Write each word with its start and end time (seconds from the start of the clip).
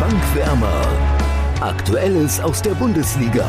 Bankwärmer. 0.00 0.82
Aktuelles 1.60 2.40
aus 2.40 2.60
der 2.60 2.72
Bundesliga 2.72 3.46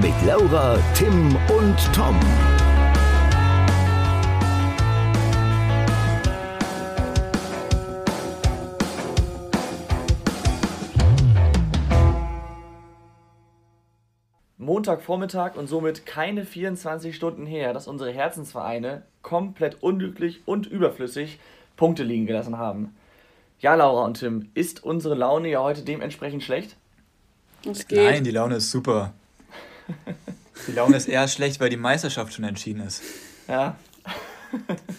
mit 0.00 0.14
Laura, 0.26 0.78
Tim 0.94 1.36
und 1.48 1.76
Tom. 1.94 2.18
Montagvormittag 14.56 15.56
und 15.56 15.68
somit 15.68 16.06
keine 16.06 16.44
24 16.44 17.14
Stunden 17.14 17.44
her, 17.44 17.74
dass 17.74 17.88
unsere 17.88 18.10
Herzensvereine 18.10 19.02
komplett 19.22 19.82
unglücklich 19.82 20.42
und 20.46 20.66
überflüssig 20.66 21.38
Punkte 21.76 22.02
liegen 22.02 22.26
gelassen 22.26 22.56
haben. 22.58 22.94
Ja, 23.60 23.74
Laura 23.74 24.04
und 24.04 24.18
Tim, 24.18 24.50
ist 24.54 24.84
unsere 24.84 25.14
Laune 25.14 25.48
ja 25.48 25.62
heute 25.62 25.82
dementsprechend 25.82 26.42
schlecht? 26.42 26.76
Es 27.68 27.86
geht. 27.86 27.98
Nein, 27.98 28.24
die 28.24 28.30
Laune 28.30 28.56
ist 28.56 28.70
super. 28.70 29.14
Die 30.66 30.72
Laune 30.72 30.96
ist 30.96 31.08
eher 31.08 31.26
schlecht, 31.28 31.60
weil 31.60 31.70
die 31.70 31.76
Meisterschaft 31.76 32.34
schon 32.34 32.44
entschieden 32.44 32.80
ist. 32.80 33.02
Ja. 33.48 33.76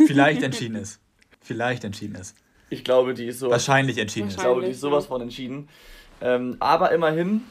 Vielleicht 0.07 0.43
entschieden 0.43 0.75
ist. 0.75 0.99
Vielleicht 1.41 1.83
entschieden 1.83 2.15
ist. 2.15 2.35
Ich 2.69 2.83
glaube, 2.83 3.13
die 3.13 3.27
ist 3.27 3.39
so. 3.39 3.49
Wahrscheinlich 3.49 3.97
entschieden 3.97 4.27
ist. 4.27 4.35
Ich 4.35 4.41
glaube, 4.41 4.61
die 4.61 4.71
ist 4.71 4.81
sowas 4.81 5.05
von 5.05 5.21
entschieden. 5.21 5.69
Ähm, 6.21 6.57
aber 6.59 6.91
immerhin, 6.91 7.41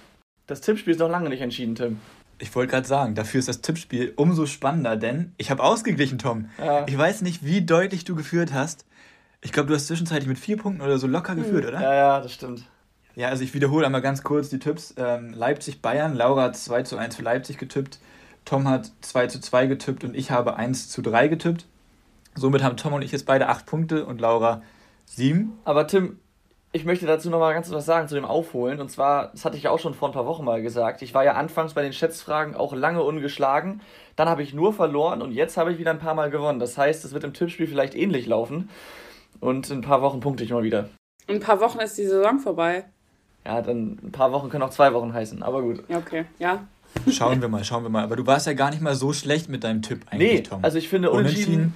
das 0.46 0.60
Tippspiel 0.60 0.94
ist 0.94 0.98
noch 0.98 1.10
lange 1.10 1.28
nicht 1.28 1.40
entschieden, 1.40 1.74
Tim. 1.74 2.00
Ich 2.38 2.54
wollte 2.54 2.72
gerade 2.72 2.86
sagen, 2.86 3.14
dafür 3.14 3.38
ist 3.38 3.48
das 3.48 3.60
Tippspiel 3.60 4.12
umso 4.16 4.46
spannender, 4.46 4.96
denn 4.96 5.32
ich 5.36 5.50
habe 5.50 5.62
ausgeglichen, 5.62 6.18
Tom. 6.18 6.50
Ja. 6.58 6.86
Ich 6.88 6.98
weiß 6.98 7.22
nicht, 7.22 7.44
wie 7.44 7.62
deutlich 7.62 8.04
du 8.04 8.16
geführt 8.16 8.52
hast. 8.52 8.84
Ich 9.44 9.52
glaube, 9.52 9.68
du 9.68 9.74
hast 9.74 9.86
zwischenzeitlich 9.86 10.26
mit 10.26 10.38
vier 10.38 10.56
Punkten 10.56 10.80
oder 10.80 10.98
so 10.98 11.06
locker 11.06 11.36
geführt, 11.36 11.66
oder? 11.66 11.80
Ja, 11.80 11.94
ja, 11.94 12.20
das 12.20 12.32
stimmt. 12.32 12.64
Ja, 13.14 13.28
also 13.28 13.44
ich 13.44 13.54
wiederhole 13.54 13.86
einmal 13.86 14.00
ganz 14.00 14.24
kurz 14.24 14.48
die 14.48 14.58
Tipps. 14.58 14.94
Ähm, 14.96 15.32
Leipzig-Bayern, 15.34 16.16
Laura 16.16 16.44
hat 16.44 16.56
2 16.56 16.82
zu 16.82 16.96
1 16.96 17.14
für 17.14 17.22
Leipzig 17.22 17.58
getippt, 17.58 18.00
Tom 18.44 18.66
hat 18.68 18.90
2 19.02 19.28
zu 19.28 19.40
2 19.40 19.66
getippt 19.66 20.02
und 20.02 20.16
ich 20.16 20.30
habe 20.30 20.56
1 20.56 20.88
zu 20.88 21.02
3 21.02 21.28
getippt. 21.28 21.66
Somit 22.34 22.62
haben 22.62 22.76
Tom 22.76 22.94
und 22.94 23.02
ich 23.02 23.12
jetzt 23.12 23.26
beide 23.26 23.48
8 23.48 23.66
Punkte 23.66 24.06
und 24.06 24.20
Laura 24.20 24.62
7. 25.06 25.52
Aber 25.64 25.86
Tim, 25.86 26.18
ich 26.72 26.84
möchte 26.84 27.06
dazu 27.06 27.30
noch 27.30 27.38
mal 27.38 27.52
ganz 27.52 27.70
was 27.70 27.84
sagen 27.84 28.08
zu 28.08 28.16
dem 28.16 28.24
Aufholen. 28.24 28.80
Und 28.80 28.90
zwar, 28.90 29.28
das 29.28 29.44
hatte 29.44 29.56
ich 29.56 29.64
ja 29.64 29.70
auch 29.70 29.78
schon 29.78 29.94
vor 29.94 30.08
ein 30.08 30.14
paar 30.14 30.26
Wochen 30.26 30.44
mal 30.44 30.60
gesagt. 30.60 31.02
Ich 31.02 31.14
war 31.14 31.22
ja 31.22 31.34
anfangs 31.34 31.74
bei 31.74 31.82
den 31.82 31.92
Schätzfragen 31.92 32.56
auch 32.56 32.74
lange 32.74 33.02
ungeschlagen. 33.02 33.82
Dann 34.16 34.28
habe 34.28 34.42
ich 34.42 34.54
nur 34.54 34.72
verloren 34.72 35.22
und 35.22 35.30
jetzt 35.30 35.56
habe 35.56 35.70
ich 35.70 35.78
wieder 35.78 35.92
ein 35.92 36.00
paar 36.00 36.14
Mal 36.14 36.30
gewonnen. 36.30 36.58
Das 36.58 36.76
heißt, 36.76 37.04
es 37.04 37.12
wird 37.12 37.22
im 37.22 37.34
Tippspiel 37.34 37.68
vielleicht 37.68 37.94
ähnlich 37.94 38.26
laufen. 38.26 38.70
Und 39.40 39.70
in 39.70 39.78
ein 39.78 39.82
paar 39.82 40.02
Wochen 40.02 40.20
punkte 40.20 40.44
ich 40.44 40.50
mal 40.50 40.62
wieder. 40.62 40.88
In 41.26 41.36
ein 41.36 41.40
paar 41.40 41.60
Wochen 41.60 41.80
ist 41.80 41.96
die 41.98 42.06
Saison 42.06 42.38
vorbei. 42.38 42.84
Ja, 43.44 43.60
dann 43.60 43.98
ein 44.02 44.12
paar 44.12 44.32
Wochen 44.32 44.48
können 44.48 44.62
auch 44.62 44.70
zwei 44.70 44.92
Wochen 44.94 45.12
heißen, 45.12 45.42
aber 45.42 45.62
gut. 45.62 45.84
Ja, 45.88 45.98
okay, 45.98 46.24
ja. 46.38 46.66
Schauen 47.10 47.40
wir 47.40 47.48
mal, 47.48 47.64
schauen 47.64 47.82
wir 47.82 47.90
mal. 47.90 48.04
Aber 48.04 48.16
du 48.16 48.26
warst 48.26 48.46
ja 48.46 48.52
gar 48.52 48.70
nicht 48.70 48.80
mal 48.80 48.94
so 48.94 49.12
schlecht 49.12 49.48
mit 49.48 49.64
deinem 49.64 49.82
Tipp 49.82 50.02
eigentlich, 50.10 50.32
nee, 50.32 50.40
Tom. 50.42 50.60
Also 50.62 50.78
ich 50.78 50.88
finde 50.88 51.10
unentschieden, 51.10 51.54
unentschieden 51.54 51.74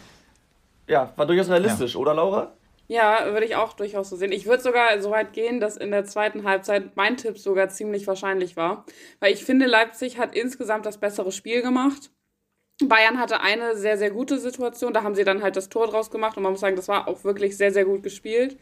ja, 0.89 1.13
war 1.17 1.27
durchaus 1.27 1.49
realistisch, 1.49 1.95
ja. 1.95 2.01
oder 2.01 2.15
Laura? 2.15 2.53
Ja, 2.87 3.27
würde 3.33 3.45
ich 3.45 3.55
auch 3.55 3.75
durchaus 3.75 4.09
so 4.09 4.17
sehen. 4.17 4.33
Ich 4.33 4.47
würde 4.47 4.63
sogar 4.63 4.99
so 5.03 5.11
weit 5.11 5.35
gehen, 5.35 5.61
dass 5.61 5.77
in 5.77 5.91
der 5.91 6.07
zweiten 6.07 6.45
Halbzeit 6.45 6.97
mein 6.97 7.19
Tipp 7.19 7.39
sogar 7.39 7.69
ziemlich 7.69 8.07
wahrscheinlich 8.07 8.57
war. 8.57 8.87
Weil 9.21 9.35
ich 9.35 9.45
finde, 9.45 9.67
Leipzig 9.67 10.19
hat 10.19 10.35
insgesamt 10.35 10.87
das 10.87 10.97
bessere 10.97 11.31
Spiel 11.31 11.61
gemacht. 11.61 12.11
Bayern 12.85 13.19
hatte 13.19 13.41
eine 13.41 13.77
sehr, 13.77 13.99
sehr 13.99 14.11
gute 14.11 14.39
Situation. 14.39 14.93
Da 14.93 15.03
haben 15.03 15.15
sie 15.15 15.25
dann 15.25 15.43
halt 15.43 15.57
das 15.57 15.69
Tor 15.69 15.89
draus 15.89 16.11
gemacht 16.11 16.37
und 16.37 16.43
man 16.45 16.53
muss 16.53 16.61
sagen, 16.61 16.77
das 16.77 16.89
war 16.89 17.09
auch 17.09 17.25
wirklich 17.25 17.57
sehr, 17.57 17.73
sehr 17.73 17.85
gut 17.85 18.03
gespielt. 18.03 18.57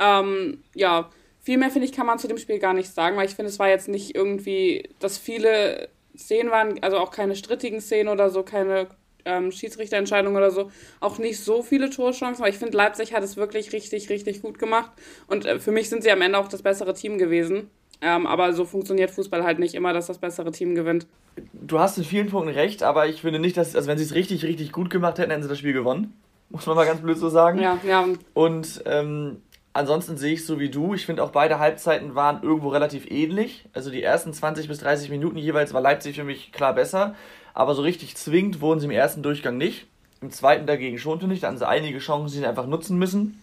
Ähm, 0.00 0.64
ja, 0.74 1.10
viel 1.40 1.58
mehr, 1.58 1.70
finde 1.70 1.86
ich, 1.86 1.92
kann 1.92 2.06
man 2.06 2.18
zu 2.18 2.28
dem 2.28 2.38
Spiel 2.38 2.58
gar 2.58 2.72
nicht 2.72 2.92
sagen, 2.92 3.16
weil 3.16 3.26
ich 3.26 3.34
finde, 3.34 3.50
es 3.50 3.58
war 3.58 3.68
jetzt 3.68 3.88
nicht 3.88 4.14
irgendwie, 4.14 4.88
dass 4.98 5.18
viele 5.18 5.88
Szenen 6.16 6.50
waren, 6.50 6.82
also 6.82 6.98
auch 6.98 7.10
keine 7.10 7.36
strittigen 7.36 7.80
Szenen 7.80 8.08
oder 8.08 8.30
so, 8.30 8.42
keine 8.42 8.88
ähm, 9.24 9.52
Schiedsrichterentscheidungen 9.52 10.36
oder 10.36 10.50
so, 10.50 10.70
auch 11.00 11.18
nicht 11.18 11.40
so 11.40 11.62
viele 11.62 11.90
Torchancen, 11.90 12.42
aber 12.42 12.48
ich 12.50 12.58
finde, 12.58 12.76
Leipzig 12.76 13.14
hat 13.14 13.22
es 13.22 13.36
wirklich 13.36 13.72
richtig, 13.72 14.10
richtig 14.10 14.42
gut 14.42 14.58
gemacht 14.58 14.90
und 15.26 15.44
äh, 15.46 15.58
für 15.60 15.72
mich 15.72 15.88
sind 15.88 16.02
sie 16.02 16.10
am 16.10 16.22
Ende 16.22 16.38
auch 16.38 16.48
das 16.48 16.62
bessere 16.62 16.94
Team 16.94 17.18
gewesen. 17.18 17.70
Ähm, 18.02 18.26
aber 18.26 18.52
so 18.52 18.64
funktioniert 18.64 19.10
Fußball 19.10 19.44
halt 19.44 19.58
nicht 19.58 19.74
immer, 19.74 19.92
dass 19.92 20.08
das 20.08 20.18
bessere 20.18 20.50
Team 20.50 20.74
gewinnt. 20.74 21.06
Du 21.52 21.78
hast 21.78 21.96
in 21.96 22.04
vielen 22.04 22.28
Punkten 22.28 22.52
recht, 22.52 22.82
aber 22.82 23.06
ich 23.06 23.22
finde 23.22 23.38
nicht, 23.38 23.56
dass, 23.56 23.74
also 23.74 23.88
wenn 23.88 23.96
sie 23.96 24.04
es 24.04 24.14
richtig, 24.14 24.44
richtig 24.44 24.72
gut 24.72 24.90
gemacht 24.90 25.18
hätten, 25.18 25.30
hätten 25.30 25.42
sie 25.42 25.48
das 25.48 25.58
Spiel 25.58 25.72
gewonnen. 25.72 26.12
Muss 26.50 26.66
man 26.66 26.76
mal 26.76 26.84
ganz 26.84 27.00
blöd 27.00 27.16
so 27.16 27.30
sagen. 27.30 27.60
Ja, 27.60 27.78
ja. 27.86 28.04
Und 28.34 28.82
ähm, 28.84 29.38
Ansonsten 29.74 30.18
sehe 30.18 30.34
ich 30.34 30.44
so 30.44 30.60
wie 30.60 30.68
du. 30.68 30.92
Ich 30.92 31.06
finde 31.06 31.22
auch 31.22 31.30
beide 31.30 31.58
Halbzeiten 31.58 32.14
waren 32.14 32.42
irgendwo 32.42 32.68
relativ 32.68 33.10
ähnlich. 33.10 33.64
Also 33.72 33.90
die 33.90 34.02
ersten 34.02 34.32
20 34.32 34.68
bis 34.68 34.78
30 34.78 35.08
Minuten 35.08 35.38
jeweils 35.38 35.72
war 35.72 35.80
Leipzig 35.80 36.16
für 36.16 36.24
mich 36.24 36.52
klar 36.52 36.74
besser. 36.74 37.14
Aber 37.54 37.74
so 37.74 37.80
richtig 37.80 38.16
zwingend 38.16 38.60
wurden 38.60 38.80
sie 38.80 38.86
im 38.86 38.92
ersten 38.92 39.22
Durchgang 39.22 39.56
nicht. 39.56 39.86
Im 40.20 40.30
zweiten 40.30 40.66
dagegen 40.66 40.98
schon, 40.98 41.20
finde 41.20 41.34
ich. 41.34 41.40
Da 41.40 41.48
hatten 41.48 41.56
sie 41.56 41.66
einige 41.66 42.00
Chancen, 42.00 42.34
die 42.34 42.40
sie 42.40 42.46
einfach 42.46 42.66
nutzen 42.66 42.98
müssen. 42.98 43.42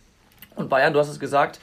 Und 0.55 0.69
Bayern, 0.69 0.93
du 0.93 0.99
hast 0.99 1.09
es 1.09 1.19
gesagt, 1.19 1.59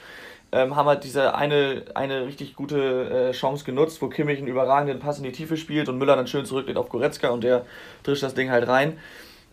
ähm, 0.56 0.74
haben 0.74 0.86
halt 0.86 1.04
diese 1.04 1.34
eine, 1.34 1.84
eine 1.94 2.26
richtig 2.26 2.56
gute 2.56 3.28
äh, 3.28 3.32
Chance 3.32 3.64
genutzt, 3.64 4.00
wo 4.00 4.08
Kimmich 4.08 4.38
einen 4.38 4.46
überragenden 4.46 4.98
Pass 4.98 5.18
in 5.18 5.24
die 5.24 5.32
Tiefe 5.32 5.58
spielt 5.58 5.88
und 5.88 5.98
Müller 5.98 6.16
dann 6.16 6.26
schön 6.26 6.46
zurücklegt 6.46 6.78
auf 6.78 6.88
Goretzka 6.88 7.28
und 7.28 7.44
der 7.44 7.66
drischt 8.04 8.22
das 8.22 8.34
Ding 8.34 8.50
halt 8.50 8.66
rein. 8.66 8.96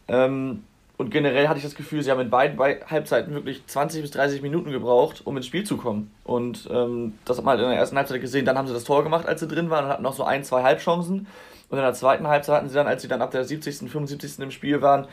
Ähm, 0.08 0.64
und 0.96 1.10
generell 1.10 1.50
hatte 1.50 1.58
ich 1.58 1.66
das 1.66 1.76
Gefühl, 1.76 2.04
sie 2.04 2.12
haben 2.12 2.22
in 2.22 2.30
beiden 2.30 2.58
Halbzeiten 2.58 3.34
wirklich 3.34 3.66
20 3.68 4.02
bis 4.02 4.12
30 4.12 4.42
Minuten 4.42 4.72
gebraucht, 4.72 5.24
um 5.26 5.36
ins 5.36 5.48
Spiel 5.48 5.66
zu 5.66 5.76
kommen. 5.76 6.12
Und 6.24 6.70
ähm, 6.72 7.18
das 7.26 7.38
hat 7.38 7.44
man 7.44 7.58
halt 7.58 7.64
in 7.64 7.70
der 7.70 7.80
ersten 7.80 7.98
Halbzeit 7.98 8.22
gesehen. 8.22 8.46
Dann 8.46 8.58
haben 8.58 8.68
sie 8.68 8.74
das 8.74 8.86
Tor 8.86 9.04
gemacht, 9.04 9.28
als 9.28 9.42
sie 9.42 9.48
drin 9.48 9.70
waren 9.70 9.86
und 9.86 9.92
hatten 9.92 10.04
noch 10.04 10.14
so 10.14 10.24
ein, 10.24 10.44
zwei 10.46 10.64
Halbchancen. 10.64 11.28
Und 11.70 11.78
in 11.78 11.84
der 11.84 11.94
zweiten 11.94 12.28
Halbzeit 12.28 12.58
hatten 12.58 12.70
sie 12.70 12.76
dann, 12.76 12.88
als 12.88 13.02
sie 13.02 13.08
dann 13.10 13.22
ab 13.22 13.32
der 13.32 13.44
70., 13.44 13.90
75. 13.92 14.40
im 14.40 14.52
Spiel 14.52 14.82
waren, 14.82 15.08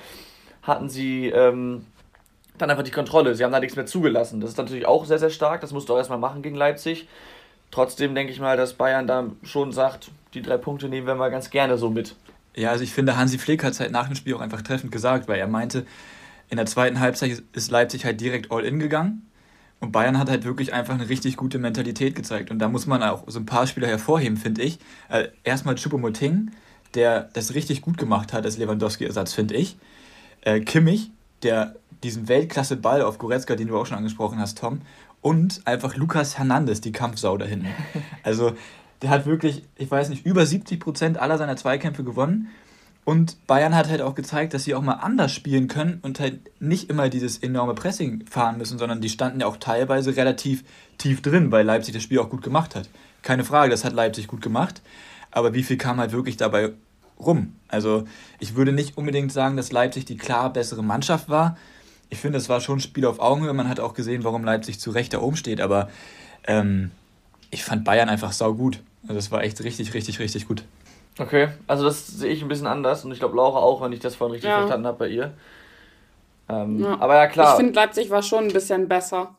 hatten 0.63 0.89
sie 0.89 1.29
ähm, 1.29 1.87
dann 2.61 2.71
einfach 2.71 2.83
die 2.85 2.91
Kontrolle. 2.91 3.35
Sie 3.35 3.45
haben 3.45 3.53
da 3.53 3.61
nichts 3.61 3.77
mehr 3.77 3.87
zugelassen. 3.87 4.41
Das 4.41 4.51
ist 4.51 4.59
natürlich 4.59 4.87
auch 4.87 5.05
sehr, 5.05 5.19
sehr 5.19 5.31
stark. 5.31 5.61
Das 5.61 5.73
musst 5.73 5.89
du 5.89 5.95
auch 5.95 5.99
erstmal 5.99 6.19
machen 6.19 6.43
gegen 6.43 6.57
Leipzig. 6.57 7.09
Trotzdem 7.71 8.15
denke 8.15 8.33
ich 8.33 8.41
mal, 8.41 8.57
dass 8.57 8.75
Bayern 8.75 9.07
da 9.07 9.27
schon 9.43 9.73
sagt, 9.73 10.11
die 10.35 10.43
drei 10.43 10.57
Punkte 10.57 10.89
nehmen 10.89 11.07
wir 11.07 11.15
mal 11.15 11.31
ganz 11.31 11.51
gerne 11.51 11.79
so 11.79 11.91
mit. 11.91 12.17
Ja, 12.57 12.71
also 12.71 12.83
ich 12.83 12.93
finde, 12.93 13.17
Hansi 13.17 13.39
Flick 13.39 13.63
hat 13.63 13.73
es 13.73 13.81
halt 13.81 13.93
nach 13.93 14.07
dem 14.07 14.17
Spiel 14.17 14.35
auch 14.35 14.41
einfach 14.41 14.63
treffend 14.63 14.91
gesagt, 14.91 15.29
weil 15.29 15.39
er 15.39 15.47
meinte, 15.47 15.87
in 16.49 16.57
der 16.57 16.67
zweiten 16.67 16.99
Halbzeit 16.99 17.43
ist 17.53 17.71
Leipzig 17.71 18.05
halt 18.05 18.21
direkt 18.21 18.51
all 18.51 18.65
in 18.65 18.81
gegangen. 18.81 19.31
Und 19.79 19.93
Bayern 19.93 20.19
hat 20.19 20.29
halt 20.29 20.45
wirklich 20.45 20.75
einfach 20.75 20.95
eine 20.95 21.09
richtig 21.09 21.37
gute 21.37 21.59
Mentalität 21.59 22.15
gezeigt. 22.15 22.51
Und 22.51 22.59
da 22.59 22.69
muss 22.69 22.87
man 22.87 23.03
auch 23.03 23.25
so 23.29 23.39
ein 23.39 23.47
paar 23.47 23.67
Spieler 23.67 23.87
hervorheben, 23.87 24.37
finde 24.37 24.63
ich. 24.63 24.79
Äh, 25.09 25.29
erstmal 25.43 25.77
Choupo-Moting, 25.77 26.51
der 26.95 27.31
das 27.33 27.55
richtig 27.55 27.81
gut 27.81 27.97
gemacht 27.97 28.33
hat 28.33 28.45
als 28.45 28.59
Lewandowski-Ersatz, 28.59 29.33
finde 29.33 29.55
ich. 29.55 29.79
Äh, 30.43 30.61
Kimmich, 30.61 31.13
der 31.43 31.77
diesen 32.03 32.29
Weltklasse-Ball 32.29 33.03
auf 33.03 33.19
Goretzka, 33.19 33.57
den 33.57 33.69
du 33.69 33.79
auch 33.79 33.87
schon 33.87 33.99
angesprochen 33.99 34.39
hast, 34.39 34.59
Tom. 34.59 34.81
Und 35.21 35.61
einfach 35.67 35.97
Lukas 35.97 36.39
Hernandez, 36.39 36.81
die 36.81 36.93
Kampfsau 36.93 37.37
da 37.37 37.45
hinten. 37.45 37.69
Also 38.23 38.53
der 39.03 39.11
hat 39.11 39.27
wirklich, 39.27 39.65
ich 39.77 39.91
weiß 39.91 40.11
nicht, 40.11 40.27
über 40.27 40.45
70 40.45 40.79
Prozent 40.79 41.19
aller 41.19 41.39
seiner 41.39 41.57
Zweikämpfe 41.57 42.05
gewonnen. 42.05 42.49
Und 43.05 43.47
Bayern 43.47 43.75
hat 43.75 43.89
halt 43.89 44.03
auch 44.03 44.15
gezeigt, 44.15 44.53
dass 44.53 44.65
sie 44.65 44.75
auch 44.75 44.83
mal 44.83 44.95
anders 44.95 45.33
spielen 45.33 45.69
können 45.69 46.01
und 46.03 46.21
halt 46.21 46.39
nicht 46.61 46.91
immer 46.91 47.09
dieses 47.09 47.39
enorme 47.39 47.75
Pressing 47.75 48.27
fahren 48.27 48.59
müssen, 48.59 48.79
sondern 48.79 49.01
die 49.01 49.09
standen 49.09 49.41
ja 49.41 49.47
auch 49.47 49.57
teilweise 49.57 50.17
relativ 50.17 50.65
tief 50.99 51.23
drin, 51.23 51.51
weil 51.51 51.65
Leipzig 51.65 51.95
das 51.95 52.03
Spiel 52.03 52.19
auch 52.19 52.29
gut 52.29 52.43
gemacht 52.43 52.77
hat. 52.77 52.91
Keine 53.23 53.45
Frage, 53.45 53.71
das 53.71 53.85
hat 53.85 53.95
Leipzig 53.95 54.27
gut 54.27 54.43
gemacht. 54.43 54.83
Aber 55.31 55.55
wie 55.55 55.63
viel 55.63 55.79
kam 55.79 55.99
halt 55.99 56.13
wirklich 56.13 56.37
dabei 56.37 56.73
rum? 57.19 57.55
Also 57.69 58.05
ich 58.39 58.55
würde 58.55 58.73
nicht 58.73 58.99
unbedingt 58.99 59.33
sagen, 59.33 59.57
dass 59.57 59.73
Leipzig 59.73 60.05
die 60.05 60.17
klar 60.17 60.53
bessere 60.53 60.85
Mannschaft 60.85 61.29
war. 61.29 61.57
Ich 62.11 62.19
finde, 62.19 62.39
es 62.39 62.49
war 62.49 62.61
schon 62.61 62.79
ein 62.79 62.81
Spiel 62.81 63.07
auf 63.07 63.21
Augenhöhe. 63.21 63.53
Man 63.53 63.69
hat 63.69 63.81
auch 63.81 63.95
gesehen, 63.95 64.25
warum 64.25 64.45
Leipzig 64.45 64.81
zu 64.81 64.91
Recht 64.91 65.13
da 65.15 65.21
oben 65.21 65.37
steht. 65.37 65.61
Aber 65.61 65.89
ähm, 66.47 66.91
ich 67.51 67.65
fand 67.65 67.85
Bayern 67.85 68.09
einfach 68.09 68.33
sau 68.33 68.55
gut. 68.55 68.83
Also 69.03 69.15
das 69.15 69.31
war 69.31 69.43
echt 69.43 69.63
richtig, 69.63 69.95
richtig, 69.95 70.19
richtig 70.19 70.47
gut. 70.47 70.65
Okay, 71.19 71.49
also 71.67 71.85
das 71.85 72.07
sehe 72.07 72.33
ich 72.33 72.43
ein 72.43 72.49
bisschen 72.49 72.67
anders 72.67 73.05
und 73.05 73.13
ich 73.13 73.19
glaube 73.19 73.37
Laura 73.37 73.59
auch, 73.59 73.83
wenn 73.83 73.93
ich 73.93 74.01
das 74.01 74.15
vorhin 74.15 74.33
richtig 74.33 74.49
ja. 74.49 74.59
verstanden 74.59 74.87
habe 74.87 74.99
bei 74.99 75.09
ihr. 75.09 75.35
Ähm, 76.49 76.81
ja. 76.81 76.99
Aber 77.01 77.17
ja, 77.17 77.27
klar. 77.27 77.53
Ich 77.53 77.57
finde, 77.57 77.75
Leipzig 77.75 78.11
war 78.11 78.23
schon 78.23 78.45
ein 78.45 78.53
bisschen 78.53 78.89
besser 78.89 79.37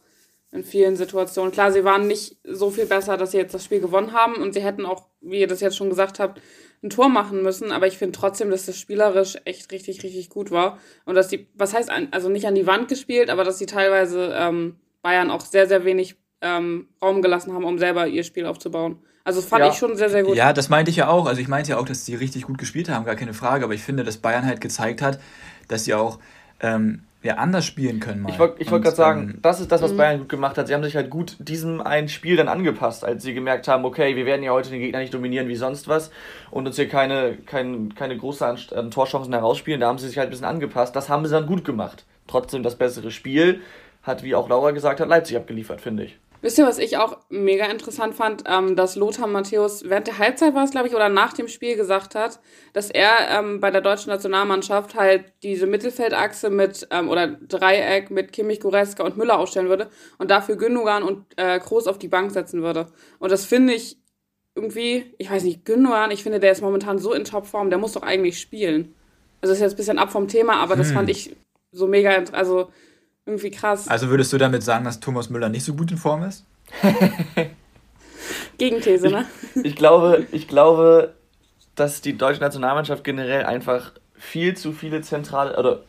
in 0.51 0.63
vielen 0.63 0.95
Situationen. 0.95 1.51
Klar, 1.51 1.71
sie 1.71 1.83
waren 1.83 2.07
nicht 2.07 2.37
so 2.43 2.69
viel 2.69 2.85
besser, 2.85 3.17
dass 3.17 3.31
sie 3.31 3.37
jetzt 3.37 3.53
das 3.53 3.63
Spiel 3.63 3.79
gewonnen 3.79 4.13
haben 4.13 4.35
und 4.35 4.53
sie 4.53 4.61
hätten 4.61 4.85
auch, 4.85 5.05
wie 5.21 5.39
ihr 5.39 5.47
das 5.47 5.61
jetzt 5.61 5.77
schon 5.77 5.89
gesagt 5.89 6.19
habt, 6.19 6.41
ein 6.83 6.89
Tor 6.89 7.09
machen 7.09 7.43
müssen, 7.43 7.71
aber 7.71 7.87
ich 7.87 7.97
finde 7.97 8.17
trotzdem, 8.17 8.49
dass 8.49 8.65
das 8.65 8.79
spielerisch 8.79 9.37
echt 9.45 9.71
richtig, 9.71 10.03
richtig 10.03 10.29
gut 10.29 10.49
war. 10.49 10.79
Und 11.05 11.15
dass 11.15 11.27
die, 11.27 11.47
was 11.53 11.73
heißt, 11.73 11.91
also 12.11 12.29
nicht 12.29 12.47
an 12.47 12.55
die 12.55 12.65
Wand 12.65 12.87
gespielt, 12.87 13.29
aber 13.29 13.43
dass 13.43 13.59
sie 13.59 13.67
teilweise 13.67 14.33
ähm, 14.35 14.77
Bayern 15.03 15.29
auch 15.29 15.41
sehr, 15.41 15.67
sehr 15.67 15.85
wenig 15.85 16.15
ähm, 16.41 16.87
Raum 17.01 17.21
gelassen 17.21 17.53
haben, 17.53 17.65
um 17.65 17.77
selber 17.77 18.07
ihr 18.07 18.23
Spiel 18.23 18.45
aufzubauen. 18.45 18.97
Also 19.23 19.39
das 19.39 19.49
fand 19.49 19.63
ja. 19.63 19.71
ich 19.71 19.77
schon 19.77 19.95
sehr, 19.95 20.09
sehr 20.09 20.23
gut. 20.23 20.35
Ja, 20.35 20.53
das 20.53 20.69
meinte 20.69 20.89
ich 20.89 20.97
ja 20.97 21.07
auch. 21.07 21.27
Also 21.27 21.39
ich 21.39 21.47
meinte 21.47 21.71
ja 21.71 21.77
auch, 21.77 21.85
dass 21.85 22.05
sie 22.05 22.15
richtig 22.15 22.43
gut 22.43 22.57
gespielt 22.57 22.89
haben, 22.89 23.05
gar 23.05 23.15
keine 23.15 23.35
Frage. 23.35 23.63
Aber 23.63 23.75
ich 23.75 23.83
finde, 23.83 24.03
dass 24.03 24.17
Bayern 24.17 24.45
halt 24.45 24.61
gezeigt 24.61 25.03
hat, 25.03 25.19
dass 25.67 25.85
sie 25.85 25.93
auch 25.93 26.17
ähm, 26.59 27.03
ja, 27.23 27.35
anders 27.35 27.65
spielen 27.65 27.99
können. 27.99 28.23
Mal. 28.23 28.31
Ich 28.31 28.39
wollte 28.39 28.71
wollt 28.71 28.83
gerade 28.83 28.95
sagen, 28.95 29.21
ähm, 29.35 29.39
das 29.41 29.59
ist 29.59 29.71
das, 29.71 29.81
was 29.81 29.93
mhm. 29.93 29.97
Bayern 29.97 30.19
gut 30.19 30.29
gemacht 30.29 30.57
hat. 30.57 30.67
Sie 30.67 30.73
haben 30.73 30.83
sich 30.83 30.95
halt 30.95 31.11
gut 31.11 31.35
diesem 31.39 31.79
einen 31.79 32.09
Spiel 32.09 32.35
dann 32.35 32.47
angepasst, 32.47 33.05
als 33.05 33.21
sie 33.23 33.33
gemerkt 33.33 33.67
haben, 33.67 33.85
okay, 33.85 34.15
wir 34.15 34.25
werden 34.25 34.41
ja 34.41 34.51
heute 34.51 34.71
den 34.71 34.79
Gegner 34.79 34.99
nicht 34.99 35.13
dominieren 35.13 35.47
wie 35.47 35.55
sonst 35.55 35.87
was 35.87 36.09
und 36.49 36.65
uns 36.65 36.77
hier 36.77 36.89
keine, 36.89 37.37
kein, 37.45 37.93
keine 37.93 38.17
großen 38.17 38.89
Torchancen 38.89 39.33
herausspielen. 39.33 39.81
Da 39.81 39.87
haben 39.87 39.99
sie 39.99 40.07
sich 40.07 40.17
halt 40.17 40.29
ein 40.29 40.31
bisschen 40.31 40.45
angepasst. 40.45 40.95
Das 40.95 41.09
haben 41.09 41.25
sie 41.25 41.31
dann 41.31 41.45
gut 41.45 41.63
gemacht. 41.63 42.05
Trotzdem 42.27 42.63
das 42.63 42.75
bessere 42.75 43.11
Spiel 43.11 43.61
hat, 44.01 44.23
wie 44.23 44.33
auch 44.33 44.49
Laura 44.49 44.71
gesagt 44.71 44.99
hat, 44.99 45.07
Leipzig 45.07 45.37
abgeliefert, 45.37 45.79
finde 45.79 46.05
ich. 46.05 46.17
Wisst 46.41 46.57
ihr, 46.57 46.65
was 46.65 46.79
ich 46.79 46.97
auch 46.97 47.17
mega 47.29 47.65
interessant 47.65 48.15
fand, 48.15 48.43
ähm, 48.47 48.75
dass 48.75 48.95
Lothar 48.95 49.27
Matthäus 49.27 49.87
während 49.87 50.07
der 50.07 50.17
Halbzeit 50.17 50.55
war 50.55 50.63
es, 50.63 50.71
glaube 50.71 50.87
ich, 50.87 50.95
oder 50.95 51.07
nach 51.07 51.33
dem 51.33 51.47
Spiel 51.47 51.75
gesagt 51.75 52.15
hat, 52.15 52.39
dass 52.73 52.89
er 52.89 53.29
ähm, 53.29 53.59
bei 53.59 53.69
der 53.69 53.81
deutschen 53.81 54.09
Nationalmannschaft 54.09 54.95
halt 54.95 55.33
diese 55.43 55.67
Mittelfeldachse 55.67 56.49
mit 56.49 56.87
ähm, 56.89 57.09
oder 57.09 57.27
Dreieck 57.27 58.09
mit 58.09 58.31
Kimmich, 58.33 58.59
Goretzka 58.59 59.03
und 59.03 59.17
Müller 59.17 59.37
aufstellen 59.37 59.69
würde 59.69 59.89
und 60.17 60.31
dafür 60.31 60.55
Gündogan 60.55 61.03
und 61.03 61.25
äh, 61.37 61.59
Kroos 61.59 61.85
auf 61.85 61.99
die 61.99 62.07
Bank 62.07 62.31
setzen 62.31 62.63
würde. 62.63 62.87
Und 63.19 63.31
das 63.31 63.45
finde 63.45 63.73
ich 63.73 63.97
irgendwie, 64.55 65.13
ich 65.19 65.29
weiß 65.29 65.43
nicht, 65.43 65.63
Gündogan, 65.63 66.09
ich 66.09 66.23
finde, 66.23 66.39
der 66.39 66.51
ist 66.51 66.61
momentan 66.61 66.97
so 66.97 67.13
in 67.13 67.23
Topform, 67.23 67.69
der 67.69 67.79
muss 67.79 67.93
doch 67.93 68.03
eigentlich 68.03 68.39
spielen. 68.39 68.95
Also 69.41 69.51
das 69.51 69.57
ist 69.59 69.61
jetzt 69.61 69.73
ein 69.73 69.77
bisschen 69.77 69.99
ab 69.99 70.11
vom 70.11 70.27
Thema, 70.27 70.55
aber 70.55 70.75
das 70.75 70.89
hm. 70.89 70.95
fand 70.95 71.09
ich 71.09 71.35
so 71.71 71.87
mega, 71.87 72.23
also 72.31 72.69
irgendwie 73.25 73.51
krass. 73.51 73.87
Also 73.87 74.09
würdest 74.09 74.33
du 74.33 74.37
damit 74.37 74.63
sagen, 74.63 74.85
dass 74.85 74.99
Thomas 74.99 75.29
Müller 75.29 75.49
nicht 75.49 75.63
so 75.63 75.73
gut 75.73 75.91
in 75.91 75.97
Form 75.97 76.23
ist? 76.23 76.45
Gegenthese, 78.57 79.09
ne? 79.09 79.25
Ich, 79.55 79.65
ich, 79.65 79.75
glaube, 79.75 80.27
ich 80.31 80.47
glaube, 80.47 81.13
dass 81.75 82.01
die 82.01 82.17
deutsche 82.17 82.41
Nationalmannschaft 82.41 83.03
generell 83.03 83.45
einfach 83.45 83.93
viel 84.13 84.55
zu 84.55 84.71
viele 84.71 85.01
zentrale, 85.01 85.57
oder 85.57 85.83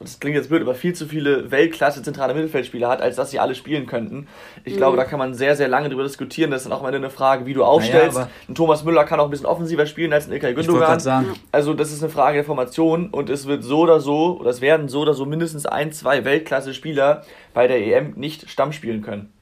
das 0.00 0.20
klingt 0.20 0.36
jetzt 0.36 0.48
blöd, 0.48 0.62
aber 0.62 0.74
viel 0.74 0.94
zu 0.94 1.06
viele 1.06 1.50
Weltklasse 1.50 2.02
zentrale 2.02 2.34
Mittelfeldspieler 2.34 2.88
hat, 2.88 3.02
als 3.02 3.16
dass 3.16 3.30
sie 3.30 3.40
alle 3.40 3.54
spielen 3.54 3.86
könnten. 3.86 4.28
Ich 4.64 4.74
mhm. 4.74 4.78
glaube, 4.78 4.96
da 4.96 5.04
kann 5.04 5.18
man 5.18 5.34
sehr, 5.34 5.56
sehr 5.56 5.68
lange 5.68 5.88
drüber 5.88 6.04
diskutieren. 6.04 6.50
Das 6.50 6.62
ist 6.62 6.70
dann 6.70 6.78
auch 6.78 6.82
mal 6.82 6.94
eine 6.94 7.10
Frage, 7.10 7.46
wie 7.46 7.54
du 7.54 7.64
aufstellst. 7.64 8.16
Naja, 8.16 8.30
ein 8.48 8.54
Thomas 8.54 8.84
Müller 8.84 9.04
kann 9.04 9.18
auch 9.18 9.24
ein 9.24 9.30
bisschen 9.30 9.46
offensiver 9.46 9.86
spielen 9.86 10.12
als 10.12 10.28
ein 10.28 10.32
Ilkay 10.32 10.54
Gündogan. 10.54 11.36
Also 11.50 11.74
das 11.74 11.92
ist 11.92 12.02
eine 12.02 12.10
Frage 12.12 12.36
der 12.36 12.44
Formation 12.44 13.10
und 13.10 13.28
es 13.28 13.46
wird 13.46 13.64
so 13.64 13.80
oder 13.80 14.00
so, 14.00 14.38
oder 14.38 14.50
es 14.50 14.60
werden 14.60 14.88
so 14.88 15.00
oder 15.00 15.14
so 15.14 15.26
mindestens 15.26 15.66
ein, 15.66 15.92
zwei 15.92 16.24
Weltklasse-Spieler 16.24 17.24
bei 17.52 17.66
der 17.66 17.84
EM 17.84 18.12
nicht 18.14 18.48
Stamm 18.48 18.72
spielen 18.72 19.02
können. 19.02 19.32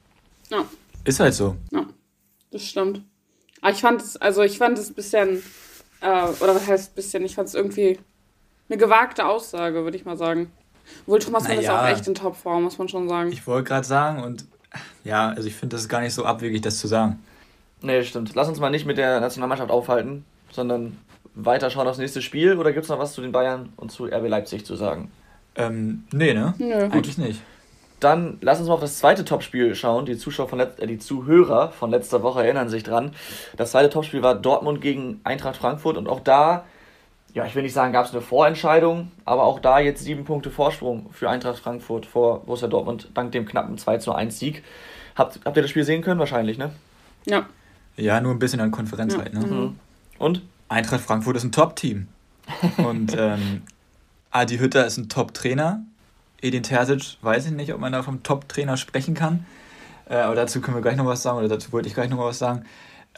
Ja. 0.49 0.65
Ist 1.03 1.19
halt 1.19 1.33
so. 1.35 1.55
Ja, 1.71 1.85
das 2.51 2.63
stimmt. 2.65 3.01
Aber 3.61 3.71
ich 3.71 3.81
fand 3.81 4.01
es, 4.01 4.17
also 4.17 4.41
ich 4.41 4.57
fand 4.57 4.77
es 4.77 4.89
ein 4.89 4.95
bisschen, 4.95 5.43
äh, 6.01 6.23
oder 6.41 6.55
was 6.55 6.67
heißt 6.67 6.91
ein 6.91 6.95
bisschen, 6.95 7.25
ich 7.25 7.35
fand 7.35 7.47
es 7.47 7.55
irgendwie 7.55 7.99
eine 8.69 8.77
gewagte 8.77 9.25
Aussage, 9.25 9.83
würde 9.83 9.97
ich 9.97 10.05
mal 10.05 10.17
sagen. 10.17 10.51
Obwohl 11.05 11.19
Thomas 11.19 11.43
naja, 11.43 11.55
Mann 11.55 11.63
ist 11.63 11.69
auch 11.69 11.87
echt 11.87 12.07
in 12.07 12.15
Topform, 12.15 12.63
muss 12.63 12.77
man 12.77 12.87
schon 12.87 13.09
sagen. 13.09 13.31
Ich 13.31 13.45
wollte 13.45 13.67
gerade 13.67 13.85
sagen 13.85 14.23
und 14.23 14.45
ja, 15.03 15.29
also 15.29 15.47
ich 15.47 15.55
finde 15.55 15.75
das 15.75 15.89
gar 15.89 16.01
nicht 16.01 16.13
so 16.13 16.25
abwegig, 16.25 16.61
das 16.61 16.79
zu 16.79 16.87
sagen. 16.87 17.19
Nee, 17.81 18.03
stimmt. 18.03 18.33
Lass 18.35 18.47
uns 18.47 18.59
mal 18.59 18.69
nicht 18.69 18.85
mit 18.85 18.97
der 18.97 19.19
Nationalmannschaft 19.19 19.71
aufhalten, 19.71 20.25
sondern 20.51 20.97
weiter 21.35 21.69
schauen 21.69 21.87
aufs 21.87 21.99
nächste 21.99 22.21
Spiel. 22.21 22.57
Oder 22.57 22.73
gibt 22.73 22.83
es 22.83 22.89
noch 22.89 22.99
was 22.99 23.13
zu 23.13 23.21
den 23.21 23.31
Bayern 23.31 23.71
und 23.77 23.91
zu 23.91 24.05
RB 24.05 24.27
Leipzig 24.27 24.65
zu 24.65 24.75
sagen? 24.75 25.11
Ähm, 25.55 26.03
nee, 26.11 26.33
ne? 26.33 26.53
Nö. 26.57 26.73
Eigentlich 26.73 27.17
nicht. 27.17 27.41
Dann 27.99 28.37
lass 28.41 28.59
uns 28.59 28.67
mal 28.67 28.75
auf 28.75 28.81
das 28.81 28.99
zweite 28.99 29.25
Topspiel 29.25 29.73
schauen. 29.73 30.05
Die 30.05 30.17
Zuschauer 30.17 30.49
von 30.49 30.59
äh, 30.59 30.87
die 30.87 30.99
Zuhörer 30.99 31.71
von 31.71 31.89
letzter 31.89 32.21
Woche 32.21 32.43
erinnern 32.43 32.69
sich 32.69 32.83
dran. 32.83 33.13
Das 33.55 33.71
zweite 33.71 33.89
Topspiel 33.89 34.21
war 34.21 34.35
Dortmund 34.35 34.81
gegen 34.81 35.19
Eintracht 35.23 35.57
Frankfurt 35.57 35.97
und 35.97 36.07
auch 36.07 36.19
da 36.19 36.65
ja, 37.37 37.45
ich 37.45 37.53
will 37.53 37.61
nicht 37.61 37.73
sagen, 37.73 37.93
gab 37.93 38.07
es 38.07 38.13
eine 38.13 38.21
Vorentscheidung, 38.21 39.11
aber 39.23 39.43
auch 39.43 39.59
da 39.59 39.77
jetzt 39.77 40.03
sieben 40.03 40.25
Punkte 40.25 40.49
Vorsprung 40.49 41.11
für 41.11 41.29
Eintracht 41.29 41.59
Frankfurt 41.59 42.07
vor 42.07 42.43
Borussia 42.43 42.67
Dortmund 42.67 43.09
dank 43.13 43.31
dem 43.31 43.45
knappen 43.45 43.77
2 43.77 43.99
zu 43.99 44.11
1 44.11 44.39
Sieg. 44.39 44.63
Habt, 45.15 45.39
habt 45.45 45.55
ihr 45.55 45.61
das 45.61 45.69
Spiel 45.69 45.83
sehen 45.83 46.01
können? 46.01 46.19
Wahrscheinlich, 46.19 46.57
ne? 46.57 46.71
Ja. 47.27 47.45
Ja, 47.95 48.19
nur 48.21 48.31
ein 48.31 48.39
bisschen 48.39 48.59
an 48.59 48.71
Konferenz 48.71 49.13
ja. 49.13 49.19
halt, 49.19 49.35
ne? 49.35 49.45
Mhm. 49.45 49.79
Und? 50.17 50.41
Eintracht 50.67 51.01
Frankfurt 51.01 51.37
ist 51.37 51.43
ein 51.43 51.51
Top-Team. 51.51 52.07
Und 52.77 53.15
ähm, 53.17 53.61
Adi 54.31 54.57
Hütter 54.57 54.87
ist 54.87 54.97
ein 54.97 55.07
Top-Trainer. 55.07 55.83
Edin 56.41 56.63
Terzic, 56.63 57.17
weiß 57.21 57.45
ich 57.45 57.51
nicht, 57.51 57.71
ob 57.71 57.79
man 57.79 57.93
da 57.93 58.01
vom 58.01 58.23
Top-Trainer 58.23 58.77
sprechen 58.77 59.13
kann. 59.13 59.45
Äh, 60.09 60.15
aber 60.15 60.33
dazu 60.33 60.59
können 60.59 60.75
wir 60.75 60.81
gleich 60.81 60.97
noch 60.97 61.05
was 61.05 61.21
sagen, 61.21 61.37
oder 61.37 61.49
dazu 61.49 61.71
wollte 61.71 61.87
ich 61.87 61.93
gleich 61.93 62.09
noch 62.09 62.17
was 62.17 62.39
sagen. 62.39 62.65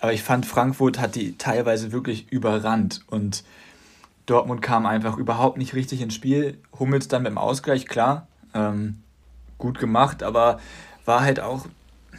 Aber 0.02 0.12
ich 0.12 0.24
fand, 0.24 0.46
Frankfurt 0.46 1.00
hat 1.00 1.16
die 1.16 1.38
teilweise 1.38 1.94
wirklich 1.94 2.30
überrannt. 2.34 3.06
Und 3.08 3.46
Dortmund 4.30 4.62
kam 4.62 4.86
einfach 4.86 5.18
überhaupt 5.18 5.58
nicht 5.58 5.74
richtig 5.74 6.02
ins 6.02 6.14
Spiel. 6.14 6.58
Hummels 6.80 7.08
dann 7.08 7.24
mit 7.24 7.32
dem 7.32 7.38
Ausgleich, 7.38 7.88
klar, 7.88 8.28
ähm, 8.54 9.00
gut 9.58 9.80
gemacht, 9.80 10.24
aber 10.24 10.60
war 11.06 11.22
halt 11.22 11.40
auch, 11.40 11.66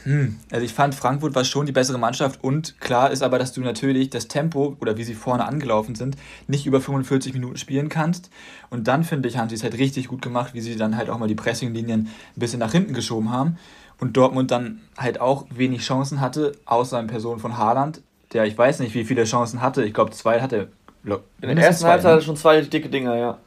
hm, 0.04 0.38
also 0.50 0.64
ich 0.64 0.72
fand, 0.72 0.94
Frankfurt 0.94 1.34
war 1.34 1.44
schon 1.44 1.66
die 1.66 1.72
bessere 1.72 1.98
Mannschaft 1.98 2.42
und 2.42 2.80
klar 2.80 3.10
ist 3.10 3.22
aber, 3.22 3.38
dass 3.38 3.52
du 3.52 3.60
natürlich 3.60 4.10
das 4.10 4.28
Tempo 4.28 4.76
oder 4.80 4.96
wie 4.96 5.04
sie 5.04 5.14
vorne 5.14 5.46
angelaufen 5.46 5.94
sind, 5.94 6.16
nicht 6.46 6.66
über 6.66 6.80
45 6.80 7.34
Minuten 7.34 7.56
spielen 7.56 7.88
kannst. 7.88 8.30
Und 8.70 8.88
dann, 8.88 9.04
finde 9.04 9.28
ich, 9.28 9.36
haben 9.36 9.48
sie 9.48 9.56
es 9.56 9.62
halt 9.62 9.78
richtig 9.78 10.08
gut 10.08 10.22
gemacht, 10.22 10.54
wie 10.54 10.60
sie 10.60 10.76
dann 10.76 10.96
halt 10.96 11.10
auch 11.10 11.18
mal 11.18 11.28
die 11.28 11.34
Pressinglinien 11.34 12.08
ein 12.08 12.40
bisschen 12.40 12.60
nach 12.60 12.72
hinten 12.72 12.94
geschoben 12.94 13.30
haben. 13.30 13.58
Und 13.98 14.16
Dortmund 14.16 14.50
dann 14.50 14.80
halt 14.96 15.20
auch 15.20 15.46
wenig 15.50 15.82
Chancen 15.82 16.20
hatte, 16.20 16.52
außer 16.64 16.98
in 16.98 17.06
Person 17.06 17.38
von 17.38 17.58
Haaland, 17.58 18.00
der 18.32 18.44
ich 18.44 18.56
weiß 18.56 18.80
nicht, 18.80 18.94
wie 18.94 19.04
viele 19.04 19.24
Chancen 19.24 19.60
hatte. 19.60 19.84
Ich 19.84 19.92
glaube, 19.92 20.12
zwei 20.12 20.40
hatte 20.40 20.68
in 21.05 21.56
der 21.56 21.67
ersten 21.67 21.87
Halbzeit 21.87 22.12
hat 22.12 22.19
er 22.19 22.23
schon 22.23 22.37
zwei 22.37 22.61
dicke 22.61 22.88
Dinger, 22.88 23.17
ja. 23.17 23.38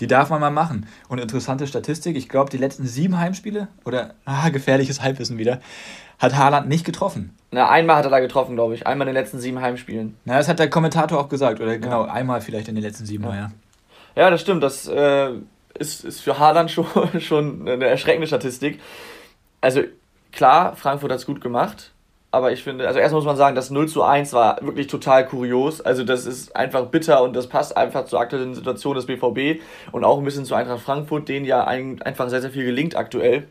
Die 0.00 0.06
darf 0.06 0.30
man 0.30 0.40
mal 0.40 0.50
machen. 0.50 0.86
Und 1.08 1.20
interessante 1.20 1.66
Statistik, 1.66 2.16
ich 2.16 2.28
glaube, 2.28 2.50
die 2.50 2.56
letzten 2.56 2.86
sieben 2.86 3.18
Heimspiele, 3.18 3.68
oder 3.84 4.14
ah, 4.24 4.48
gefährliches 4.48 5.02
Halbwissen 5.02 5.38
wieder, 5.38 5.60
hat 6.18 6.36
Haaland 6.36 6.68
nicht 6.68 6.84
getroffen. 6.84 7.36
Na, 7.50 7.68
einmal 7.68 7.96
hat 7.96 8.04
er 8.04 8.10
da 8.10 8.20
getroffen, 8.20 8.54
glaube 8.54 8.74
ich. 8.74 8.86
Einmal 8.86 9.08
in 9.08 9.14
den 9.14 9.22
letzten 9.22 9.38
sieben 9.38 9.60
Heimspielen. 9.60 10.16
Na, 10.24 10.38
das 10.38 10.48
hat 10.48 10.58
der 10.58 10.70
Kommentator 10.70 11.20
auch 11.20 11.28
gesagt, 11.28 11.60
oder 11.60 11.78
genau, 11.78 12.06
ja. 12.06 12.12
einmal 12.12 12.40
vielleicht 12.40 12.68
in 12.68 12.74
den 12.74 12.84
letzten 12.84 13.06
sieben, 13.06 13.24
ja. 13.24 13.34
ja. 13.34 13.52
Ja, 14.14 14.30
das 14.30 14.40
stimmt. 14.40 14.62
Das 14.62 14.86
äh, 14.88 15.30
ist, 15.78 16.04
ist 16.04 16.20
für 16.20 16.38
Haaland 16.38 16.70
schon, 16.72 16.86
schon 17.20 17.68
eine 17.68 17.86
erschreckende 17.86 18.26
Statistik. 18.26 18.80
Also 19.60 19.82
klar, 20.32 20.76
Frankfurt 20.76 21.12
hat 21.12 21.18
es 21.18 21.26
gut 21.26 21.40
gemacht. 21.40 21.92
Aber 22.34 22.50
ich 22.50 22.64
finde, 22.64 22.88
also 22.88 22.98
erstmal 22.98 23.20
muss 23.20 23.26
man 23.26 23.36
sagen, 23.36 23.54
das 23.54 23.70
0 23.70 23.88
zu 23.88 24.02
1 24.02 24.32
war 24.32 24.56
wirklich 24.62 24.86
total 24.86 25.26
kurios. 25.26 25.82
Also 25.82 26.02
das 26.02 26.24
ist 26.24 26.56
einfach 26.56 26.86
bitter 26.86 27.22
und 27.22 27.36
das 27.36 27.46
passt 27.46 27.76
einfach 27.76 28.06
zur 28.06 28.20
aktuellen 28.20 28.54
Situation 28.54 28.96
des 28.96 29.04
BVB 29.04 29.60
und 29.92 30.02
auch 30.02 30.16
ein 30.16 30.24
bisschen 30.24 30.46
zu 30.46 30.54
Eintracht 30.54 30.80
Frankfurt, 30.80 31.28
denen 31.28 31.44
ja 31.44 31.64
einfach 31.64 32.30
sehr, 32.30 32.40
sehr 32.40 32.50
viel 32.50 32.64
gelingt 32.64 32.96
aktuell. 32.96 33.48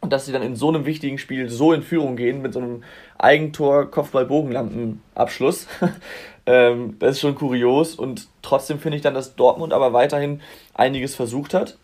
Und 0.00 0.14
dass 0.14 0.24
sie 0.24 0.32
dann 0.32 0.42
in 0.42 0.56
so 0.56 0.68
einem 0.68 0.86
wichtigen 0.86 1.18
Spiel 1.18 1.50
so 1.50 1.74
in 1.74 1.82
Führung 1.82 2.16
gehen 2.16 2.40
mit 2.40 2.54
so 2.54 2.60
einem 2.60 2.84
Eigentor 3.18 3.90
Kopfball-Bogenlampen-Abschluss. 3.90 5.66
ähm, 6.46 6.96
das 6.98 7.16
ist 7.16 7.20
schon 7.20 7.34
kurios 7.34 7.96
und 7.96 8.28
trotzdem 8.40 8.78
finde 8.78 8.96
ich 8.96 9.02
dann, 9.02 9.14
dass 9.14 9.36
Dortmund 9.36 9.74
aber 9.74 9.92
weiterhin 9.92 10.40
einiges 10.72 11.14
versucht 11.14 11.52
hat. 11.52 11.76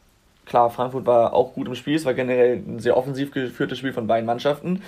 Klar, 0.47 0.71
Frankfurt 0.71 1.05
war 1.05 1.35
auch 1.35 1.53
gut 1.53 1.69
im 1.69 1.75
Spiel, 1.75 1.97
es 1.97 2.07
war 2.07 2.15
generell 2.15 2.57
ein 2.57 2.79
sehr 2.79 2.97
offensiv 2.97 3.33
geführtes 3.33 3.79
Spiel 3.79 3.93
von 3.93 4.07
beiden 4.07 4.25
Mannschaften. 4.25 4.83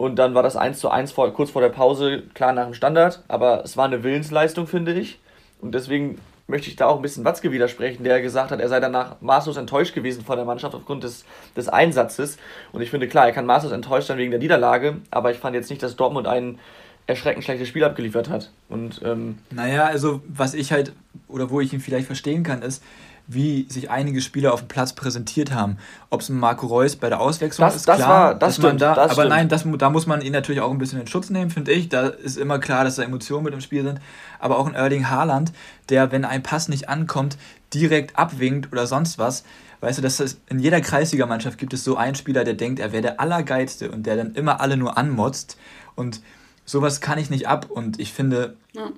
Und 0.00 0.16
dann 0.18 0.34
war 0.34 0.42
das 0.42 0.56
1 0.56 0.78
zu 0.78 0.88
1 0.88 1.12
vor, 1.12 1.30
kurz 1.34 1.50
vor 1.50 1.60
der 1.60 1.68
Pause, 1.68 2.22
klar 2.32 2.54
nach 2.54 2.64
dem 2.64 2.72
Standard, 2.72 3.22
aber 3.28 3.62
es 3.64 3.76
war 3.76 3.84
eine 3.84 4.02
Willensleistung, 4.02 4.66
finde 4.66 4.94
ich. 4.94 5.18
Und 5.60 5.74
deswegen 5.74 6.18
möchte 6.46 6.70
ich 6.70 6.76
da 6.76 6.86
auch 6.86 6.96
ein 6.96 7.02
bisschen 7.02 7.26
Watzke 7.26 7.52
widersprechen, 7.52 8.02
der 8.02 8.22
gesagt 8.22 8.50
hat, 8.50 8.60
er 8.60 8.68
sei 8.70 8.80
danach 8.80 9.20
maßlos 9.20 9.58
enttäuscht 9.58 9.94
gewesen 9.94 10.24
von 10.24 10.36
der 10.36 10.46
Mannschaft 10.46 10.74
aufgrund 10.74 11.04
des, 11.04 11.26
des 11.54 11.68
Einsatzes. 11.68 12.38
Und 12.72 12.80
ich 12.80 12.88
finde, 12.88 13.08
klar, 13.08 13.26
er 13.26 13.32
kann 13.32 13.44
maßlos 13.44 13.72
enttäuscht 13.72 14.08
sein 14.08 14.16
wegen 14.16 14.30
der 14.30 14.40
Niederlage, 14.40 14.96
aber 15.10 15.32
ich 15.32 15.36
fand 15.36 15.54
jetzt 15.54 15.68
nicht, 15.68 15.82
dass 15.82 15.96
Dortmund 15.96 16.26
ein 16.26 16.58
erschreckend 17.06 17.44
schlechtes 17.44 17.68
Spiel 17.68 17.84
abgeliefert 17.84 18.30
hat. 18.30 18.50
Und, 18.70 19.02
ähm, 19.04 19.36
naja, 19.50 19.84
also 19.84 20.22
was 20.26 20.54
ich 20.54 20.72
halt, 20.72 20.94
oder 21.28 21.50
wo 21.50 21.60
ich 21.60 21.74
ihn 21.74 21.80
vielleicht 21.80 22.06
verstehen 22.06 22.42
kann, 22.42 22.62
ist, 22.62 22.82
wie 23.32 23.66
sich 23.68 23.90
einige 23.90 24.20
Spieler 24.20 24.52
auf 24.52 24.62
dem 24.62 24.68
Platz 24.68 24.92
präsentiert 24.92 25.52
haben. 25.52 25.78
Ob 26.10 26.20
es 26.20 26.28
ein 26.28 26.38
Marco 26.38 26.66
Reus 26.66 26.96
bei 26.96 27.08
der 27.08 27.20
Auswechslung 27.20 27.64
das, 27.64 27.76
ist, 27.76 27.88
das 27.88 27.98
klar. 27.98 28.08
War, 28.08 28.34
das 28.34 28.56
stimmt, 28.56 28.80
da, 28.80 28.94
das 28.94 29.12
aber 29.12 29.22
stimmt. 29.22 29.28
nein, 29.28 29.48
das, 29.48 29.64
da 29.78 29.88
muss 29.88 30.08
man 30.08 30.20
ihn 30.20 30.32
natürlich 30.32 30.60
auch 30.60 30.70
ein 30.72 30.78
bisschen 30.78 31.00
in 31.00 31.06
Schutz 31.06 31.30
nehmen, 31.30 31.50
finde 31.50 31.70
ich. 31.70 31.88
Da 31.88 32.08
ist 32.08 32.36
immer 32.36 32.58
klar, 32.58 32.82
dass 32.82 32.96
da 32.96 33.04
Emotionen 33.04 33.44
mit 33.44 33.54
im 33.54 33.60
Spiel 33.60 33.84
sind. 33.84 34.00
Aber 34.40 34.58
auch 34.58 34.66
ein 34.66 34.74
Erling 34.74 35.08
Haaland, 35.10 35.52
der, 35.90 36.10
wenn 36.10 36.24
ein 36.24 36.42
Pass 36.42 36.68
nicht 36.68 36.88
ankommt, 36.88 37.38
direkt 37.72 38.18
abwinkt 38.18 38.72
oder 38.72 38.88
sonst 38.88 39.16
was. 39.18 39.44
Weißt 39.80 39.98
du, 39.98 40.02
dass 40.02 40.16
das 40.16 40.38
in 40.48 40.58
jeder 40.58 40.80
Kreisligamannschaft 40.80 41.56
gibt 41.56 41.72
es 41.72 41.84
so 41.84 41.96
einen 41.96 42.16
Spieler, 42.16 42.42
der 42.42 42.54
denkt, 42.54 42.80
er 42.80 42.90
wäre 42.90 43.02
der 43.02 43.20
Allergeilste 43.20 43.92
und 43.92 44.06
der 44.06 44.16
dann 44.16 44.34
immer 44.34 44.60
alle 44.60 44.76
nur 44.76 44.98
anmotzt. 44.98 45.56
Und 45.94 46.20
sowas 46.64 47.00
kann 47.00 47.18
ich 47.18 47.30
nicht 47.30 47.46
ab. 47.46 47.70
Und 47.70 48.00
ich 48.00 48.12
finde, 48.12 48.56
ja. 48.72 48.90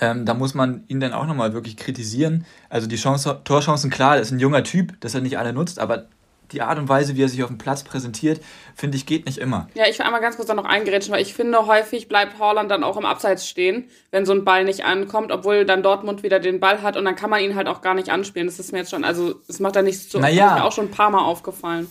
Ähm, 0.00 0.24
da 0.24 0.34
muss 0.34 0.54
man 0.54 0.84
ihn 0.88 1.00
dann 1.00 1.12
auch 1.12 1.26
nochmal 1.26 1.52
wirklich 1.52 1.76
kritisieren. 1.76 2.44
Also 2.68 2.86
die 2.86 2.96
Chance, 2.96 3.40
Torchancen, 3.44 3.90
klar, 3.90 4.16
das 4.16 4.28
ist 4.28 4.32
ein 4.32 4.40
junger 4.40 4.64
Typ, 4.64 5.00
dass 5.00 5.14
er 5.14 5.20
nicht 5.20 5.38
alle 5.38 5.52
nutzt, 5.52 5.78
aber 5.78 6.06
die 6.52 6.62
Art 6.62 6.78
und 6.78 6.88
Weise, 6.88 7.16
wie 7.16 7.22
er 7.22 7.28
sich 7.28 7.42
auf 7.42 7.48
dem 7.48 7.58
Platz 7.58 7.82
präsentiert, 7.82 8.40
finde 8.74 8.96
ich, 8.96 9.06
geht 9.06 9.26
nicht 9.26 9.38
immer. 9.38 9.68
Ja, 9.74 9.84
ich 9.88 9.98
will 9.98 10.06
einmal 10.06 10.20
ganz 10.20 10.36
kurz 10.36 10.48
da 10.48 10.54
noch 10.54 10.64
eingerätschen, 10.64 11.12
weil 11.12 11.22
ich 11.22 11.34
finde, 11.34 11.66
häufig 11.66 12.08
bleibt 12.08 12.38
Haaland 12.38 12.70
dann 12.70 12.84
auch 12.84 12.96
im 12.96 13.04
Abseits 13.04 13.48
stehen, 13.48 13.88
wenn 14.10 14.26
so 14.26 14.32
ein 14.32 14.44
Ball 14.44 14.64
nicht 14.64 14.84
ankommt, 14.84 15.32
obwohl 15.32 15.64
dann 15.64 15.82
Dortmund 15.82 16.22
wieder 16.22 16.38
den 16.38 16.60
Ball 16.60 16.82
hat 16.82 16.96
und 16.96 17.04
dann 17.04 17.16
kann 17.16 17.30
man 17.30 17.40
ihn 17.40 17.54
halt 17.54 17.68
auch 17.68 17.80
gar 17.80 17.94
nicht 17.94 18.10
anspielen. 18.10 18.46
Das 18.46 18.58
ist 18.58 18.72
mir 18.72 18.78
jetzt 18.78 18.90
schon, 18.90 19.04
also 19.04 19.40
es 19.48 19.60
macht 19.60 19.76
da 19.76 19.82
nichts 19.82 20.08
zu. 20.08 20.18
Naja. 20.18 20.44
Das 20.44 20.52
ist 20.52 20.58
mir 20.58 20.64
auch 20.64 20.72
schon 20.72 20.86
ein 20.86 20.92
paar 20.92 21.10
Mal 21.10 21.24
aufgefallen. 21.24 21.88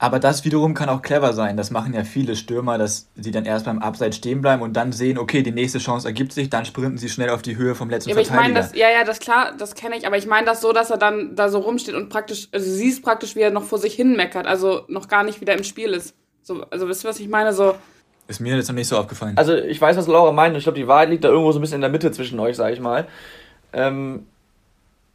Aber 0.00 0.20
das 0.20 0.44
wiederum 0.44 0.74
kann 0.74 0.88
auch 0.88 1.02
clever 1.02 1.32
sein. 1.32 1.56
Das 1.56 1.72
machen 1.72 1.92
ja 1.92 2.04
viele 2.04 2.36
Stürmer, 2.36 2.78
dass 2.78 3.08
sie 3.16 3.32
dann 3.32 3.44
erst 3.44 3.64
beim 3.64 3.80
Abseits 3.80 4.16
stehen 4.16 4.40
bleiben 4.40 4.62
und 4.62 4.74
dann 4.74 4.92
sehen, 4.92 5.18
okay, 5.18 5.42
die 5.42 5.50
nächste 5.50 5.80
Chance 5.80 6.06
ergibt 6.06 6.32
sich, 6.32 6.48
dann 6.50 6.64
sprinten 6.64 6.98
sie 6.98 7.08
schnell 7.08 7.30
auf 7.30 7.42
die 7.42 7.56
Höhe 7.56 7.74
vom 7.74 7.90
letzten 7.90 8.10
Ja, 8.10 8.14
aber 8.14 8.22
ich 8.22 8.28
Verteidiger. 8.28 8.54
meine 8.54 8.66
das, 8.66 8.78
ja, 8.78 8.90
ja, 8.90 9.02
das 9.02 9.18
klar, 9.18 9.54
das 9.58 9.74
kenne 9.74 9.96
ich, 9.96 10.06
aber 10.06 10.16
ich 10.16 10.26
meine 10.26 10.46
das 10.46 10.60
so, 10.60 10.72
dass 10.72 10.90
er 10.90 10.98
dann 10.98 11.34
da 11.34 11.48
so 11.48 11.58
rumsteht 11.58 11.96
und 11.96 12.10
praktisch, 12.10 12.46
also 12.52 12.70
siehst 12.70 13.02
praktisch, 13.02 13.34
wie 13.34 13.40
er 13.40 13.50
noch 13.50 13.64
vor 13.64 13.78
sich 13.78 13.94
hin 13.94 14.16
meckert, 14.16 14.46
also 14.46 14.82
noch 14.86 15.08
gar 15.08 15.24
nicht 15.24 15.40
wieder 15.40 15.56
im 15.56 15.64
Spiel 15.64 15.90
ist. 15.92 16.14
So, 16.42 16.64
also 16.70 16.88
wisst 16.88 17.04
ihr, 17.04 17.10
was 17.10 17.18
ich 17.18 17.28
meine? 17.28 17.52
So, 17.52 17.74
Ist 18.28 18.40
mir 18.40 18.54
jetzt 18.54 18.68
noch 18.68 18.76
nicht 18.76 18.88
so 18.88 18.96
aufgefallen. 18.96 19.36
Also 19.36 19.54
ich 19.56 19.80
weiß, 19.80 19.96
was 19.96 20.06
Laura 20.06 20.30
meint 20.30 20.52
und 20.54 20.58
ich 20.58 20.64
glaube, 20.64 20.78
die 20.78 20.86
Wahrheit 20.86 21.10
liegt 21.10 21.24
da 21.24 21.28
irgendwo 21.28 21.50
so 21.50 21.58
ein 21.58 21.62
bisschen 21.62 21.76
in 21.76 21.80
der 21.80 21.90
Mitte 21.90 22.12
zwischen 22.12 22.38
euch, 22.38 22.54
sag 22.56 22.72
ich 22.72 22.80
mal. 22.80 23.08
Ähm, 23.72 24.26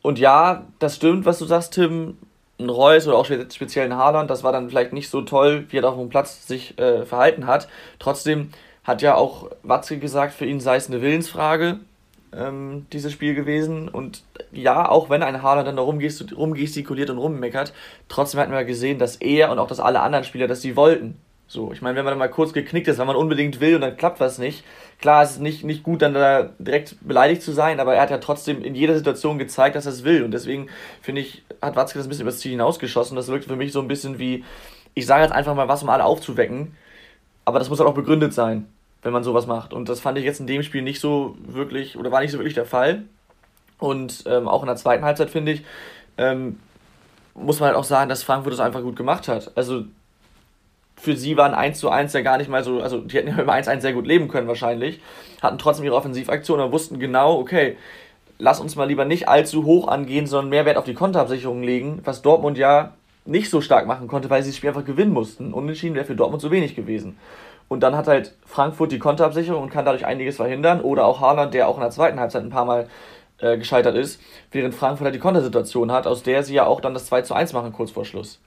und 0.02 0.20
ja, 0.20 0.68
das 0.80 0.98
stimmt, 0.98 1.25
was 1.25 1.40
du 1.40 1.46
sagst, 1.46 1.74
Tim. 1.74 2.18
Ein 2.60 2.69
Reus 2.69 3.07
oder 3.07 3.17
auch 3.17 3.25
spe- 3.25 3.48
speziell 3.51 3.86
ein 3.86 3.98
Haaland, 3.98 4.29
das 4.29 4.43
war 4.43 4.51
dann 4.51 4.69
vielleicht 4.69 4.93
nicht 4.93 5.10
so 5.10 5.22
toll, 5.22 5.65
wie 5.69 5.77
er 5.77 5.89
auf 5.89 5.98
dem 5.98 6.10
Platz 6.10 6.48
sich 6.48 6.77
äh, 6.79 7.05
verhalten 7.05 7.48
hat. 7.48 7.67
Trotzdem 8.00 8.50
hat 8.83 9.01
ja 9.01 9.15
auch 9.15 9.50
Watzke 9.63 9.98
gesagt, 9.98 10.33
für 10.33 10.45
ihn 10.45 10.60
sei 10.60 10.75
es 10.75 10.88
eine 10.88 11.01
Willensfrage, 11.01 11.79
ähm, 12.31 12.86
dieses 12.93 13.12
Spiel 13.12 13.33
gewesen. 13.36 13.89
Und 13.89 14.24
ja, 14.51 14.88
auch 14.89 15.10
wenn 15.10 15.24
ein 15.24 15.41
Haaland 15.41 15.67
dann 15.67 15.77
da 15.77 15.81
rumgest 15.81 16.36
rumgestikuliert 16.38 17.10
und 17.10 17.17
rummeckert, 17.17 17.74
trotzdem 18.07 18.39
hatten 18.39 18.51
wir 18.51 18.65
gesehen, 18.65 19.00
dass 19.00 19.15
er 19.17 19.51
und 19.51 19.60
auch 19.60 19.67
dass 19.67 19.79
alle 19.79 20.01
anderen 20.01 20.25
Spieler, 20.25 20.48
dass 20.48 20.62
sie 20.62 20.75
wollten. 20.75 21.19
So, 21.48 21.72
ich 21.72 21.82
meine, 21.82 21.98
wenn 21.98 22.06
man 22.06 22.18
mal 22.18 22.30
kurz 22.30 22.54
geknickt 22.54 22.88
ist, 22.88 22.98
wenn 22.98 23.06
man 23.06 23.16
unbedingt 23.16 23.60
will 23.60 23.76
und 23.76 23.82
dann 23.82 23.96
klappt 23.96 24.20
was 24.20 24.40
nicht, 24.40 24.64
klar, 25.00 25.24
es 25.24 25.32
ist 25.32 25.40
nicht, 25.40 25.64
nicht 25.64 25.84
gut, 25.84 26.02
dann 26.02 26.14
da 26.14 26.50
direkt 26.58 26.96
beleidigt 27.02 27.42
zu 27.42 27.52
sein, 27.52 27.80
aber 27.80 27.94
er 27.96 28.02
hat 28.02 28.10
ja 28.10 28.18
trotzdem 28.18 28.64
in 28.64 28.74
jeder 28.74 28.96
Situation 28.96 29.38
gezeigt, 29.38 29.76
dass 29.76 29.86
er 29.86 29.92
es 29.92 30.04
will. 30.04 30.24
Und 30.24 30.32
deswegen, 30.32 30.70
finde 31.02 31.22
ich, 31.22 31.44
hat 31.62 31.76
Watzke 31.76 32.00
das 32.00 32.08
ein 32.08 32.10
bisschen 32.10 32.24
übers 32.24 32.40
Ziel 32.40 32.52
hinausgeschossen. 32.52 33.16
Das 33.16 33.28
wirkte 33.28 33.50
für 33.50 33.56
mich 33.56 33.72
so 33.72 33.82
ein 33.82 33.88
bisschen 33.88 34.18
wie, 34.18 34.44
ich 34.94 35.06
sage 35.06 35.24
jetzt 35.24 35.34
einfach 35.34 35.54
mal 35.54 35.68
was, 35.68 35.84
um 35.84 35.90
alle 35.90 36.06
aufzuwecken, 36.06 36.76
aber 37.46 37.60
das 37.60 37.70
muss 37.70 37.80
halt 37.80 37.90
auch 37.90 37.96
begründet 37.96 38.34
sein, 38.34 38.68
wenn 39.02 39.14
man 39.14 39.24
sowas 39.24 39.46
macht. 39.46 39.74
Und 39.74 39.90
das 39.90 40.00
fand 40.00 40.18
ich 40.18 40.24
jetzt 40.24 40.40
in 40.40 40.48
dem 40.48 40.64
Spiel 40.64 40.82
nicht 40.82 41.00
so 41.00 41.36
wirklich, 41.46 41.98
oder 41.98 42.12
war 42.12 42.22
nicht 42.22 42.32
so 42.32 42.38
wirklich 42.40 42.54
der 42.54 42.66
Fall. 42.66 43.04
Und 43.80 44.24
ähm, 44.28 44.48
auch 44.48 44.64
in 44.64 44.68
der 44.68 44.78
zweiten 44.78 45.04
Halbzeit, 45.04 45.30
finde 45.30 45.52
ich, 45.52 45.64
ähm, 46.18 46.60
muss 47.36 47.60
man 47.60 47.68
halt 47.68 47.78
auch 47.78 47.84
sagen, 47.84 48.10
dass 48.10 48.24
Frankfurt 48.24 48.54
das 48.54 48.60
einfach 48.60 48.82
gut 48.82 48.96
gemacht 48.96 49.28
hat. 49.28 49.52
Also 49.56 49.86
für 51.03 51.17
sie 51.17 51.36
waren 51.36 51.53
1 51.53 51.79
zu 51.79 51.89
1 51.89 52.13
ja 52.13 52.22
gar 52.22 52.38
nicht 52.38 52.50
mal 52.50 52.63
so, 52.63 52.79
also 52.79 53.00
die 53.00 53.17
hätten 53.17 53.27
ja 53.27 53.41
über 53.41 53.51
1 53.51 53.67
1 53.67 53.81
sehr 53.81 53.91
gut 53.91 54.07
leben 54.07 54.29
können 54.29 54.48
wahrscheinlich, 54.48 55.01
hatten 55.41 55.57
trotzdem 55.57 55.83
ihre 55.83 55.95
Offensivaktion 55.95 56.62
und 56.62 56.72
wussten 56.72 56.98
genau, 56.98 57.38
okay, 57.38 57.75
lass 58.39 58.62
uns 58.62 58.77
mal 58.77 58.88
lieber 58.88 59.03
nicht 59.03 59.27
allzu 59.27 59.65
hoch 59.65 59.89
angehen, 59.89 60.27
sondern 60.27 60.50
mehr 60.50 60.65
Wert 60.65 60.77
auf 60.77 60.86
die 60.86 60.93
Konterabsicherung 60.93 61.62
legen, 61.62 62.00
was 62.05 62.22
Dortmund 62.22 62.57
ja 62.57 62.93
nicht 63.25 63.50
so 63.50 63.60
stark 63.60 63.86
machen 63.86 64.07
konnte, 64.07 64.29
weil 64.29 64.43
sie 64.43 64.51
das 64.51 64.57
Spiel 64.57 64.69
einfach 64.69 64.86
gewinnen 64.86 65.12
mussten. 65.12 65.53
Unentschieden 65.53 65.95
wäre 65.95 66.05
für 66.05 66.15
Dortmund 66.15 66.41
zu 66.41 66.51
wenig 66.51 66.74
gewesen. 66.74 67.17
Und 67.67 67.81
dann 67.81 67.98
hat 67.98 68.07
halt 68.07 68.36
Frankfurt 68.45 68.91
die 68.93 69.00
Konterabsicherung 69.00 69.63
und 69.63 69.69
kann 69.69 69.86
dadurch 69.86 70.05
einiges 70.05 70.38
verhindern. 70.38 70.81
Oder 70.81 71.05
auch 71.05 71.22
Haaland, 71.22 71.53
der 71.53 71.67
auch 71.67 71.75
in 71.75 71.81
der 71.81 71.89
zweiten 71.91 72.19
Halbzeit 72.19 72.43
ein 72.43 72.50
paar 72.50 72.65
Mal 72.65 72.88
äh, 73.39 73.57
gescheitert 73.57 73.95
ist, 73.95 74.22
während 74.51 74.75
Frankfurt 74.75 75.05
halt 75.05 75.15
die 75.15 75.19
Kontersituation 75.19 75.91
hat, 75.91 76.07
aus 76.07 76.24
der 76.24 76.43
sie 76.43 76.53
ja 76.53 76.65
auch 76.65 76.81
dann 76.81 76.93
das 76.93 77.05
2 77.07 77.24
zu 77.24 77.33
1 77.33 77.53
machen 77.53 77.74
kurz 77.74 77.91
vor 77.91 78.05
Schluss. 78.05 78.39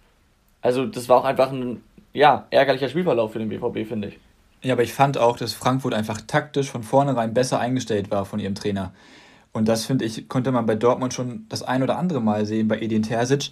Also 0.63 0.87
das 0.87 1.09
war 1.09 1.19
auch 1.19 1.25
einfach 1.25 1.51
ein 1.51 1.83
ja, 2.17 2.47
ärgerlicher 2.51 2.89
Spielverlauf 2.89 3.33
für 3.33 3.39
den 3.39 3.49
BVB, 3.49 3.87
finde 3.89 4.09
ich. 4.09 4.19
Ja, 4.63 4.73
aber 4.73 4.83
ich 4.83 4.93
fand 4.93 5.19
auch, 5.19 5.37
dass 5.37 5.53
Frankfurt 5.53 5.95
einfach 5.95 6.21
taktisch 6.27 6.71
von 6.71 6.83
vornherein 6.83 7.35
besser 7.35 7.61
eingestellt 7.61 8.11
war 8.11 8.25
von 8.25 8.41
ihrem 8.41 8.55
Trainer. 8.55 8.93
Und 9.53 9.69
das, 9.69 9.85
finde 9.85 10.05
ich, 10.05 10.29
konnte 10.29 10.51
man 10.51 10.67
bei 10.67 10.75
Dortmund 10.75 11.15
schon 11.15 11.47
das 11.49 11.63
ein 11.63 11.83
oder 11.83 11.99
andere 11.99 12.21
Mal 12.21 12.47
sehen, 12.47 12.69
bei 12.69 12.81
Edin 12.81 13.03
Terzic. 13.03 13.51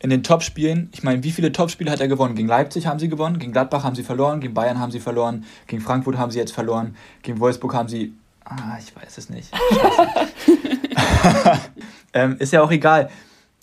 In 0.00 0.10
den 0.10 0.22
Topspielen, 0.22 0.90
ich 0.92 1.02
meine, 1.02 1.22
wie 1.24 1.30
viele 1.30 1.50
Topspiele 1.50 1.90
hat 1.90 2.00
er 2.00 2.08
gewonnen? 2.08 2.34
Gegen 2.34 2.48
Leipzig 2.48 2.86
haben 2.86 2.98
sie 2.98 3.08
gewonnen, 3.08 3.38
gegen 3.38 3.52
Gladbach 3.52 3.84
haben 3.84 3.94
sie 3.94 4.02
verloren, 4.02 4.40
gegen 4.40 4.52
Bayern 4.52 4.78
haben 4.78 4.92
sie 4.92 5.00
verloren, 5.00 5.44
gegen 5.66 5.80
Frankfurt 5.80 6.18
haben 6.18 6.30
sie 6.30 6.38
jetzt 6.38 6.52
verloren, 6.52 6.94
gegen 7.22 7.40
Wolfsburg 7.40 7.72
haben 7.72 7.88
sie. 7.88 8.12
Ah, 8.44 8.76
ich 8.78 8.94
weiß 8.94 9.16
es 9.16 9.30
nicht. 9.30 9.50
ähm, 12.12 12.36
ist 12.38 12.52
ja 12.52 12.62
auch 12.62 12.70
egal. 12.70 13.08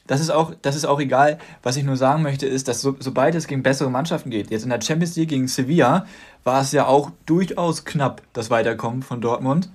Das 0.08 0.20
ist, 0.20 0.29
auch, 0.29 0.53
das 0.62 0.75
ist 0.75 0.86
auch 0.86 1.00
egal. 1.00 1.38
Was 1.63 1.77
ich 1.77 1.84
nur 1.84 1.96
sagen 1.96 2.24
möchte, 2.24 2.46
ist, 2.46 2.67
dass 2.67 2.81
so, 2.81 2.96
sobald 3.00 3.36
es 3.36 3.48
gegen 3.48 3.63
bessere 3.63 3.89
Mannschaften 3.89 4.29
geht, 4.29 4.51
jetzt 4.51 4.63
in 4.63 4.70
der 4.70 4.81
Champions 4.81 5.15
League 5.15 5.29
gegen 5.29 5.48
Sevilla, 5.48 6.05
war 6.43 6.62
es 6.62 6.72
ja 6.72 6.86
auch 6.86 7.12
durchaus 7.25 7.86
knapp, 7.86 8.22
das 8.34 8.50
Weiterkommen 8.50 9.03
von 9.03 9.22
Dortmund. 9.22 9.70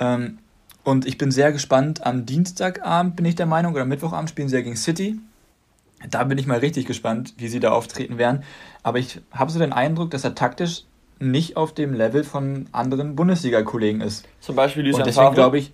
Ähm, 0.00 0.38
und 0.84 1.06
ich 1.06 1.18
bin 1.18 1.30
sehr 1.30 1.52
gespannt. 1.52 2.06
Am 2.06 2.24
Dienstagabend 2.24 3.16
bin 3.16 3.26
ich 3.26 3.34
der 3.34 3.46
Meinung, 3.46 3.74
oder 3.74 3.84
Mittwochabend 3.84 4.30
spielen 4.30 4.48
sie 4.48 4.56
ja 4.56 4.62
gegen 4.62 4.76
City. 4.76 5.18
Da 6.08 6.24
bin 6.24 6.38
ich 6.38 6.46
mal 6.46 6.60
richtig 6.60 6.86
gespannt, 6.86 7.34
wie 7.36 7.48
sie 7.48 7.60
da 7.60 7.72
auftreten 7.72 8.16
werden. 8.16 8.44
Aber 8.82 8.98
ich 8.98 9.20
habe 9.32 9.50
so 9.50 9.58
den 9.58 9.72
Eindruck, 9.72 10.12
dass 10.12 10.24
er 10.24 10.34
taktisch 10.34 10.84
nicht 11.18 11.56
auf 11.56 11.74
dem 11.74 11.92
Level 11.92 12.22
von 12.24 12.68
anderen 12.72 13.16
Bundesliga-Kollegen 13.16 14.00
ist. 14.00 14.26
Zum 14.40 14.56
Beispiel 14.56 14.82
Und 14.84 14.90
Lucien 14.90 15.04
deswegen 15.04 15.24
Favre. 15.24 15.34
glaube 15.34 15.58
ich, 15.58 15.72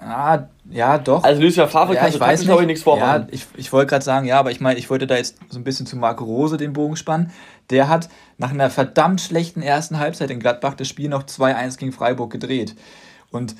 ah, 0.00 0.48
ja, 0.70 0.98
doch. 0.98 1.22
Also 1.22 1.40
Lucien 1.40 1.68
Favre 1.68 1.94
ja, 1.94 2.00
kannst 2.00 2.16
ich 2.16 2.20
du 2.20 2.26
weiß 2.26 2.40
glaube 2.42 2.62
ich, 2.62 2.66
nicht. 2.66 2.74
nichts 2.74 2.82
vormachen. 2.82 3.22
Ja, 3.22 3.28
ich, 3.30 3.46
ich 3.56 3.72
wollte 3.72 3.90
gerade 3.90 4.04
sagen, 4.04 4.26
ja, 4.26 4.38
aber 4.38 4.50
ich 4.50 4.60
meine, 4.60 4.78
ich 4.78 4.90
wollte 4.90 5.06
da 5.06 5.16
jetzt 5.16 5.36
so 5.48 5.58
ein 5.58 5.64
bisschen 5.64 5.86
zu 5.86 5.96
Marco 5.96 6.24
Rose 6.24 6.56
den 6.56 6.72
Bogen 6.72 6.96
spannen. 6.96 7.30
Der 7.70 7.88
hat 7.88 8.08
nach 8.38 8.50
einer 8.50 8.70
verdammt 8.70 9.20
schlechten 9.20 9.62
ersten 9.62 9.98
Halbzeit 9.98 10.30
in 10.30 10.40
Gladbach 10.40 10.74
das 10.74 10.88
Spiel 10.88 11.08
noch 11.08 11.24
2-1 11.24 11.78
gegen 11.78 11.92
Freiburg 11.92 12.32
gedreht. 12.32 12.74
Und 13.30 13.54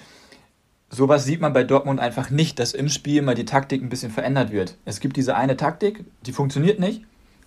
sowas 0.90 1.24
sieht 1.24 1.40
man 1.40 1.52
bei 1.52 1.64
Dortmund 1.64 2.00
einfach 2.00 2.30
nicht, 2.30 2.58
dass 2.58 2.72
im 2.72 2.88
Spiel 2.88 3.22
mal 3.22 3.34
die 3.34 3.44
Taktik 3.44 3.82
ein 3.82 3.88
bisschen 3.88 4.10
verändert 4.10 4.50
wird. 4.50 4.76
Es 4.84 5.00
gibt 5.00 5.16
diese 5.16 5.36
eine 5.36 5.56
Taktik, 5.56 6.04
die 6.26 6.32
funktioniert 6.32 6.80
nicht, 6.80 7.02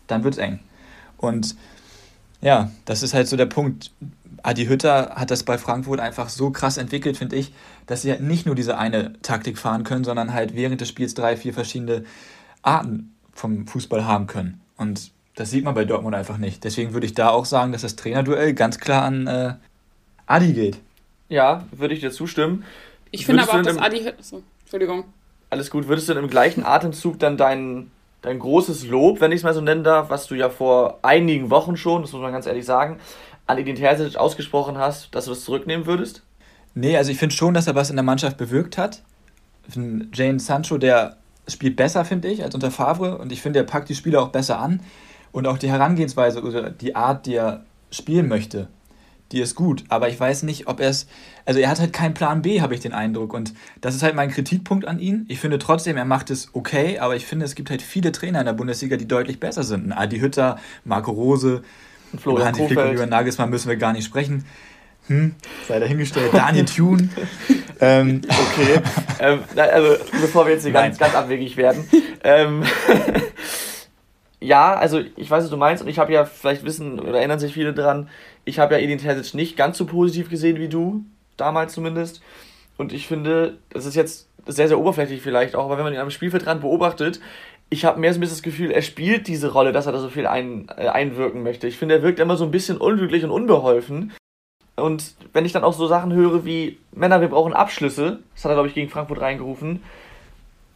dann 0.08 0.24
wird 0.24 0.36
es 0.36 0.38
eng. 0.38 0.60
Und 1.18 1.56
ja, 2.42 2.72
das 2.86 3.04
ist 3.04 3.14
halt 3.14 3.28
so 3.28 3.38
der 3.38 3.46
Punkt. 3.46 3.92
Adi 4.44 4.66
Hütter 4.66 5.14
hat 5.16 5.32
das 5.32 5.44
bei 5.44 5.58
Frankfurt 5.58 6.02
einfach 6.02 6.28
so 6.28 6.52
krass 6.52 6.78
entwickelt, 6.78 7.18
finde 7.18 7.38
ich, 7.38 7.54
dass 7.88 8.02
sie 8.02 8.12
halt 8.12 8.22
nicht 8.22 8.46
nur 8.46 8.56
diese 8.56 8.78
eine 8.78 9.14
Taktik 9.22 9.58
fahren 9.58 9.86
können, 9.86 10.04
sondern 10.04 10.34
halt 10.34 10.54
während 10.56 10.82
des 10.82 10.90
Spiels 10.90 11.14
drei, 11.14 11.38
vier 11.38 11.54
verschiedene 11.54 12.04
Arten 12.62 13.16
vom 13.34 13.66
Fußball 13.66 14.06
haben 14.06 14.28
können. 14.28 14.62
Und 14.78 15.12
das 15.36 15.50
sieht 15.50 15.64
man 15.64 15.74
bei 15.74 15.86
Dortmund 15.86 16.14
einfach 16.16 16.38
nicht. 16.38 16.64
Deswegen 16.64 16.94
würde 16.94 17.06
ich 17.06 17.14
da 17.14 17.30
auch 17.30 17.46
sagen, 17.46 17.72
dass 17.72 17.82
das 17.82 17.96
Trainerduell 17.96 18.54
ganz 18.54 18.80
klar 18.80 19.04
an 19.04 19.28
äh, 19.28 19.54
Adi 20.28 20.54
geht. 20.54 20.78
Ja, 21.30 21.66
würde 21.72 21.94
ich 21.94 22.02
dir 22.02 22.12
zustimmen. 22.12 22.66
ich 23.12 23.26
finde 23.26 23.44
aber 23.44 23.60
auch, 23.60 23.62
dass 23.64 23.78
Adi, 23.78 24.12
so, 24.20 24.44
Entschuldigung. 24.62 25.06
Alles 25.50 25.70
gut. 25.70 25.88
Würdest 25.88 26.10
du 26.10 26.14
denn 26.14 26.24
im 26.24 26.30
gleichen 26.30 26.66
Atemzug 26.66 27.18
dann 27.20 27.38
dein, 27.38 27.92
dein 28.22 28.40
großes 28.40 28.88
Lob, 28.88 29.22
wenn 29.22 29.32
ich 29.32 29.38
es 29.38 29.44
mal 29.44 29.54
so 29.54 29.62
nennen 29.62 29.84
darf, 29.84 30.10
was 30.10 30.28
du 30.28 30.36
ja 30.36 30.50
vor 30.50 31.00
einigen 31.02 31.50
Wochen 31.50 31.78
schon, 31.78 32.02
das 32.02 32.12
muss 32.12 32.22
man 32.22 32.32
ganz 32.32 32.46
ehrlich 32.46 32.66
sagen, 32.66 33.00
an 33.48 33.58
Edin 33.58 33.76
Terzic 33.76 34.16
ausgesprochen 34.16 34.78
hast, 34.78 35.14
dass 35.14 35.26
du 35.26 35.32
das 35.32 35.44
zurücknehmen 35.44 35.86
würdest? 35.86 36.24
Nee, 36.76 36.98
also 36.98 37.12
ich 37.12 37.18
finde 37.18 37.36
schon, 37.36 37.54
dass 37.54 37.68
er 37.68 37.76
was 37.76 37.90
in 37.90 37.96
der 37.96 38.04
Mannschaft 38.04 38.38
bewirkt 38.38 38.78
hat. 38.78 39.04
Jane 40.14 40.40
Sancho, 40.40 40.78
der 40.78 41.18
spielt 41.48 41.76
besser, 41.76 42.06
finde 42.06 42.30
ich, 42.30 42.44
als 42.44 42.56
unter 42.56 42.72
Favre. 42.72 43.18
Und 43.18 43.32
ich 43.32 43.42
finde, 43.42 43.60
er 43.60 43.66
packt 43.66 43.90
die 43.90 43.96
Spieler 43.96 44.22
auch 44.22 44.30
besser 44.30 44.60
an. 44.60 44.82
Und 45.32 45.48
auch 45.48 45.58
die 45.58 45.70
Herangehensweise 45.70 46.42
oder 46.42 46.70
die 46.70 46.96
Art, 46.96 47.26
die 47.26 47.36
er 47.36 47.66
spielen 47.92 48.28
möchte, 48.28 48.68
die 49.32 49.42
ist 49.42 49.56
gut. 49.56 49.84
Aber 49.90 50.10
ich 50.10 50.20
weiß 50.20 50.44
nicht, 50.44 50.68
ob 50.68 50.80
er 50.80 50.90
es. 50.90 51.08
Also 51.46 51.60
er 51.60 51.70
hat 51.70 51.80
halt 51.80 51.92
keinen 51.92 52.14
Plan 52.14 52.42
B, 52.42 52.62
habe 52.62 52.76
ich 52.76 52.82
den 52.82 52.94
Eindruck. 52.94 53.34
Und 53.34 53.54
das 53.82 53.96
ist 53.96 54.04
halt 54.04 54.16
mein 54.16 54.30
Kritikpunkt 54.30 54.88
an 54.88 55.00
ihn. 55.00 55.26
Ich 55.28 55.40
finde 55.40 55.60
trotzdem, 55.60 55.98
er 55.98 56.06
macht 56.06 56.30
es 56.30 56.50
okay, 56.54 57.00
aber 57.00 57.16
ich 57.16 57.26
finde, 57.26 57.46
es 57.46 57.56
gibt 57.56 57.70
halt 57.70 57.82
viele 57.82 58.12
Trainer 58.12 58.40
in 58.40 58.46
der 58.46 58.54
Bundesliga, 58.54 58.96
die 58.96 59.08
deutlich 59.08 59.40
besser 59.40 59.64
sind. 59.64 59.92
Adi 59.92 60.20
Hütter, 60.20 60.60
Marco 60.86 61.12
Rose, 61.12 61.64
Über 62.14 62.22
Florian 62.22 62.54
und 62.56 62.68
Kofeld. 62.70 62.94
über 62.94 63.06
Nagelsmann 63.06 63.50
müssen 63.50 63.70
wir 63.70 63.76
gar 63.78 63.94
nicht 63.94 64.06
sprechen. 64.06 64.46
Hm, 65.08 65.36
sei 65.68 65.80
dahingestellt. 65.80 66.34
Daniel 66.34 66.66
Thune. 66.66 67.10
ähm, 67.82 68.22
Okay. 68.30 68.80
ähm, 69.20 69.40
also, 69.58 69.98
bevor 70.22 70.46
wir 70.46 70.54
jetzt 70.54 70.64
hier 70.64 70.72
Nein. 70.72 70.92
ganz, 70.92 70.98
ganz 70.98 71.16
abwegig 71.16 71.58
werden. 71.58 71.86
ähm, 72.24 72.64
ja, 74.40 74.74
also 74.76 75.02
ich 75.18 75.30
weiß, 75.30 75.44
was 75.44 75.50
du 75.50 75.58
meinst 75.58 75.84
und 75.84 75.90
ich 75.90 76.00
habe 76.00 76.14
ja, 76.14 76.26
vielleicht 76.26 76.64
wissen 76.64 77.00
oder 77.00 77.18
erinnern 77.20 77.40
sich 77.40 77.54
viele 77.54 77.74
dran, 77.74 78.10
ich 78.46 78.60
habe 78.60 78.76
ja 78.76 78.82
Edin 78.82 78.98
Terzic 78.98 79.34
nicht 79.34 79.58
ganz 79.58 79.78
so 79.78 79.86
positiv 79.86 80.30
gesehen 80.30 80.58
wie 80.58 80.70
du, 80.70 81.04
damals 81.38 81.74
zumindest. 81.74 82.22
Und 82.78 82.92
ich 82.94 83.08
finde, 83.08 83.58
das 83.70 83.86
ist 83.86 83.96
jetzt 83.96 84.28
sehr, 84.46 84.68
sehr 84.68 84.80
oberflächlich 84.80 85.22
vielleicht 85.22 85.56
auch, 85.56 85.66
aber 85.66 85.78
wenn 85.78 85.84
man 85.86 85.94
ihn 85.94 86.00
am 86.00 86.12
Spielfeldrand 86.12 86.62
beobachtet, 86.62 87.20
ich 87.70 87.86
habe 87.86 88.00
mehr 88.00 88.14
so 88.14 88.20
ein 88.20 88.22
bisschen 88.22 88.36
das 88.36 88.44
Gefühl, 88.44 88.72
er 88.72 88.82
spielt 88.82 89.28
diese 89.28 89.52
Rolle, 89.52 89.72
dass 89.72 89.86
er 89.86 89.92
da 89.92 90.00
so 90.00 90.10
viel 90.10 90.28
ein, 90.28 90.68
äh, 90.78 90.88
einwirken 90.88 91.44
möchte. 91.44 91.68
Ich 91.68 91.78
finde, 91.78 91.96
er 91.96 92.04
wirkt 92.04 92.20
immer 92.20 92.38
so 92.38 92.46
ein 92.46 92.52
bisschen 92.52 92.78
unglücklich 92.78 93.24
und 93.24 93.32
unbeholfen. 93.32 94.14
Und 94.76 95.16
wenn 95.34 95.46
ich 95.46 95.52
dann 95.52 95.64
auch 95.64 95.74
so 95.74 95.88
Sachen 95.88 96.14
höre 96.14 96.46
wie, 96.46 96.78
Männer, 96.92 97.22
wir 97.22 97.28
brauchen 97.28 97.54
Abschlüsse, 97.54 98.20
das 98.34 98.44
hat 98.44 98.52
er, 98.52 98.56
glaube 98.56 98.70
ich, 98.70 98.74
gegen 98.74 98.90
Frankfurt 98.90 99.22
reingerufen, 99.22 99.84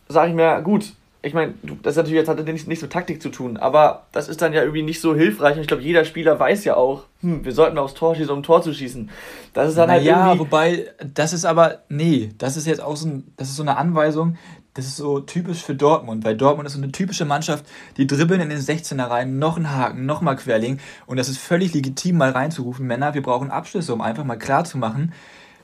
sage 0.07 0.29
ich 0.29 0.35
mir, 0.35 0.61
gut, 0.61 0.93
ich 1.23 1.33
meine, 1.33 1.55
das 1.83 1.93
ist 1.93 1.97
natürlich 1.97 2.17
jetzt 2.17 2.29
hat 2.29 2.43
nichts 2.45 2.67
nicht 2.67 2.81
mit 2.81 2.91
Taktik 2.91 3.21
zu 3.21 3.29
tun, 3.29 3.57
aber 3.57 4.05
das 4.11 4.29
ist 4.29 4.41
dann 4.41 4.53
ja 4.53 4.61
irgendwie 4.61 4.83
nicht 4.83 5.01
so 5.01 5.15
hilfreich. 5.15 5.55
Und 5.55 5.61
ich 5.61 5.67
glaube, 5.67 5.83
jeder 5.83 6.05
Spieler 6.05 6.39
weiß 6.39 6.63
ja 6.63 6.75
auch, 6.75 7.03
hm, 7.21 7.43
wir 7.43 7.51
sollten 7.51 7.77
aufs 7.77 7.95
Tor 7.95 8.15
schießen, 8.15 8.31
um 8.31 8.39
ein 8.39 8.43
Tor 8.43 8.61
zu 8.61 8.73
schießen. 8.73 9.09
Das 9.53 9.69
ist 9.69 9.77
dann 9.77 9.89
halt 9.89 10.03
ja, 10.03 10.37
wobei, 10.37 10.87
das 11.13 11.33
ist 11.33 11.45
aber, 11.45 11.79
nee, 11.89 12.29
das 12.37 12.55
ist 12.55 12.67
jetzt 12.67 12.81
auch 12.81 12.95
so, 12.95 13.07
ein, 13.07 13.33
das 13.35 13.49
ist 13.49 13.55
so 13.55 13.63
eine 13.63 13.77
Anweisung, 13.77 14.37
das 14.77 14.85
ist 14.85 14.97
so 14.97 15.19
typisch 15.19 15.63
für 15.63 15.73
Dortmund, 15.73 16.23
weil 16.23 16.37
Dortmund 16.37 16.67
ist 16.67 16.73
so 16.73 16.81
eine 16.81 16.91
typische 16.91 17.25
Mannschaft, 17.25 17.65
die 17.97 18.05
dribbeln 18.05 18.41
in 18.41 18.49
den 18.49 18.59
16er 18.59 19.09
rein, 19.09 19.39
noch 19.39 19.57
einen 19.57 19.71
Haken, 19.71 20.05
noch 20.05 20.21
mal 20.21 20.35
Querling 20.35 20.79
und 21.07 21.17
das 21.17 21.29
ist 21.29 21.39
völlig 21.39 21.73
legitim, 21.73 22.17
mal 22.17 22.29
reinzurufen, 22.29 22.85
Männer, 22.85 23.15
wir 23.15 23.23
brauchen 23.23 23.49
Abschlüsse, 23.49 23.91
um 23.91 24.01
einfach 24.01 24.23
mal 24.23 24.37
klar 24.37 24.65
zu 24.65 24.77
machen, 24.77 25.13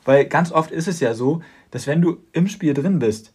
weil 0.03 0.25
ganz 0.25 0.51
oft 0.51 0.71
ist 0.71 0.87
es 0.87 0.99
ja 0.99 1.13
so, 1.13 1.41
dass 1.69 1.85
wenn 1.85 2.01
du 2.01 2.17
im 2.33 2.47
Spiel 2.47 2.73
drin 2.73 2.97
bist, 2.97 3.33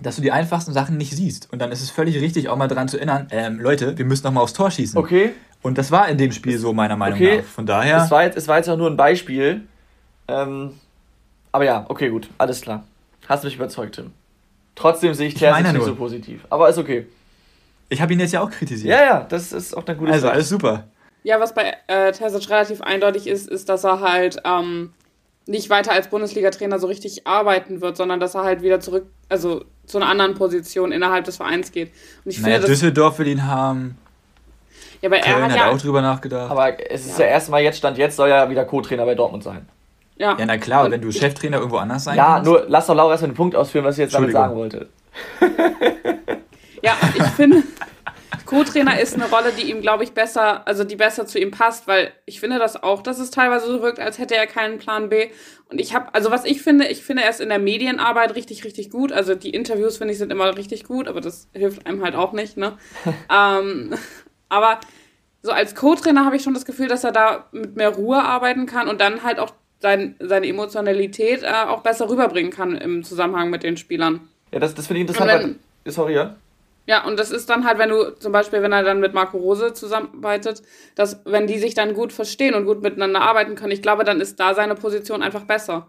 dass 0.00 0.16
du 0.16 0.22
die 0.22 0.32
einfachsten 0.32 0.72
Sachen 0.72 0.96
nicht 0.96 1.10
siehst. 1.10 1.52
Und 1.52 1.60
dann 1.60 1.72
ist 1.72 1.82
es 1.82 1.90
völlig 1.90 2.20
richtig, 2.20 2.48
auch 2.48 2.56
mal 2.56 2.68
daran 2.68 2.88
zu 2.88 2.96
erinnern, 2.96 3.26
ähm, 3.30 3.60
Leute, 3.60 3.98
wir 3.98 4.04
müssen 4.04 4.24
noch 4.24 4.32
mal 4.32 4.40
aufs 4.40 4.52
Tor 4.52 4.70
schießen. 4.70 4.96
Okay. 4.96 5.32
Und 5.60 5.76
das 5.76 5.90
war 5.90 6.08
in 6.08 6.18
dem 6.18 6.30
Spiel 6.30 6.56
so, 6.56 6.72
meiner 6.72 6.96
Meinung 6.96 7.18
okay. 7.18 7.38
nach. 7.38 7.44
Von 7.44 7.66
daher. 7.66 8.04
Es 8.04 8.10
war 8.10 8.22
jetzt, 8.22 8.36
es 8.36 8.46
war 8.46 8.58
jetzt 8.58 8.68
auch 8.68 8.76
nur 8.76 8.88
ein 8.88 8.96
Beispiel. 8.96 9.66
Ähm, 10.28 10.74
aber 11.50 11.64
ja, 11.64 11.84
okay, 11.88 12.10
gut, 12.10 12.30
alles 12.38 12.60
klar. 12.60 12.84
Hast 13.26 13.44
mich 13.44 13.56
überzeugt, 13.56 13.96
Tim. 13.96 14.12
Trotzdem 14.78 15.12
sehe 15.12 15.26
ich 15.28 15.34
Terzic 15.34 15.72
nicht 15.72 15.84
so 15.84 15.94
positiv. 15.96 16.46
Aber 16.50 16.68
ist 16.68 16.78
okay. 16.78 17.06
Ich 17.88 18.00
habe 18.00 18.12
ihn 18.12 18.20
jetzt 18.20 18.32
ja 18.32 18.42
auch 18.42 18.50
kritisiert. 18.50 18.96
Ja, 18.96 19.04
ja, 19.04 19.26
das 19.28 19.52
ist 19.52 19.76
auch 19.76 19.84
eine 19.86 19.96
gute 19.96 20.12
Also, 20.12 20.28
alles 20.28 20.48
super. 20.48 20.84
Ja, 21.24 21.40
was 21.40 21.52
bei 21.52 21.74
äh, 21.88 22.12
Terzic 22.12 22.48
relativ 22.48 22.80
eindeutig 22.80 23.26
ist, 23.26 23.48
ist, 23.48 23.68
dass 23.68 23.84
er 23.84 24.00
halt 24.00 24.40
ähm, 24.44 24.92
nicht 25.46 25.68
weiter 25.68 25.92
als 25.92 26.08
Bundesliga-Trainer 26.08 26.78
so 26.78 26.86
richtig 26.86 27.26
arbeiten 27.26 27.80
wird, 27.80 27.96
sondern 27.96 28.20
dass 28.20 28.36
er 28.36 28.44
halt 28.44 28.62
wieder 28.62 28.78
zurück, 28.78 29.06
also 29.28 29.64
zu 29.86 29.98
einer 29.98 30.08
anderen 30.08 30.34
Position 30.34 30.92
innerhalb 30.92 31.24
des 31.24 31.38
Vereins 31.38 31.72
geht. 31.72 31.90
Und 32.24 32.30
ich 32.30 32.40
naja, 32.40 32.54
finde, 32.56 32.68
Düsseldorf 32.68 33.18
will 33.18 33.26
ihn 33.26 33.46
haben. 33.46 33.98
Ja, 35.00 35.08
aber 35.08 35.18
Köln 35.18 35.34
er 35.34 35.42
hat, 35.42 35.50
hat 35.50 35.58
ja, 35.58 35.70
auch 35.70 35.78
drüber 35.78 36.02
nachgedacht. 36.02 36.50
Aber 36.50 36.90
es 36.90 37.06
ist 37.06 37.18
ja, 37.18 37.24
ja 37.24 37.32
erstmal 37.32 37.62
jetzt, 37.62 37.78
Stand 37.78 37.98
jetzt, 37.98 38.16
soll 38.16 38.28
er 38.28 38.48
wieder 38.48 38.64
Co-Trainer 38.64 39.04
bei 39.04 39.16
Dortmund 39.16 39.42
sein. 39.42 39.66
Ja. 40.18 40.36
ja, 40.38 40.46
na 40.46 40.58
klar, 40.58 40.84
und 40.84 40.90
wenn 40.90 41.00
du 41.00 41.12
Cheftrainer 41.12 41.58
irgendwo 41.58 41.76
anders 41.76 42.04
sein 42.04 42.16
Ja, 42.16 42.34
kannst. 42.34 42.50
nur 42.50 42.64
lass 42.68 42.86
doch 42.86 42.94
Laura 42.94 43.12
erstmal 43.12 43.30
den 43.30 43.36
Punkt 43.36 43.54
ausführen, 43.54 43.84
was 43.84 43.96
sie 43.96 44.02
jetzt 44.02 44.14
damit 44.14 44.32
sagen 44.32 44.56
wollte. 44.56 44.88
ja, 46.82 46.96
ich 47.16 47.22
finde, 47.36 47.62
Co-Trainer 48.48 48.98
ist 48.98 49.14
eine 49.14 49.28
Rolle, 49.28 49.52
die 49.52 49.70
ihm, 49.70 49.82
glaube 49.82 50.04
ich, 50.04 50.12
besser, 50.12 50.66
also 50.66 50.82
die 50.82 50.96
besser 50.96 51.26
zu 51.26 51.38
ihm 51.38 51.50
passt, 51.50 51.86
weil 51.86 52.12
ich 52.24 52.40
finde 52.40 52.58
das 52.58 52.82
auch, 52.82 53.02
dass 53.02 53.18
es 53.18 53.30
teilweise 53.30 53.66
so 53.66 53.82
wirkt, 53.82 54.00
als 54.00 54.18
hätte 54.18 54.36
er 54.36 54.46
keinen 54.46 54.78
Plan 54.78 55.10
B. 55.10 55.28
Und 55.70 55.78
ich 55.78 55.94
habe, 55.94 56.14
also 56.14 56.30
was 56.30 56.46
ich 56.46 56.62
finde, 56.62 56.86
ich 56.86 57.02
finde 57.02 57.24
er 57.24 57.30
ist 57.30 57.42
in 57.42 57.50
der 57.50 57.58
Medienarbeit 57.58 58.34
richtig, 58.34 58.64
richtig 58.64 58.88
gut. 58.90 59.12
Also 59.12 59.34
die 59.34 59.50
Interviews, 59.50 59.98
finde 59.98 60.12
ich, 60.12 60.18
sind 60.18 60.32
immer 60.32 60.56
richtig 60.56 60.84
gut, 60.84 61.08
aber 61.08 61.20
das 61.20 61.48
hilft 61.52 61.86
einem 61.86 62.02
halt 62.02 62.14
auch 62.14 62.32
nicht, 62.32 62.56
ne? 62.56 62.78
ähm, 63.30 63.94
aber 64.48 64.80
so 65.42 65.52
als 65.52 65.74
Co-Trainer 65.74 66.24
habe 66.24 66.36
ich 66.36 66.42
schon 66.42 66.54
das 66.54 66.64
Gefühl, 66.64 66.88
dass 66.88 67.04
er 67.04 67.12
da 67.12 67.48
mit 67.52 67.76
mehr 67.76 67.90
Ruhe 67.90 68.22
arbeiten 68.22 68.64
kann 68.64 68.88
und 68.88 68.98
dann 69.00 69.22
halt 69.24 69.40
auch 69.40 69.50
sein, 69.80 70.16
seine 70.18 70.46
Emotionalität 70.46 71.42
äh, 71.42 71.66
auch 71.66 71.82
besser 71.82 72.08
rüberbringen 72.08 72.50
kann 72.50 72.76
im 72.76 73.04
Zusammenhang 73.04 73.50
mit 73.50 73.62
den 73.62 73.76
Spielern. 73.76 74.28
Ja, 74.52 74.58
das, 74.58 74.74
das 74.74 74.86
finde 74.86 75.02
ich 75.02 75.08
interessant. 75.08 75.58
Wenn, 75.84 75.92
Sorry, 75.92 76.14
ja? 76.14 76.36
Ja, 76.86 77.04
und 77.04 77.18
das 77.18 77.30
ist 77.30 77.50
dann 77.50 77.66
halt, 77.66 77.78
wenn 77.78 77.90
du 77.90 78.18
zum 78.18 78.32
Beispiel, 78.32 78.62
wenn 78.62 78.72
er 78.72 78.82
dann 78.82 79.00
mit 79.00 79.12
Marco 79.12 79.36
Rose 79.36 79.74
zusammenarbeitet, 79.74 80.62
dass 80.94 81.20
wenn 81.26 81.46
die 81.46 81.58
sich 81.58 81.74
dann 81.74 81.92
gut 81.92 82.14
verstehen 82.14 82.54
und 82.54 82.64
gut 82.64 82.82
miteinander 82.82 83.20
arbeiten 83.20 83.56
können, 83.56 83.72
ich 83.72 83.82
glaube, 83.82 84.04
dann 84.04 84.22
ist 84.22 84.40
da 84.40 84.54
seine 84.54 84.74
Position 84.74 85.22
einfach 85.22 85.44
besser 85.44 85.86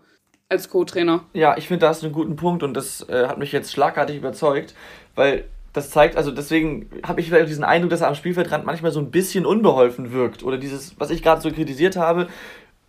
als 0.49 0.67
Co-Trainer. 0.67 1.23
Ja, 1.31 1.55
ich 1.57 1.69
finde, 1.69 1.81
da 1.81 1.89
hast 1.89 2.01
du 2.01 2.07
einen 2.07 2.13
guten 2.13 2.35
Punkt 2.35 2.63
und 2.63 2.73
das 2.73 3.07
äh, 3.07 3.27
hat 3.27 3.37
mich 3.37 3.53
jetzt 3.53 3.71
schlagartig 3.71 4.17
überzeugt, 4.17 4.73
weil 5.15 5.45
das 5.71 5.91
zeigt, 5.91 6.17
also 6.17 6.31
deswegen 6.31 6.89
habe 7.03 7.21
ich 7.21 7.29
vielleicht 7.29 7.47
diesen 7.47 7.63
Eindruck, 7.63 7.91
dass 7.91 8.01
er 8.01 8.07
am 8.07 8.15
Spielfeldrand 8.15 8.65
manchmal 8.65 8.91
so 8.91 8.99
ein 8.99 9.11
bisschen 9.11 9.45
unbeholfen 9.45 10.11
wirkt 10.11 10.43
oder 10.43 10.57
dieses, 10.57 10.99
was 10.99 11.11
ich 11.11 11.21
gerade 11.21 11.41
so 11.41 11.51
kritisiert 11.51 11.95
habe 11.95 12.27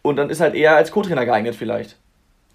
und 0.02 0.16
dann 0.16 0.30
ist 0.30 0.40
halt 0.40 0.54
eher 0.54 0.76
als 0.76 0.90
Co-Trainer 0.90 1.24
geeignet 1.24 1.54
vielleicht. 1.54 1.96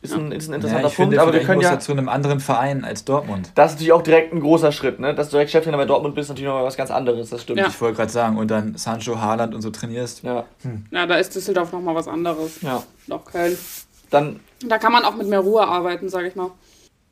Ist 0.01 0.13
ein, 0.13 0.31
ist 0.31 0.49
ein 0.49 0.53
interessanter 0.53 0.89
ja, 0.89 0.95
Punkt, 0.95 0.95
finde, 0.95 1.21
aber 1.21 1.33
wir 1.33 1.39
können 1.41 1.61
ja 1.61 1.79
zu 1.79 1.91
einem 1.91 2.09
anderen 2.09 2.39
Verein 2.39 2.85
als 2.85 3.05
Dortmund. 3.05 3.51
Das 3.55 3.71
ist 3.71 3.75
natürlich 3.77 3.93
auch 3.93 4.03
direkt 4.03 4.33
ein 4.33 4.39
großer 4.39 4.71
Schritt, 4.71 4.99
ne? 4.99 5.15
Dass 5.15 5.29
du 5.29 5.31
direkt 5.31 5.49
Cheftrainer 5.49 5.77
bei 5.77 5.85
Dortmund 5.85 6.13
bist, 6.13 6.25
ist 6.25 6.29
natürlich 6.29 6.49
noch 6.49 6.63
was 6.63 6.77
ganz 6.77 6.91
anderes, 6.91 7.31
das 7.31 7.41
stimmt. 7.41 7.59
Ja. 7.59 7.67
Ich 7.67 7.81
wollte 7.81 7.97
gerade 7.97 8.11
sagen, 8.11 8.37
und 8.37 8.51
dann 8.51 8.77
Sancho, 8.77 9.19
Haaland 9.19 9.55
und 9.55 9.61
so 9.61 9.71
trainierst. 9.71 10.23
Ja. 10.23 10.45
Hm. 10.61 10.85
Ja, 10.91 11.07
da 11.07 11.15
ist 11.15 11.33
Düsseldorf 11.35 11.71
nochmal 11.71 11.95
was 11.95 12.07
anderes. 12.07 12.61
Ja. 12.61 12.83
Noch 13.07 13.25
Köln. 13.25 13.57
Dann. 14.11 14.39
Da 14.63 14.77
kann 14.77 14.91
man 14.91 15.03
auch 15.05 15.15
mit 15.15 15.27
mehr 15.27 15.39
Ruhe 15.39 15.67
arbeiten, 15.67 16.07
sag 16.07 16.25
ich 16.25 16.35
mal. 16.35 16.51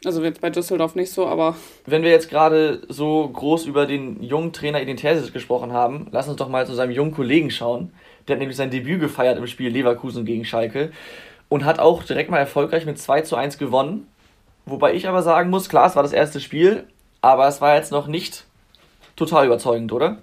Also 0.05 0.21
jetzt 0.23 0.41
bei 0.41 0.49
Düsseldorf 0.49 0.95
nicht 0.95 1.11
so, 1.11 1.25
aber. 1.25 1.55
Wenn 1.87 2.03
wir 2.03 2.11
jetzt 2.11 2.29
gerade 2.29 2.83
so 2.89 3.27
groß 3.27 3.65
über 3.65 3.87
den 3.87 4.21
jungen 4.21 4.53
Trainer 4.53 4.81
Edin 4.81 4.97
Terzic 4.97 5.33
gesprochen 5.33 5.73
haben, 5.73 6.07
lass 6.11 6.27
uns 6.27 6.37
doch 6.37 6.49
mal 6.49 6.67
zu 6.67 6.75
seinem 6.75 6.91
jungen 6.91 7.13
Kollegen 7.13 7.49
schauen. 7.49 7.91
Der 8.27 8.35
hat 8.35 8.39
nämlich 8.39 8.57
sein 8.57 8.71
Debüt 8.71 8.99
gefeiert 8.99 9.37
im 9.37 9.47
Spiel 9.47 9.71
Leverkusen 9.71 10.25
gegen 10.25 10.45
Schalke 10.45 10.91
und 11.49 11.65
hat 11.65 11.79
auch 11.79 12.03
direkt 12.03 12.31
mal 12.31 12.37
erfolgreich 12.37 12.85
mit 12.85 12.99
2 12.99 13.21
zu 13.21 13.35
1 13.35 13.57
gewonnen. 13.57 14.07
Wobei 14.65 14.93
ich 14.93 15.07
aber 15.07 15.21
sagen 15.21 15.49
muss, 15.49 15.69
klar, 15.69 15.87
es 15.87 15.95
war 15.95 16.03
das 16.03 16.13
erste 16.13 16.39
Spiel, 16.39 16.85
aber 17.21 17.47
es 17.47 17.61
war 17.61 17.75
jetzt 17.75 17.91
noch 17.91 18.07
nicht 18.07 18.45
total 19.15 19.45
überzeugend, 19.45 19.91
oder? 19.91 20.17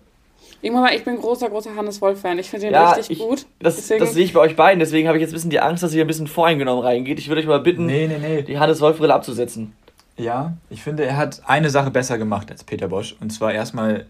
Irgendwann 0.63 0.93
ich 0.93 1.05
bin 1.05 1.17
großer, 1.17 1.49
großer 1.49 1.75
Hannes 1.75 2.03
Wolf-Fan. 2.03 2.39
Ich 2.39 2.51
finde 2.51 2.67
ihn 2.67 2.73
ja, 2.73 2.91
richtig 2.91 3.11
ich, 3.11 3.19
gut. 3.19 3.47
Das, 3.61 3.77
das 3.89 4.13
sehe 4.13 4.25
ich 4.25 4.33
bei 4.33 4.41
euch 4.41 4.57
beiden, 4.57 4.79
deswegen 4.79 5.09
habe 5.09 5.17
ich 5.17 5.23
jetzt 5.23 5.31
ein 5.31 5.35
bisschen 5.35 5.51
die 5.51 5.61
Angst, 5.61 5.83
dass 5.83 5.95
ihr 5.95 6.05
ein 6.05 6.07
bisschen 6.07 6.27
voreingenommen 6.27 6.85
reingeht. 6.85 7.19
Ich 7.19 7.29
würde 7.29 7.41
euch 7.41 7.47
mal 7.47 7.61
bitten, 7.61 7.87
nee, 7.87 8.07
nee, 8.07 8.19
nee. 8.19 8.43
die 8.43 8.59
Hannes 8.59 8.81
Wolf-Brille 8.81 9.15
abzusetzen. 9.15 9.75
Ja, 10.17 10.53
ich 10.69 10.83
finde, 10.83 11.05
er 11.05 11.17
hat 11.17 11.43
eine 11.47 11.71
Sache 11.71 11.91
besser 11.91 12.19
gemacht 12.19 12.51
als 12.51 12.65
Peter 12.65 12.89
Bosch. 12.89 13.17
Und 13.21 13.31
zwar 13.31 13.55
erstmal, 13.55 14.07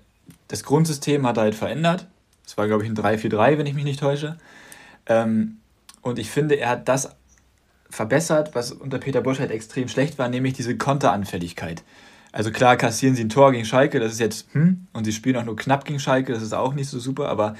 das 0.48 0.64
Grundsystem 0.64 1.24
hat 1.24 1.36
er 1.36 1.44
halt 1.44 1.54
verändert. 1.54 2.06
Das 2.50 2.58
war, 2.58 2.66
glaube 2.66 2.82
ich, 2.82 2.90
ein 2.90 2.96
3-4-3, 2.96 3.58
wenn 3.58 3.66
ich 3.66 3.74
mich 3.74 3.84
nicht 3.84 4.00
täusche. 4.00 4.36
Ähm, 5.06 5.58
und 6.02 6.18
ich 6.18 6.30
finde, 6.30 6.56
er 6.56 6.70
hat 6.70 6.88
das 6.88 7.14
verbessert, 7.88 8.56
was 8.56 8.72
unter 8.72 8.98
Peter 8.98 9.20
Bosch 9.20 9.38
halt 9.38 9.52
extrem 9.52 9.86
schlecht 9.86 10.18
war, 10.18 10.28
nämlich 10.28 10.54
diese 10.54 10.76
Konteranfälligkeit. 10.76 11.84
Also 12.32 12.50
klar 12.50 12.76
kassieren 12.76 13.14
sie 13.14 13.22
ein 13.22 13.28
Tor 13.28 13.52
gegen 13.52 13.64
Schalke, 13.64 14.00
das 14.00 14.10
ist 14.10 14.18
jetzt, 14.18 14.48
hm, 14.52 14.88
und 14.92 15.04
sie 15.04 15.12
spielen 15.12 15.36
auch 15.36 15.44
nur 15.44 15.54
knapp 15.54 15.84
gegen 15.84 16.00
Schalke, 16.00 16.32
das 16.32 16.42
ist 16.42 16.52
auch 16.52 16.74
nicht 16.74 16.88
so 16.88 16.98
super, 16.98 17.28
aber 17.28 17.54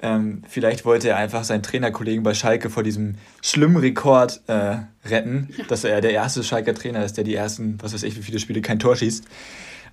ähm, 0.00 0.42
vielleicht 0.46 0.84
wollte 0.84 1.08
er 1.08 1.16
einfach 1.16 1.44
seinen 1.44 1.62
Trainerkollegen 1.62 2.22
bei 2.22 2.34
Schalke 2.34 2.68
vor 2.68 2.82
diesem 2.82 3.14
schlimmen 3.40 3.78
Rekord 3.78 4.42
äh, 4.48 4.80
retten, 5.06 5.48
dass 5.68 5.84
er 5.84 6.02
der 6.02 6.12
erste 6.12 6.44
Schalker 6.44 6.74
Trainer 6.74 7.06
ist, 7.06 7.16
der 7.16 7.24
die 7.24 7.34
ersten, 7.34 7.78
was 7.80 7.94
weiß 7.94 8.02
ich, 8.02 8.18
wie 8.18 8.22
viele 8.22 8.38
Spiele 8.38 8.60
kein 8.60 8.78
Tor 8.78 8.96
schießt. 8.96 9.24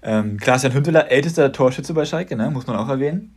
Ähm, 0.04 0.38
Klaas-Jan 0.38 0.74
Hünteler, 0.74 1.10
ältester 1.10 1.54
Torschütze 1.54 1.94
bei 1.94 2.04
Schalke, 2.04 2.36
ne? 2.36 2.52
muss 2.52 2.68
man 2.68 2.76
auch 2.76 2.90
erwähnen. 2.90 3.34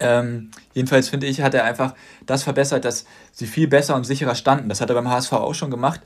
Ähm, 0.00 0.50
jedenfalls 0.72 1.08
finde 1.08 1.26
ich, 1.26 1.40
hat 1.40 1.54
er 1.54 1.64
einfach 1.64 1.94
das 2.26 2.42
verbessert, 2.42 2.84
dass 2.84 3.06
sie 3.32 3.46
viel 3.46 3.68
besser 3.68 3.96
und 3.96 4.04
sicherer 4.04 4.34
standen. 4.34 4.68
Das 4.68 4.80
hat 4.80 4.90
er 4.90 4.94
beim 4.94 5.08
HSV 5.08 5.32
auch 5.32 5.54
schon 5.54 5.70
gemacht. 5.70 6.00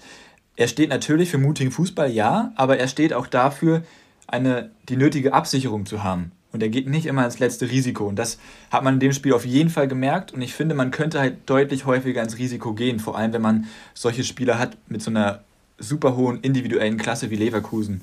Er 0.56 0.68
steht 0.68 0.90
natürlich 0.90 1.30
für 1.30 1.38
mutigen 1.38 1.70
Fußball, 1.70 2.10
ja, 2.10 2.52
aber 2.56 2.78
er 2.78 2.88
steht 2.88 3.12
auch 3.12 3.26
dafür, 3.26 3.82
eine, 4.26 4.70
die 4.88 4.96
nötige 4.96 5.32
Absicherung 5.32 5.86
zu 5.86 6.02
haben. 6.02 6.32
Und 6.52 6.62
er 6.62 6.68
geht 6.68 6.88
nicht 6.88 7.06
immer 7.06 7.24
ins 7.24 7.38
letzte 7.38 7.70
Risiko. 7.70 8.06
Und 8.06 8.16
das 8.16 8.38
hat 8.70 8.82
man 8.82 8.94
in 8.94 9.00
dem 9.00 9.12
Spiel 9.12 9.34
auf 9.34 9.44
jeden 9.44 9.70
Fall 9.70 9.86
gemerkt. 9.86 10.32
Und 10.32 10.40
ich 10.40 10.54
finde, 10.54 10.74
man 10.74 10.90
könnte 10.90 11.20
halt 11.20 11.48
deutlich 11.48 11.84
häufiger 11.84 12.22
ins 12.22 12.38
Risiko 12.38 12.72
gehen. 12.72 13.00
Vor 13.00 13.18
allem, 13.18 13.32
wenn 13.32 13.42
man 13.42 13.66
solche 13.94 14.24
Spieler 14.24 14.58
hat 14.58 14.76
mit 14.88 15.02
so 15.02 15.10
einer 15.10 15.44
super 15.78 16.16
hohen 16.16 16.40
individuellen 16.40 16.96
Klasse 16.96 17.30
wie 17.30 17.36
Leverkusen. 17.36 18.00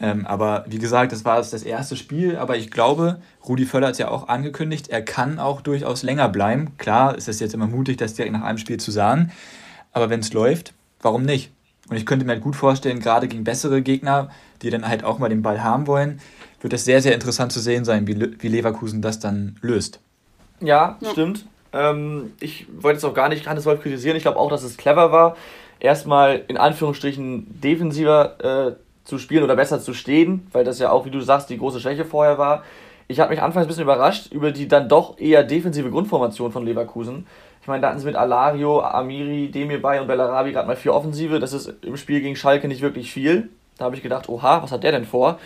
Ähm, 0.00 0.26
aber 0.26 0.64
wie 0.68 0.78
gesagt, 0.78 1.12
das 1.12 1.24
war 1.24 1.36
das 1.36 1.52
erste 1.62 1.96
Spiel, 1.96 2.36
aber 2.36 2.56
ich 2.56 2.70
glaube, 2.70 3.20
Rudi 3.46 3.66
Völler 3.66 3.88
hat 3.88 3.92
es 3.92 3.98
ja 3.98 4.08
auch 4.08 4.28
angekündigt, 4.28 4.88
er 4.88 5.02
kann 5.02 5.38
auch 5.38 5.60
durchaus 5.60 6.02
länger 6.02 6.28
bleiben. 6.28 6.76
Klar 6.78 7.16
ist 7.16 7.28
es 7.28 7.40
jetzt 7.40 7.54
immer 7.54 7.66
mutig, 7.66 7.96
das 7.96 8.14
direkt 8.14 8.32
nach 8.32 8.42
einem 8.42 8.58
Spiel 8.58 8.78
zu 8.78 8.90
sagen, 8.90 9.32
aber 9.92 10.08
wenn 10.10 10.20
es 10.20 10.32
läuft, 10.32 10.72
warum 11.00 11.24
nicht? 11.24 11.50
Und 11.88 11.96
ich 11.96 12.06
könnte 12.06 12.24
mir 12.24 12.32
halt 12.32 12.42
gut 12.42 12.54
vorstellen, 12.54 13.00
gerade 13.00 13.28
gegen 13.28 13.44
bessere 13.44 13.82
Gegner, 13.82 14.30
die 14.62 14.70
dann 14.70 14.86
halt 14.86 15.04
auch 15.04 15.18
mal 15.18 15.28
den 15.28 15.42
Ball 15.42 15.64
haben 15.64 15.86
wollen, 15.86 16.20
wird 16.60 16.72
es 16.72 16.84
sehr, 16.84 17.00
sehr 17.00 17.14
interessant 17.14 17.50
zu 17.50 17.60
sehen 17.60 17.84
sein, 17.84 18.06
wie, 18.06 18.40
wie 18.40 18.48
Leverkusen 18.48 19.02
das 19.02 19.18
dann 19.18 19.56
löst. 19.62 20.00
Ja, 20.60 20.98
ja. 21.00 21.10
stimmt. 21.10 21.46
Ähm, 21.72 22.32
ich 22.40 22.66
wollte 22.80 22.96
jetzt 22.96 23.04
auch 23.04 23.14
gar 23.14 23.28
nicht 23.28 23.46
Hannes 23.48 23.64
Wolf 23.64 23.82
kritisieren. 23.82 24.16
Ich 24.16 24.22
glaube 24.22 24.38
auch, 24.38 24.50
dass 24.50 24.62
es 24.62 24.76
clever 24.76 25.12
war, 25.12 25.36
erstmal 25.80 26.42
in 26.48 26.56
Anführungsstrichen 26.56 27.60
defensiver 27.60 28.68
äh, 28.68 28.72
zu 29.08 29.18
spielen 29.18 29.42
oder 29.42 29.56
besser 29.56 29.80
zu 29.80 29.94
stehen, 29.94 30.46
weil 30.52 30.64
das 30.64 30.78
ja 30.78 30.90
auch, 30.90 31.06
wie 31.06 31.10
du 31.10 31.22
sagst, 31.22 31.48
die 31.48 31.56
große 31.56 31.80
Schwäche 31.80 32.04
vorher 32.04 32.36
war. 32.36 32.62
Ich 33.08 33.20
habe 33.20 33.30
mich 33.30 33.40
anfangs 33.40 33.64
ein 33.64 33.68
bisschen 33.68 33.84
überrascht 33.84 34.30
über 34.32 34.52
die 34.52 34.68
dann 34.68 34.86
doch 34.86 35.18
eher 35.18 35.44
defensive 35.44 35.90
Grundformation 35.90 36.52
von 36.52 36.66
Leverkusen. 36.66 37.26
Ich 37.62 37.66
meine, 37.66 37.80
da 37.80 37.88
hatten 37.88 38.00
sie 38.00 38.04
mit 38.04 38.16
Alario, 38.16 38.82
Amiri, 38.82 39.50
Demirbay 39.50 40.00
und 40.00 40.08
Bellarabi 40.08 40.52
gerade 40.52 40.68
mal 40.68 40.76
vier 40.76 40.92
Offensive. 40.92 41.40
Das 41.40 41.54
ist 41.54 41.72
im 41.80 41.96
Spiel 41.96 42.20
gegen 42.20 42.36
Schalke 42.36 42.68
nicht 42.68 42.82
wirklich 42.82 43.10
viel. 43.10 43.48
Da 43.78 43.86
habe 43.86 43.96
ich 43.96 44.02
gedacht, 44.02 44.28
oha, 44.28 44.62
was 44.62 44.72
hat 44.72 44.84
der 44.84 44.92
denn 44.92 45.06
vor? 45.06 45.38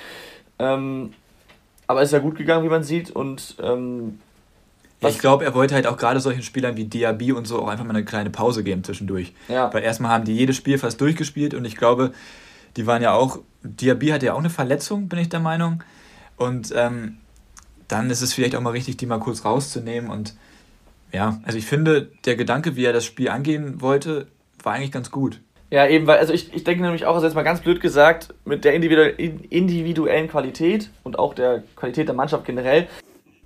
Ähm, 0.59 1.12
aber 1.87 2.03
ist 2.03 2.12
ja 2.12 2.18
gut 2.18 2.35
gegangen, 2.35 2.64
wie 2.64 2.68
man 2.68 2.83
sieht. 2.83 3.12
Und 3.12 3.57
ähm, 3.62 4.18
ich 5.01 5.20
glaube, 5.20 5.44
er 5.44 5.55
wollte 5.55 5.77
halt 5.77 5.87
auch 5.87 5.96
gerade 5.96 6.18
solchen 6.18 6.42
Spielern 6.42 6.77
wie 6.77 6.87
Diaby 6.87 7.31
und 7.31 7.46
so 7.46 7.62
auch 7.62 7.68
einfach 7.68 7.85
mal 7.85 7.90
eine 7.90 8.05
kleine 8.05 8.31
Pause 8.31 8.64
geben 8.64 8.83
zwischendurch. 8.83 9.33
Ja. 9.48 9.72
Weil 9.72 9.85
erstmal 9.85 10.11
haben 10.11 10.25
die 10.25 10.35
jedes 10.35 10.57
Spiel 10.57 10.79
fast 10.79 11.01
durchgespielt 11.01 11.55
und 11.55 11.64
ich 11.64 11.77
glaube, 11.77 12.12
die 12.77 12.87
waren 12.88 13.03
ja 13.03 13.12
auch 13.12 13.38
Diaby 13.62 14.09
hat 14.09 14.22
ja 14.22 14.35
auch 14.35 14.38
eine 14.38 14.51
Verletzung, 14.51 15.09
bin 15.09 15.18
ich 15.18 15.29
der 15.29 15.40
Meinung. 15.40 15.83
Und 16.37 16.72
ähm, 16.75 17.18
dann 17.88 18.11
ist 18.11 18.22
es 18.22 18.33
vielleicht 18.33 18.57
auch 18.57 18.61
mal 18.61 18.70
richtig, 18.70 18.96
die 18.96 19.07
mal 19.07 19.20
kurz 19.20 19.44
rauszunehmen. 19.44 20.11
Und 20.11 20.35
ja, 21.12 21.40
also 21.44 21.59
ich 21.59 21.66
finde, 21.66 22.11
der 22.25 22.37
Gedanke, 22.37 22.77
wie 22.77 22.85
er 22.85 22.92
das 22.92 23.05
Spiel 23.05 23.29
angehen 23.29 23.81
wollte, 23.81 24.27
war 24.62 24.75
eigentlich 24.75 24.92
ganz 24.92 25.11
gut. 25.11 25.40
Ja, 25.70 25.87
eben, 25.87 26.07
weil, 26.07 26.18
also 26.18 26.35
ich, 26.35 26.53
ich 26.53 26.64
denke 26.64 26.83
nämlich 26.83 27.07
auch, 27.07 27.14
also 27.14 27.27
jetzt 27.27 27.35
mal 27.35 27.42
ganz 27.42 27.61
blöd 27.61 27.81
gesagt, 27.81 28.35
mit 28.44 28.64
der 28.64 28.75
individuellen 28.75 30.29
Qualität 30.29 30.90
und 31.03 31.18
auch 31.18 31.33
der 31.33 31.62
Qualität 31.77 32.09
der 32.09 32.14
Mannschaft 32.14 32.44
generell, 32.44 32.88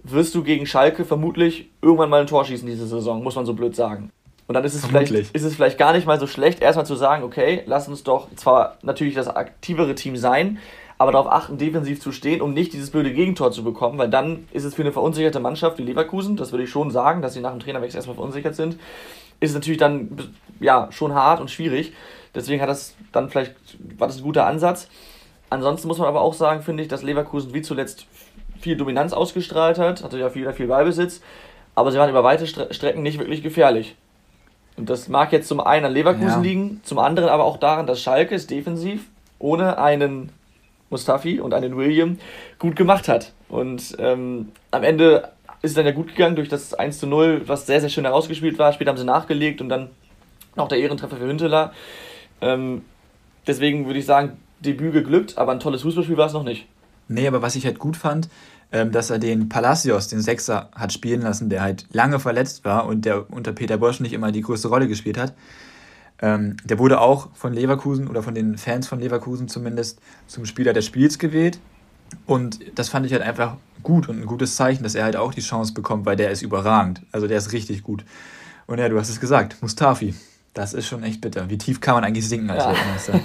wirst 0.03 0.35
du 0.35 0.43
gegen 0.43 0.67
Schalke 0.67 1.05
vermutlich 1.05 1.71
irgendwann 1.83 2.11
mal 2.11 2.21
ein 2.21 2.27
Tor 2.27 2.45
schießen 2.45 2.67
diese 2.67 2.87
Saison, 2.87 3.23
muss 3.23 3.37
man 3.37 3.47
so 3.47 3.55
blöd 3.55 3.77
sagen. 3.77 4.11
Und 4.49 4.55
dann 4.55 4.65
ist 4.65 4.75
es, 4.75 4.87
vielleicht, 4.87 5.11
ist 5.11 5.43
es 5.43 5.55
vielleicht 5.57 5.77
gar 5.77 5.93
nicht 5.93 6.07
mal 6.07 6.21
so 6.21 6.29
schlecht, 6.29 6.63
erstmal 6.63 6.87
zu 6.87 6.95
sagen, 6.95 7.25
okay, 7.25 7.63
lass 7.67 7.89
uns 7.89 8.05
doch 8.05 8.29
zwar 8.37 8.77
natürlich 8.83 9.15
das 9.15 9.29
aktivere 9.29 9.97
Team 9.97 10.17
sein, 10.17 10.59
aber 10.99 11.13
darauf 11.13 11.27
achten, 11.27 11.59
defensiv 11.59 12.01
zu 12.01 12.13
stehen, 12.13 12.41
um 12.41 12.55
nicht 12.55 12.73
dieses 12.73 12.91
blöde 12.91 13.13
Gegentor 13.13 13.51
zu 13.51 13.65
bekommen, 13.65 13.99
weil 13.99 14.09
dann 14.09 14.47
ist 14.53 14.65
es 14.65 14.75
für 14.75 14.83
eine 14.83 14.93
verunsicherte 14.93 15.41
Mannschaft 15.41 15.79
wie 15.79 15.83
Leverkusen, 15.83 16.37
das 16.37 16.53
würde 16.53 16.65
ich 16.65 16.71
schon 16.71 16.91
sagen, 16.91 17.23
dass 17.23 17.35
sie 17.35 17.41
nach 17.41 17.51
dem 17.51 17.61
Trainerwechsel 17.61 17.99
erstmal 17.99 18.15
verunsichert 18.15 18.55
sind, 18.55 18.79
ist 19.41 19.51
es 19.51 19.55
natürlich 19.55 19.79
dann 19.79 20.17
ja, 20.61 20.89
schon 20.93 21.13
hart 21.13 21.41
und 21.41 21.51
schwierig. 21.51 21.93
Deswegen 22.35 22.63
hat 22.63 22.69
das 22.69 22.95
dann 23.13 23.29
vielleicht, 23.29 23.55
war 23.99 24.07
das 24.07 24.19
ein 24.19 24.23
guter 24.23 24.47
Ansatz. 24.47 24.89
Ansonsten 25.51 25.89
muss 25.89 25.99
man 25.99 26.09
aber 26.09 26.21
auch 26.21 26.35
sagen, 26.35 26.63
finde 26.63 26.83
ich, 26.83 26.89
dass 26.89 27.03
Leverkusen 27.03 27.53
wie 27.53 27.63
zuletzt 27.63 28.07
viel 28.61 28.77
Dominanz 28.77 29.13
ausgestrahlt 29.13 29.79
hat, 29.79 30.03
hatte 30.03 30.19
ja 30.19 30.31
viel, 30.31 30.51
viel 30.53 30.67
Ballbesitz, 30.67 31.21
aber 31.75 31.93
sie 31.93 31.99
waren 31.99 32.11
über 32.11 32.25
weite 32.25 32.47
Strecken 32.47 33.03
nicht 33.03 33.19
wirklich 33.19 33.43
gefährlich. 33.43 33.97
Und 34.77 34.91
das 34.91 35.09
mag 35.09 35.33
jetzt 35.33 35.49
zum 35.49 35.61
einen 35.61 35.87
an 35.87 35.93
Leverkusen 35.93 36.29
ja. 36.29 36.41
liegen, 36.41 36.81
zum 36.85 36.99
anderen 36.99 37.29
aber 37.29 37.45
auch 37.45 37.57
daran, 37.57 37.87
dass 37.87 38.01
Schalke 38.01 38.35
es 38.35 38.47
defensiv 38.47 39.07
ohne 39.39 39.79
einen 39.79 40.31
Mustafi 40.91 41.41
und 41.41 41.55
einen 41.55 41.77
William 41.77 42.19
gut 42.59 42.77
gemacht 42.77 43.09
hat. 43.09 43.33
Und 43.49 43.97
ähm, 43.99 44.53
am 44.71 44.83
Ende 44.83 45.31
ist 45.63 45.71
es 45.71 45.75
dann 45.75 45.87
ja 45.87 45.93
gut 45.93 46.09
gegangen 46.09 46.37
durch 46.37 46.49
das 46.49 46.75
1 46.75 46.99
zu 46.99 47.07
0, 47.07 47.43
was 47.47 47.67
sehr, 47.67 47.81
sehr 47.81 47.89
schön 47.89 48.05
herausgespielt 48.05 48.59
war. 48.59 48.73
Später 48.73 48.91
haben 48.91 48.99
sie 48.99 49.05
nachgelegt 49.05 49.61
und 49.61 49.69
dann 49.69 49.91
noch 50.55 50.69
der 50.69 50.79
Ehrentreffer 50.79 51.17
für 51.17 51.27
Hünteler. 51.27 51.73
Ähm, 52.41 52.83
deswegen 53.47 53.87
würde 53.87 53.99
ich 53.99 54.07
sagen, 54.07 54.39
Debüt 54.61 54.93
geglückt, 54.93 55.37
aber 55.37 55.53
ein 55.53 55.61
tolles 55.61 55.83
Fußballspiel 55.83 56.17
war 56.17 56.27
es 56.27 56.33
noch 56.33 56.43
nicht. 56.43 56.67
Nee, 57.09 57.27
aber 57.27 57.43
was 57.43 57.57
ich 57.57 57.67
halt 57.67 57.79
gut 57.79 57.97
fand, 57.97 58.29
dass 58.71 59.11
er 59.11 59.19
den 59.19 59.49
Palacios, 59.49 60.09
den 60.09 60.21
Sechser, 60.21 60.71
hat 60.75 60.93
spielen 60.93 61.23
lassen, 61.23 61.49
der 61.49 61.63
halt 61.63 61.87
lange 61.93 62.19
verletzt 62.19 62.65
war 62.65 62.87
und 62.87 63.05
der 63.05 63.31
unter 63.31 63.53
Peter 63.53 63.79
Bosch 63.79 64.01
nicht 64.01 64.13
immer 64.13 64.33
die 64.33 64.43
größte 64.43 64.69
Rolle 64.69 64.89
gespielt 64.89 65.19
hat. 65.19 65.35
Ähm, 66.21 66.57
der 66.65 66.79
wurde 66.79 67.01
auch 67.01 67.29
von 67.35 67.53
Leverkusen 67.53 68.09
oder 68.09 68.23
von 68.23 68.35
den 68.35 68.57
Fans 68.57 68.89
von 68.89 69.01
Leverkusen 69.01 69.49
zumindest 69.49 70.01
zum 70.27 70.47
Spieler 70.47 70.73
des 70.73 70.87
Spiels 70.87 71.19
gewählt. 71.19 71.59
Und 72.25 72.61
das 72.79 72.89
fand 72.89 73.07
ich 73.07 73.13
halt 73.13 73.23
einfach 73.23 73.57
gut 73.83 74.09
und 74.09 74.21
ein 74.21 74.27
gutes 74.27 74.57
Zeichen, 74.57 74.83
dass 74.83 74.95
er 74.95 75.05
halt 75.05 75.17
auch 75.17 75.35
die 75.35 75.41
Chance 75.41 75.75
bekommt, 75.75 76.07
weil 76.07 76.17
der 76.17 76.31
ist 76.31 76.43
überragend. 76.43 77.03
Also 77.13 77.27
der 77.27 77.39
ist 77.39 77.53
richtig 77.53 77.83
gut. 77.83 78.05
Und 78.67 78.79
ja, 78.79 78.89
du 78.89 78.99
hast 78.99 79.11
es 79.11 79.21
gesagt, 79.21 79.57
Mustafi. 79.61 80.15
Das 80.57 80.73
ist 80.73 80.87
schon 80.87 81.03
echt 81.03 81.21
bitter. 81.21 81.51
Wie 81.51 81.59
tief 81.59 81.83
kann 81.83 81.97
man 81.97 82.05
eigentlich 82.05 82.27
sinken 82.27 82.49
als 82.49 82.65
ja. 82.65 82.71
Weltmeister? 82.71 83.21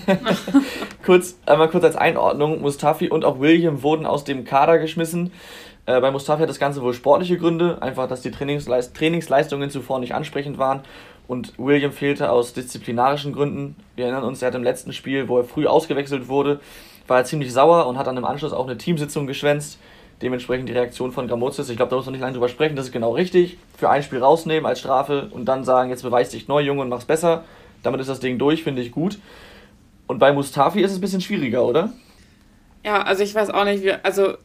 kurz, 1.06 1.38
einmal 1.46 1.70
kurz 1.70 1.86
als 1.86 1.96
Einordnung: 1.96 2.60
Mustafi 2.60 3.08
und 3.08 3.24
auch 3.24 3.40
William 3.40 3.84
wurden 3.84 4.06
aus 4.06 4.26
dem 4.26 4.44
Kader 4.44 4.80
geschmissen. 4.80 5.32
Äh, 5.86 6.02
bei 6.02 6.12
Mustafi 6.12 6.42
hat 6.42 6.50
das 6.50 6.60
Ganze 6.60 6.82
wohl 6.82 6.94
sportliche 6.94 7.38
Gründe, 7.38 7.82
einfach, 7.82 8.10
dass 8.10 8.22
die 8.22 8.32
Trainingsleist 8.32 8.94
Trainingsleistungen 8.98 9.70
zuvor 9.70 10.00
nicht 10.00 10.14
ansprechend 10.14 10.58
waren. 10.58 10.82
Und 11.26 11.54
William 11.58 11.94
fehlte 11.94 12.30
aus 12.30 12.52
disziplinarischen 12.52 13.32
Gründen. 13.32 13.78
Wir 13.96 14.08
erinnern 14.08 14.26
uns, 14.26 14.42
er 14.42 14.50
hat 14.50 14.56
im 14.56 14.64
letzten 14.64 14.92
Spiel, 14.92 15.30
wo 15.30 15.38
er 15.38 15.46
früh 15.46 15.68
ausgewechselt 15.68 16.28
wurde, 16.28 16.60
war 17.08 17.20
er 17.20 17.24
ziemlich 17.24 17.54
sauer 17.54 17.88
und 17.88 17.98
hat 17.98 18.08
dann 18.08 18.18
im 18.18 18.26
Anschluss 18.26 18.52
auch 18.52 18.68
eine 18.68 18.78
Teamsitzung 18.78 19.26
geschwänzt. 19.26 19.80
Dementsprechend 20.22 20.70
die 20.70 20.74
Reaktion 20.74 21.12
von 21.12 21.28
Gramozis. 21.28 21.70
Ich 21.70 21.78
glaube, 21.78 21.90
da 21.90 21.96
muss 21.96 22.06
man 22.06 22.14
nicht 22.14 22.22
lange 22.22 22.34
drüber 22.34 22.50
sprechen. 22.50 22.76
Das 22.76 22.86
ist 22.86 22.92
genau 22.92 23.12
richtig. 23.12 23.58
Für 23.78 23.90
ein 23.90 24.04
Spiel 24.04 24.20
rausnehmen 24.20 24.66
als 24.66 24.80
Strafe 24.80 25.30
und 25.32 25.46
dann 25.46 25.64
sagen, 25.64 25.90
jetzt 25.90 26.04
beweis 26.04 26.30
dich 26.30 26.48
neu, 26.48 26.62
Junge, 26.62 26.82
und 26.82 26.90
mach's 26.90 27.06
besser. 27.06 27.44
Damit 27.84 28.02
ist 28.02 28.10
das 28.10 28.20
Ding 28.20 28.38
durch, 28.38 28.64
finde 28.64 28.82
ich 28.82 28.92
gut. 28.92 29.18
Und 30.08 30.20
bei 30.20 30.32
Mustafi 30.32 30.82
ist 30.82 30.92
es 30.92 30.98
ein 30.98 31.02
bisschen 31.02 31.22
schwieriger, 31.22 31.64
oder? 31.66 31.94
Ja, 32.84 33.02
also 33.02 33.24
ich 33.24 33.34
weiß 33.34 33.50
auch 33.50 33.64
nicht, 33.64 33.84
wie, 33.84 33.92
also 33.92 34.36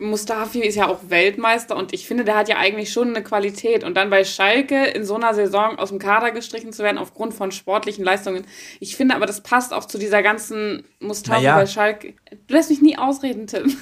Mustafi 0.00 0.60
ist 0.60 0.76
ja 0.76 0.88
auch 0.88 0.98
Weltmeister 1.08 1.76
und 1.76 1.92
ich 1.92 2.06
finde, 2.06 2.24
der 2.24 2.36
hat 2.36 2.48
ja 2.48 2.56
eigentlich 2.56 2.90
schon 2.90 3.08
eine 3.08 3.22
Qualität. 3.22 3.84
Und 3.84 3.94
dann 3.94 4.08
bei 4.08 4.24
Schalke 4.24 4.86
in 4.86 5.04
so 5.04 5.14
einer 5.14 5.34
Saison 5.34 5.78
aus 5.78 5.90
dem 5.90 5.98
Kader 5.98 6.30
gestrichen 6.30 6.72
zu 6.72 6.82
werden 6.82 6.96
aufgrund 6.96 7.34
von 7.34 7.52
sportlichen 7.52 8.04
Leistungen. 8.04 8.44
Ich 8.80 8.96
finde 8.96 9.14
aber, 9.14 9.26
das 9.26 9.42
passt 9.42 9.74
auch 9.74 9.84
zu 9.84 9.98
dieser 9.98 10.22
ganzen 10.22 10.84
Mustafi 11.00 11.42
naja. 11.42 11.56
bei 11.56 11.66
Schalke. 11.66 12.14
Du 12.46 12.54
lässt 12.54 12.70
mich 12.70 12.80
nie 12.80 12.96
ausreden, 12.96 13.46
Tim. 13.46 13.76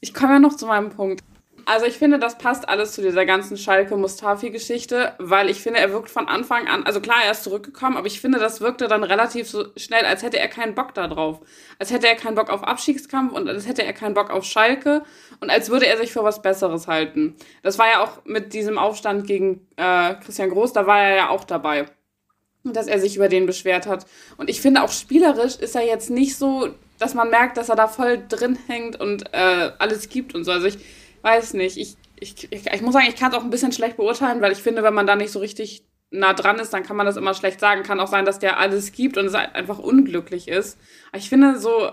ich 0.00 0.14
komme 0.14 0.34
ja 0.34 0.38
noch 0.38 0.56
zu 0.56 0.66
meinem 0.66 0.90
Punkt. 0.90 1.22
Also 1.68 1.84
ich 1.84 1.98
finde, 1.98 2.18
das 2.18 2.38
passt 2.38 2.66
alles 2.66 2.92
zu 2.92 3.02
dieser 3.02 3.26
ganzen 3.26 3.58
Schalke-Mustafi-Geschichte, 3.58 5.12
weil 5.18 5.50
ich 5.50 5.60
finde, 5.60 5.80
er 5.80 5.92
wirkt 5.92 6.08
von 6.08 6.26
Anfang 6.26 6.66
an, 6.66 6.84
also 6.84 6.98
klar, 7.02 7.18
er 7.22 7.32
ist 7.32 7.44
zurückgekommen, 7.44 7.98
aber 7.98 8.06
ich 8.06 8.22
finde, 8.22 8.38
das 8.38 8.62
wirkte 8.62 8.88
dann 8.88 9.04
relativ 9.04 9.50
so 9.50 9.66
schnell, 9.76 10.06
als 10.06 10.22
hätte 10.22 10.38
er 10.38 10.48
keinen 10.48 10.74
Bock 10.74 10.94
da 10.94 11.08
drauf. 11.08 11.40
Als 11.78 11.92
hätte 11.92 12.08
er 12.08 12.14
keinen 12.14 12.36
Bock 12.36 12.48
auf 12.48 12.64
Abstiegskampf 12.64 13.34
und 13.34 13.46
als 13.50 13.68
hätte 13.68 13.84
er 13.84 13.92
keinen 13.92 14.14
Bock 14.14 14.30
auf 14.30 14.46
Schalke 14.46 15.02
und 15.40 15.50
als 15.50 15.68
würde 15.68 15.86
er 15.86 15.98
sich 15.98 16.10
für 16.10 16.24
was 16.24 16.40
Besseres 16.40 16.86
halten. 16.88 17.36
Das 17.62 17.78
war 17.78 17.86
ja 17.86 18.02
auch 18.02 18.24
mit 18.24 18.54
diesem 18.54 18.78
Aufstand 18.78 19.26
gegen 19.26 19.68
äh, 19.76 20.14
Christian 20.24 20.48
Groß, 20.48 20.72
da 20.72 20.86
war 20.86 21.02
er 21.02 21.16
ja 21.16 21.28
auch 21.28 21.44
dabei 21.44 21.84
dass 22.64 22.86
er 22.86 22.98
sich 22.98 23.16
über 23.16 23.28
den 23.28 23.46
beschwert 23.46 23.86
hat. 23.86 24.04
Und 24.36 24.50
ich 24.50 24.60
finde 24.60 24.82
auch 24.82 24.90
spielerisch 24.90 25.56
ist 25.56 25.74
er 25.74 25.86
jetzt 25.86 26.10
nicht 26.10 26.36
so, 26.36 26.68
dass 26.98 27.14
man 27.14 27.30
merkt, 27.30 27.56
dass 27.56 27.70
er 27.70 27.76
da 27.76 27.88
voll 27.88 28.22
drin 28.28 28.58
hängt 28.66 29.00
und 29.00 29.32
äh, 29.32 29.70
alles 29.78 30.10
gibt 30.10 30.34
und 30.34 30.44
so. 30.44 30.52
Also 30.52 30.66
ich 30.66 30.78
weiß 31.22 31.54
nicht. 31.54 31.76
Ich, 31.76 31.96
ich, 32.20 32.52
ich, 32.52 32.66
ich 32.66 32.82
muss 32.82 32.94
sagen, 32.94 33.06
ich 33.08 33.16
kann 33.16 33.30
es 33.30 33.38
auch 33.38 33.44
ein 33.44 33.50
bisschen 33.50 33.72
schlecht 33.72 33.96
beurteilen, 33.96 34.40
weil 34.40 34.52
ich 34.52 34.62
finde, 34.62 34.82
wenn 34.82 34.94
man 34.94 35.06
da 35.06 35.16
nicht 35.16 35.32
so 35.32 35.38
richtig 35.38 35.84
nah 36.10 36.32
dran 36.32 36.58
ist, 36.58 36.72
dann 36.72 36.82
kann 36.82 36.96
man 36.96 37.06
das 37.06 37.16
immer 37.16 37.34
schlecht 37.34 37.60
sagen. 37.60 37.82
Kann 37.82 38.00
auch 38.00 38.08
sein, 38.08 38.24
dass 38.24 38.38
der 38.38 38.58
alles 38.58 38.92
gibt 38.92 39.16
und 39.16 39.26
es 39.26 39.34
einfach 39.34 39.78
unglücklich 39.78 40.48
ist. 40.48 40.78
Aber 41.10 41.18
ich 41.18 41.28
finde, 41.28 41.58
so 41.58 41.90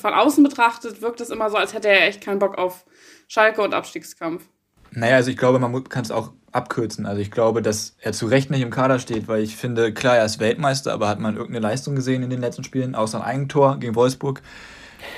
von 0.00 0.14
außen 0.14 0.42
betrachtet 0.42 1.02
wirkt 1.02 1.20
es 1.20 1.30
immer 1.30 1.50
so, 1.50 1.56
als 1.56 1.74
hätte 1.74 1.88
er 1.88 2.06
echt 2.06 2.22
keinen 2.22 2.38
Bock 2.38 2.58
auf 2.58 2.84
Schalke 3.28 3.62
und 3.62 3.74
Abstiegskampf. 3.74 4.48
Naja, 4.92 5.16
also 5.16 5.30
ich 5.30 5.36
glaube, 5.36 5.60
man 5.60 5.84
kann 5.84 6.02
es 6.02 6.10
auch 6.10 6.32
abkürzen. 6.52 7.06
Also 7.06 7.20
ich 7.20 7.30
glaube, 7.30 7.62
dass 7.62 7.96
er 8.00 8.12
zu 8.12 8.26
Recht 8.26 8.50
nicht 8.50 8.60
im 8.60 8.70
Kader 8.70 8.98
steht, 8.98 9.28
weil 9.28 9.42
ich 9.42 9.56
finde, 9.56 9.94
klar, 9.94 10.16
er 10.16 10.24
ist 10.24 10.40
Weltmeister, 10.40 10.92
aber 10.92 11.08
hat 11.08 11.20
man 11.20 11.36
irgendeine 11.36 11.64
Leistung 11.64 11.94
gesehen 11.94 12.24
in 12.24 12.30
den 12.30 12.40
letzten 12.40 12.64
Spielen, 12.64 12.96
außer 12.96 13.18
ein 13.18 13.24
Eigentor 13.24 13.78
gegen 13.78 13.94
Wolfsburg? 13.94 14.42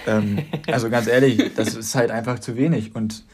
Ähm, 0.07 0.45
also 0.71 0.91
ganz 0.91 1.07
ehrlich, 1.07 1.55
das 1.55 1.75
ist 1.75 1.95
halt 1.95 2.11
einfach 2.11 2.39
zu 2.39 2.57
wenig. 2.57 2.95
Und 2.95 3.25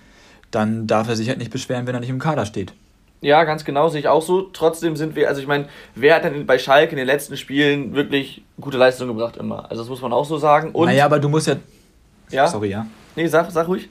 dann 0.50 0.86
darf 0.86 1.08
er 1.08 1.16
sich 1.16 1.28
halt 1.28 1.38
nicht 1.38 1.50
beschweren, 1.50 1.86
wenn 1.86 1.94
er 1.94 2.00
nicht 2.00 2.10
im 2.10 2.18
Kader 2.18 2.46
steht. 2.46 2.72
Ja, 3.20 3.44
ganz 3.44 3.64
genau, 3.64 3.88
sehe 3.88 4.00
ich 4.00 4.08
auch 4.08 4.22
so. 4.22 4.42
Trotzdem 4.42 4.94
sind 4.94 5.16
wir, 5.16 5.28
also 5.28 5.40
ich 5.40 5.48
meine, 5.48 5.66
wer 5.94 6.14
hat 6.14 6.24
denn 6.24 6.46
bei 6.46 6.58
Schalke 6.58 6.92
in 6.92 6.98
den 6.98 7.06
letzten 7.06 7.36
Spielen 7.36 7.94
wirklich 7.94 8.42
gute 8.60 8.78
Leistung 8.78 9.08
gebracht 9.08 9.36
immer? 9.36 9.70
Also 9.70 9.82
das 9.82 9.88
muss 9.88 10.00
man 10.00 10.12
auch 10.12 10.24
so 10.24 10.38
sagen. 10.38 10.70
Und 10.72 10.86
naja, 10.86 11.04
aber 11.04 11.18
du 11.18 11.28
musst 11.28 11.48
ja... 11.48 11.56
Ja? 12.30 12.46
Sorry, 12.46 12.70
ja. 12.70 12.86
Nee, 13.16 13.26
sag, 13.26 13.50
sag 13.50 13.66
ruhig. 13.66 13.88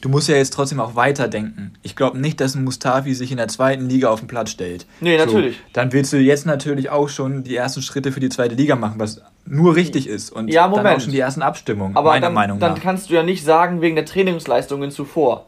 Du 0.00 0.08
musst 0.08 0.28
ja 0.28 0.36
jetzt 0.36 0.52
trotzdem 0.52 0.80
auch 0.80 0.94
weiterdenken. 0.94 1.74
Ich 1.82 1.96
glaube 1.96 2.18
nicht, 2.18 2.40
dass 2.40 2.54
ein 2.54 2.64
Mustafi 2.64 3.14
sich 3.14 3.30
in 3.30 3.38
der 3.38 3.48
zweiten 3.48 3.88
Liga 3.88 4.10
auf 4.10 4.20
den 4.20 4.28
Platz 4.28 4.50
stellt. 4.50 4.86
Nee, 5.00 5.16
natürlich. 5.16 5.56
So, 5.56 5.62
dann 5.72 5.92
willst 5.92 6.12
du 6.12 6.18
jetzt 6.18 6.46
natürlich 6.46 6.90
auch 6.90 7.08
schon 7.08 7.44
die 7.44 7.56
ersten 7.56 7.82
Schritte 7.82 8.12
für 8.12 8.20
die 8.20 8.28
zweite 8.28 8.54
Liga 8.54 8.76
machen, 8.76 8.98
was 8.98 9.22
nur 9.46 9.76
richtig 9.76 10.06
ist. 10.06 10.30
Und 10.30 10.48
ja, 10.48 10.68
Moment. 10.68 10.86
dann 10.86 10.96
auch 10.96 11.00
schon 11.00 11.12
die 11.12 11.20
ersten 11.20 11.42
Abstimmungen, 11.42 11.96
aber 11.96 12.10
meiner 12.10 12.26
dann, 12.26 12.34
Meinung 12.34 12.58
nach. 12.58 12.68
Dann 12.68 12.80
kannst 12.80 13.10
du 13.10 13.14
ja 13.14 13.22
nicht 13.22 13.44
sagen, 13.44 13.80
wegen 13.80 13.96
der 13.96 14.04
Trainingsleistungen 14.04 14.90
zuvor. 14.90 15.46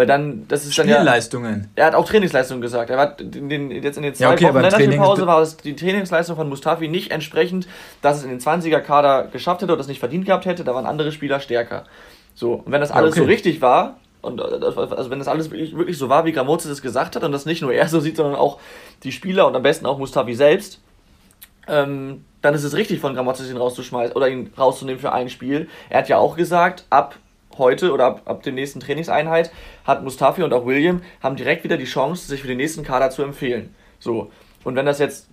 Weil 0.00 0.06
dann, 0.06 0.48
das 0.48 0.64
ist 0.64 0.78
dann 0.78 0.88
Spielleistungen. 0.88 1.68
Ja, 1.76 1.82
er 1.82 1.86
hat 1.88 1.94
auch 1.94 2.06
Trainingsleistungen 2.06 2.62
gesagt. 2.62 2.88
Er 2.88 2.96
hat 2.96 3.20
in 3.20 3.50
den, 3.50 3.70
jetzt 3.70 3.98
in 3.98 4.02
den 4.02 4.14
zwei 4.14 4.24
ja, 4.24 4.32
okay, 4.32 4.46
Wochen 4.46 4.62
Länderspielpause 4.62 5.26
war 5.26 5.42
es 5.42 5.58
die 5.58 5.76
Trainingsleistung 5.76 6.36
von 6.36 6.48
Mustafi 6.48 6.88
nicht 6.88 7.10
entsprechend, 7.10 7.68
dass 8.00 8.16
es 8.16 8.24
in 8.24 8.30
den 8.30 8.40
20er-Kader 8.40 9.28
geschafft 9.30 9.60
hätte 9.60 9.72
oder 9.72 9.76
das 9.76 9.88
nicht 9.88 9.98
verdient 9.98 10.24
gehabt 10.24 10.46
hätte. 10.46 10.64
Da 10.64 10.74
waren 10.74 10.86
andere 10.86 11.12
Spieler 11.12 11.38
stärker. 11.38 11.84
So, 12.34 12.54
und 12.54 12.72
wenn 12.72 12.80
das 12.80 12.90
alles 12.90 13.10
okay. 13.10 13.20
so 13.20 13.26
richtig 13.26 13.60
war, 13.60 13.98
und 14.22 14.40
also 14.40 15.10
wenn 15.10 15.18
das 15.18 15.28
alles 15.28 15.50
wirklich, 15.50 15.76
wirklich 15.76 15.98
so 15.98 16.08
war, 16.08 16.24
wie 16.24 16.32
Gramozis 16.32 16.70
es 16.70 16.80
gesagt 16.80 17.14
hat, 17.14 17.22
und 17.22 17.32
das 17.32 17.44
nicht 17.44 17.60
nur 17.60 17.74
er 17.74 17.86
so 17.86 18.00
sieht, 18.00 18.16
sondern 18.16 18.36
auch 18.36 18.58
die 19.02 19.12
Spieler 19.12 19.46
und 19.46 19.54
am 19.54 19.62
besten 19.62 19.84
auch 19.84 19.98
Mustafi 19.98 20.34
selbst, 20.34 20.80
ähm, 21.68 22.24
dann 22.40 22.54
ist 22.54 22.64
es 22.64 22.74
richtig 22.74 23.00
von 23.00 23.14
Gramozis 23.14 23.50
ihn 23.50 23.58
rauszuschmeißen 23.58 24.16
oder 24.16 24.30
ihn 24.30 24.50
rauszunehmen 24.56 24.98
für 24.98 25.12
ein 25.12 25.28
Spiel. 25.28 25.68
Er 25.90 25.98
hat 25.98 26.08
ja 26.08 26.16
auch 26.16 26.38
gesagt, 26.38 26.86
ab 26.88 27.16
heute 27.60 27.92
oder 27.92 28.06
ab, 28.06 28.22
ab 28.24 28.42
der 28.42 28.52
nächsten 28.52 28.80
Trainingseinheit 28.80 29.52
hat 29.84 30.02
Mustafi 30.02 30.42
und 30.42 30.52
auch 30.52 30.66
William 30.66 31.02
haben 31.22 31.36
direkt 31.36 31.62
wieder 31.62 31.76
die 31.76 31.84
Chance, 31.84 32.26
sich 32.26 32.40
für 32.40 32.48
den 32.48 32.56
nächsten 32.56 32.82
Kader 32.82 33.10
zu 33.10 33.22
empfehlen. 33.22 33.72
So. 34.00 34.32
Und 34.64 34.74
wenn 34.74 34.86
das 34.86 34.98
jetzt 34.98 35.28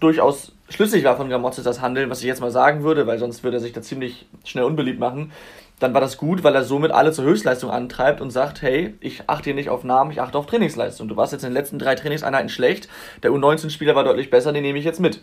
durchaus 0.00 0.52
schlüssig 0.68 1.04
war 1.04 1.16
von 1.16 1.30
Gramozis 1.30 1.64
das 1.64 1.80
Handeln, 1.80 2.10
was 2.10 2.20
ich 2.20 2.26
jetzt 2.26 2.40
mal 2.40 2.50
sagen 2.50 2.82
würde, 2.82 3.06
weil 3.06 3.18
sonst 3.18 3.42
würde 3.42 3.56
er 3.56 3.60
sich 3.60 3.72
da 3.72 3.80
ziemlich 3.80 4.26
schnell 4.44 4.64
unbeliebt 4.64 5.00
machen, 5.00 5.32
dann 5.78 5.94
war 5.94 6.00
das 6.00 6.18
gut, 6.18 6.42
weil 6.42 6.54
er 6.54 6.64
somit 6.64 6.90
alle 6.90 7.12
zur 7.12 7.24
Höchstleistung 7.24 7.70
antreibt 7.70 8.20
und 8.20 8.30
sagt, 8.30 8.62
hey, 8.62 8.94
ich 9.00 9.22
achte 9.28 9.44
hier 9.44 9.54
nicht 9.54 9.70
auf 9.70 9.84
Namen, 9.84 10.10
ich 10.10 10.20
achte 10.20 10.36
auf 10.36 10.46
Trainingsleistung. 10.46 11.08
Du 11.08 11.16
warst 11.16 11.32
jetzt 11.32 11.44
in 11.44 11.50
den 11.50 11.54
letzten 11.54 11.78
drei 11.78 11.94
Trainingseinheiten 11.94 12.48
schlecht, 12.48 12.88
der 13.22 13.30
U19-Spieler 13.30 13.94
war 13.94 14.04
deutlich 14.04 14.30
besser, 14.30 14.52
den 14.52 14.62
nehme 14.62 14.78
ich 14.78 14.84
jetzt 14.84 15.00
mit. 15.00 15.22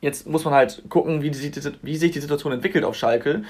Jetzt 0.00 0.28
muss 0.28 0.44
man 0.44 0.54
halt 0.54 0.82
gucken, 0.88 1.22
wie, 1.22 1.30
die, 1.30 1.52
wie 1.82 1.96
sich 1.96 2.12
die 2.12 2.20
Situation 2.20 2.52
entwickelt 2.52 2.84
auf 2.84 2.94
Schalke. 2.94 3.42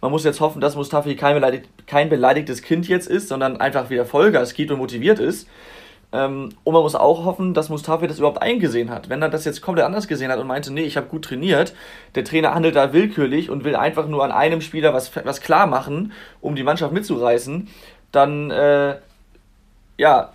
Man 0.00 0.10
muss 0.10 0.24
jetzt 0.24 0.40
hoffen, 0.40 0.60
dass 0.60 0.76
Mustafi 0.76 1.16
kein, 1.16 1.34
beleidigt, 1.34 1.68
kein 1.86 2.08
beleidigtes 2.08 2.62
Kind 2.62 2.86
jetzt 2.86 3.08
ist, 3.08 3.28
sondern 3.28 3.60
einfach 3.60 3.90
wieder 3.90 4.06
Vollgas 4.06 4.54
gibt 4.54 4.70
und 4.70 4.78
motiviert 4.78 5.18
ist. 5.18 5.48
Ähm, 6.12 6.50
und 6.62 6.72
man 6.72 6.82
muss 6.82 6.94
auch 6.94 7.24
hoffen, 7.24 7.54
dass 7.54 7.68
Mustafi 7.68 8.06
das 8.06 8.18
überhaupt 8.18 8.40
eingesehen 8.40 8.90
hat. 8.90 9.08
Wenn 9.08 9.22
er 9.22 9.28
das 9.28 9.44
jetzt 9.44 9.62
komplett 9.62 9.84
anders 9.84 10.06
gesehen 10.06 10.30
hat 10.30 10.38
und 10.38 10.46
meinte, 10.46 10.72
nee, 10.72 10.82
ich 10.82 10.96
habe 10.96 11.08
gut 11.08 11.24
trainiert, 11.24 11.74
der 12.14 12.24
Trainer 12.24 12.54
handelt 12.54 12.76
da 12.76 12.92
willkürlich 12.92 13.50
und 13.50 13.64
will 13.64 13.74
einfach 13.74 14.06
nur 14.06 14.24
an 14.24 14.30
einem 14.30 14.60
Spieler 14.60 14.94
was, 14.94 15.10
was 15.24 15.40
klar 15.40 15.66
machen, 15.66 16.12
um 16.40 16.54
die 16.54 16.62
Mannschaft 16.62 16.92
mitzureißen, 16.92 17.68
dann, 18.12 18.50
äh, 18.50 18.96
ja, 19.98 20.30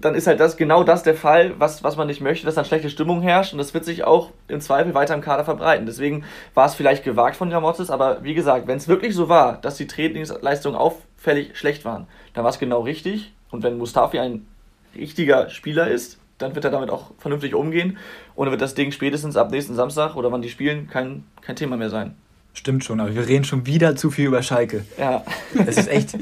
dann 0.00 0.14
ist 0.14 0.26
halt 0.26 0.40
das 0.40 0.56
genau 0.56 0.84
das 0.84 1.02
der 1.02 1.14
Fall, 1.14 1.54
was, 1.58 1.82
was 1.82 1.96
man 1.96 2.06
nicht 2.06 2.20
möchte, 2.20 2.46
dass 2.46 2.54
dann 2.54 2.64
schlechte 2.64 2.90
Stimmung 2.90 3.22
herrscht 3.22 3.52
und 3.52 3.58
das 3.58 3.74
wird 3.74 3.84
sich 3.84 4.04
auch 4.04 4.30
im 4.48 4.60
Zweifel 4.60 4.94
weiter 4.94 5.14
im 5.14 5.20
Kader 5.20 5.44
verbreiten. 5.44 5.86
Deswegen 5.86 6.24
war 6.54 6.66
es 6.66 6.74
vielleicht 6.74 7.04
gewagt 7.04 7.36
von 7.36 7.50
Gramotzes, 7.50 7.90
aber 7.90 8.22
wie 8.22 8.34
gesagt, 8.34 8.66
wenn 8.66 8.76
es 8.76 8.88
wirklich 8.88 9.14
so 9.14 9.28
war, 9.28 9.58
dass 9.60 9.76
die 9.76 9.86
Trainingsleistungen 9.86 10.78
auffällig 10.78 11.56
schlecht 11.56 11.84
waren, 11.84 12.06
dann 12.34 12.44
war 12.44 12.50
es 12.50 12.58
genau 12.58 12.80
richtig. 12.80 13.32
Und 13.50 13.62
wenn 13.62 13.78
Mustafi 13.78 14.18
ein 14.18 14.46
richtiger 14.94 15.48
Spieler 15.48 15.88
ist, 15.88 16.18
dann 16.38 16.54
wird 16.54 16.64
er 16.64 16.70
damit 16.70 16.90
auch 16.90 17.12
vernünftig 17.18 17.54
umgehen 17.54 17.98
und 18.34 18.46
dann 18.46 18.52
wird 18.52 18.62
das 18.62 18.74
Ding 18.74 18.92
spätestens 18.92 19.36
ab 19.36 19.50
nächsten 19.50 19.74
Samstag 19.74 20.16
oder 20.16 20.30
wann 20.30 20.42
die 20.42 20.50
spielen 20.50 20.88
kein, 20.88 21.24
kein 21.40 21.56
Thema 21.56 21.76
mehr 21.76 21.90
sein. 21.90 22.14
Stimmt 22.54 22.84
schon, 22.84 23.00
aber 23.00 23.14
wir 23.14 23.26
reden 23.28 23.44
schon 23.44 23.66
wieder 23.66 23.96
zu 23.96 24.10
viel 24.10 24.26
über 24.26 24.42
Schalke. 24.42 24.84
Ja. 24.98 25.24
Es 25.66 25.76
ist 25.76 25.88
echt, 25.88 26.14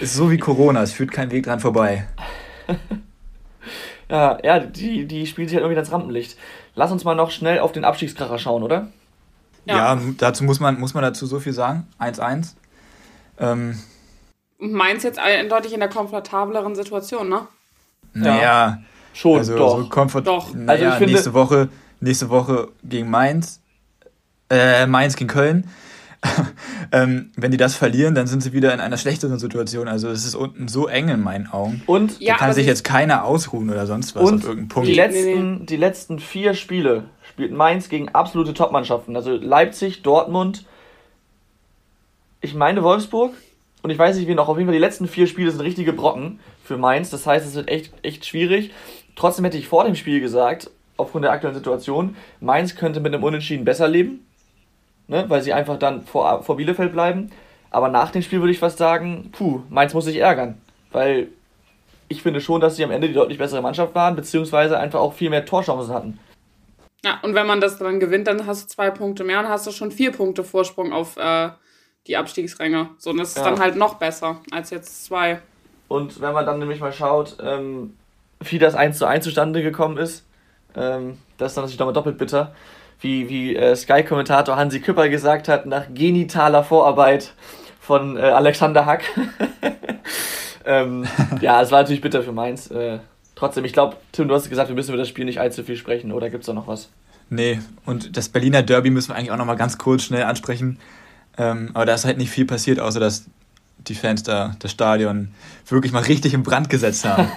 es 0.00 0.10
ist 0.10 0.14
so 0.14 0.30
wie 0.30 0.38
Corona, 0.38 0.82
es 0.82 0.92
führt 0.92 1.10
kein 1.10 1.30
Weg 1.30 1.44
dran 1.44 1.60
vorbei. 1.60 2.06
ja, 4.10 4.38
ja, 4.42 4.58
die, 4.60 5.06
die 5.06 5.26
spielen 5.26 5.48
sich 5.48 5.56
halt 5.56 5.64
irgendwie 5.64 5.80
ins 5.80 5.92
Rampenlicht. 5.92 6.36
Lass 6.74 6.90
uns 6.92 7.04
mal 7.04 7.14
noch 7.14 7.30
schnell 7.30 7.58
auf 7.58 7.72
den 7.72 7.84
Abstiegskracher 7.84 8.38
schauen, 8.38 8.62
oder? 8.62 8.88
Ja, 9.64 9.94
ja 9.94 10.02
dazu 10.18 10.44
muss 10.44 10.60
man, 10.60 10.78
muss 10.78 10.94
man 10.94 11.02
dazu 11.02 11.26
so 11.26 11.40
viel 11.40 11.52
sagen. 11.52 11.86
1-1. 12.00 12.54
Ähm, 13.38 13.78
Mainz 14.58 15.02
jetzt 15.02 15.18
eindeutig 15.18 15.72
in 15.72 15.80
der 15.80 15.88
komfortableren 15.88 16.74
Situation, 16.74 17.28
ne? 17.28 17.48
Naja, 18.14 18.42
ja, 18.42 18.82
schon, 19.12 19.38
also 19.38 19.56
doch. 19.56 19.78
So 19.78 19.88
komfort 19.88 20.22
doch. 20.22 20.54
Naja, 20.54 20.88
also 20.88 20.98
finde, 20.98 21.14
nächste 21.14 21.34
Woche, 21.34 21.68
nächste 22.00 22.28
Woche 22.28 22.68
gegen 22.84 23.10
Mainz, 23.10 23.60
äh, 24.50 24.86
Mainz 24.86 25.16
gegen 25.16 25.28
Köln. 25.28 25.68
ähm, 26.92 27.30
wenn 27.36 27.50
die 27.50 27.56
das 27.56 27.74
verlieren, 27.74 28.14
dann 28.14 28.26
sind 28.26 28.42
sie 28.42 28.52
wieder 28.52 28.72
in 28.72 28.80
einer 28.80 28.96
schlechteren 28.96 29.38
Situation. 29.38 29.88
Also 29.88 30.08
es 30.08 30.24
ist 30.24 30.34
unten 30.34 30.68
so 30.68 30.86
eng 30.86 31.08
in 31.08 31.20
meinen 31.20 31.48
Augen. 31.48 31.82
Und 31.86 32.20
da 32.20 32.24
ja, 32.24 32.36
kann 32.36 32.52
sich 32.52 32.66
jetzt 32.66 32.84
keiner 32.84 33.24
ausruhen 33.24 33.70
oder 33.70 33.86
sonst 33.86 34.14
was 34.14 34.22
und 34.22 34.38
auf 34.38 34.44
irgendeinem 34.44 34.68
Punkt. 34.68 34.88
Die 34.88 34.94
letzten, 34.94 35.66
die 35.66 35.76
letzten 35.76 36.18
vier 36.18 36.54
Spiele 36.54 37.04
spielt 37.22 37.52
Mainz 37.52 37.88
gegen 37.88 38.10
absolute 38.10 38.54
Topmannschaften. 38.54 39.16
Also 39.16 39.32
Leipzig, 39.32 40.02
Dortmund, 40.02 40.64
ich 42.40 42.54
meine 42.54 42.82
Wolfsburg 42.82 43.32
und 43.82 43.90
ich 43.90 43.98
weiß 43.98 44.16
nicht 44.16 44.28
wie 44.28 44.34
noch. 44.34 44.48
Auf 44.48 44.56
jeden 44.56 44.68
Fall 44.68 44.74
die 44.74 44.80
letzten 44.80 45.08
vier 45.08 45.26
Spiele 45.26 45.50
sind 45.50 45.60
richtige 45.60 45.92
Brocken 45.92 46.40
für 46.62 46.76
Mainz. 46.76 47.10
Das 47.10 47.26
heißt, 47.26 47.46
es 47.46 47.54
wird 47.54 47.68
echt, 47.68 47.92
echt 48.02 48.26
schwierig. 48.26 48.70
Trotzdem 49.16 49.44
hätte 49.44 49.58
ich 49.58 49.66
vor 49.66 49.84
dem 49.84 49.96
Spiel 49.96 50.20
gesagt, 50.20 50.70
aufgrund 50.96 51.24
der 51.24 51.32
aktuellen 51.32 51.56
Situation, 51.56 52.16
Mainz 52.40 52.76
könnte 52.76 53.00
mit 53.00 53.12
einem 53.12 53.24
Unentschieden 53.24 53.64
besser 53.64 53.88
leben, 53.88 54.24
ne, 55.12 55.26
weil 55.28 55.42
sie 55.42 55.52
einfach 55.52 55.78
dann 55.78 56.02
vor, 56.02 56.42
vor 56.42 56.56
Bielefeld 56.56 56.92
bleiben. 56.92 57.30
Aber 57.70 57.88
nach 57.88 58.10
dem 58.10 58.22
Spiel 58.22 58.40
würde 58.40 58.52
ich 58.52 58.58
fast 58.58 58.78
sagen, 58.78 59.30
puh, 59.32 59.60
Mainz 59.68 59.94
muss 59.94 60.06
sich 60.06 60.16
ärgern, 60.16 60.60
weil 60.90 61.28
ich 62.08 62.22
finde 62.22 62.40
schon, 62.40 62.60
dass 62.60 62.76
sie 62.76 62.84
am 62.84 62.90
Ende 62.90 63.08
die 63.08 63.14
deutlich 63.14 63.38
bessere 63.38 63.62
Mannschaft 63.62 63.94
waren, 63.94 64.16
beziehungsweise 64.16 64.78
einfach 64.78 65.00
auch 65.00 65.14
viel 65.14 65.30
mehr 65.30 65.46
Torchancen 65.46 65.94
hatten. 65.94 66.18
Ja, 67.04 67.18
und 67.22 67.34
wenn 67.34 67.46
man 67.46 67.60
das 67.60 67.78
dann 67.78 68.00
gewinnt, 68.00 68.26
dann 68.26 68.46
hast 68.46 68.64
du 68.64 68.68
zwei 68.68 68.90
Punkte 68.90 69.24
mehr 69.24 69.40
und 69.40 69.48
hast 69.48 69.66
du 69.66 69.70
schon 69.70 69.90
vier 69.90 70.12
Punkte 70.12 70.44
Vorsprung 70.44 70.92
auf 70.92 71.16
äh, 71.16 71.50
die 72.06 72.16
Abstiegsränge. 72.16 72.90
So, 72.98 73.10
und 73.10 73.18
das 73.18 73.30
ist 73.30 73.38
ja. 73.38 73.44
dann 73.44 73.60
halt 73.60 73.76
noch 73.76 73.94
besser 73.94 74.40
als 74.50 74.70
jetzt 74.70 75.04
zwei. 75.04 75.40
Und 75.88 76.20
wenn 76.20 76.32
man 76.32 76.46
dann 76.46 76.58
nämlich 76.58 76.80
mal 76.80 76.92
schaut, 76.92 77.36
ähm, 77.42 77.96
wie 78.40 78.58
das 78.58 78.74
1 78.74 78.98
zu 78.98 79.06
1 79.06 79.24
zustande 79.24 79.62
gekommen 79.62 79.96
ist, 79.96 80.24
ähm, 80.74 81.18
das 81.38 81.52
ist 81.52 81.56
dann 81.56 81.64
natürlich 81.64 81.78
nochmal 81.78 81.94
doppelt 81.94 82.18
bitter. 82.18 82.54
Wie, 83.02 83.28
wie 83.28 83.56
äh, 83.56 83.76
Sky-Kommentator 83.76 84.56
Hansi 84.56 84.80
Küpper 84.80 85.08
gesagt 85.08 85.48
hat, 85.48 85.66
nach 85.66 85.86
genitaler 85.92 86.64
Vorarbeit 86.64 87.34
von 87.80 88.16
äh, 88.16 88.20
Alexander 88.20 88.86
Hack. 88.86 89.02
ähm, 90.64 91.04
ja, 91.40 91.60
es 91.60 91.70
war 91.70 91.82
natürlich 91.82 92.00
bitter 92.00 92.22
für 92.22 92.32
Mainz. 92.32 92.70
Äh, 92.70 93.00
trotzdem, 93.34 93.64
ich 93.64 93.72
glaube, 93.72 93.96
Tim, 94.12 94.28
du 94.28 94.34
hast 94.34 94.48
gesagt, 94.48 94.68
wir 94.68 94.76
müssen 94.76 94.90
über 94.90 94.98
das 94.98 95.08
Spiel 95.08 95.24
nicht 95.24 95.40
allzu 95.40 95.64
viel 95.64 95.76
sprechen, 95.76 96.12
oder 96.12 96.30
gibt 96.30 96.42
es 96.42 96.46
da 96.46 96.52
noch 96.52 96.68
was? 96.68 96.90
Nee, 97.28 97.60
und 97.86 98.16
das 98.16 98.28
Berliner 98.28 98.62
Derby 98.62 98.90
müssen 98.90 99.10
wir 99.10 99.16
eigentlich 99.16 99.32
auch 99.32 99.36
nochmal 99.36 99.56
ganz 99.56 99.78
kurz 99.78 100.04
schnell 100.04 100.22
ansprechen. 100.22 100.78
Ähm, 101.38 101.70
aber 101.74 101.86
da 101.86 101.94
ist 101.94 102.04
halt 102.04 102.18
nicht 102.18 102.30
viel 102.30 102.44
passiert, 102.44 102.78
außer 102.78 103.00
dass 103.00 103.24
die 103.88 103.94
Fans 103.94 104.22
da 104.22 104.54
das 104.58 104.70
Stadion 104.70 105.34
wirklich 105.68 105.92
mal 105.92 106.02
richtig 106.02 106.34
in 106.34 106.42
Brand 106.42 106.68
gesetzt 106.68 107.04
haben. 107.04 107.28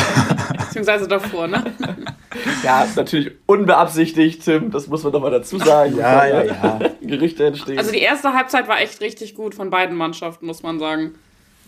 Beziehungsweise 0.58 1.08
davor, 1.08 1.48
ne? 1.48 1.64
Ja, 2.62 2.86
natürlich 2.94 3.32
unbeabsichtigt, 3.46 4.44
Tim, 4.44 4.70
das 4.70 4.86
muss 4.86 5.02
man 5.02 5.12
doch 5.12 5.20
mal 5.20 5.30
dazu 5.30 5.58
sagen. 5.58 5.96
ja, 5.96 6.26
ja, 6.26 6.44
ja. 6.44 6.78
Gerüchte 7.02 7.46
entstehen. 7.46 7.78
Also 7.78 7.90
die 7.90 7.98
erste 7.98 8.32
Halbzeit 8.32 8.68
war 8.68 8.80
echt 8.80 9.00
richtig 9.00 9.34
gut 9.34 9.54
von 9.54 9.68
beiden 9.70 9.96
Mannschaften, 9.96 10.46
muss 10.46 10.62
man 10.62 10.78
sagen. 10.78 11.14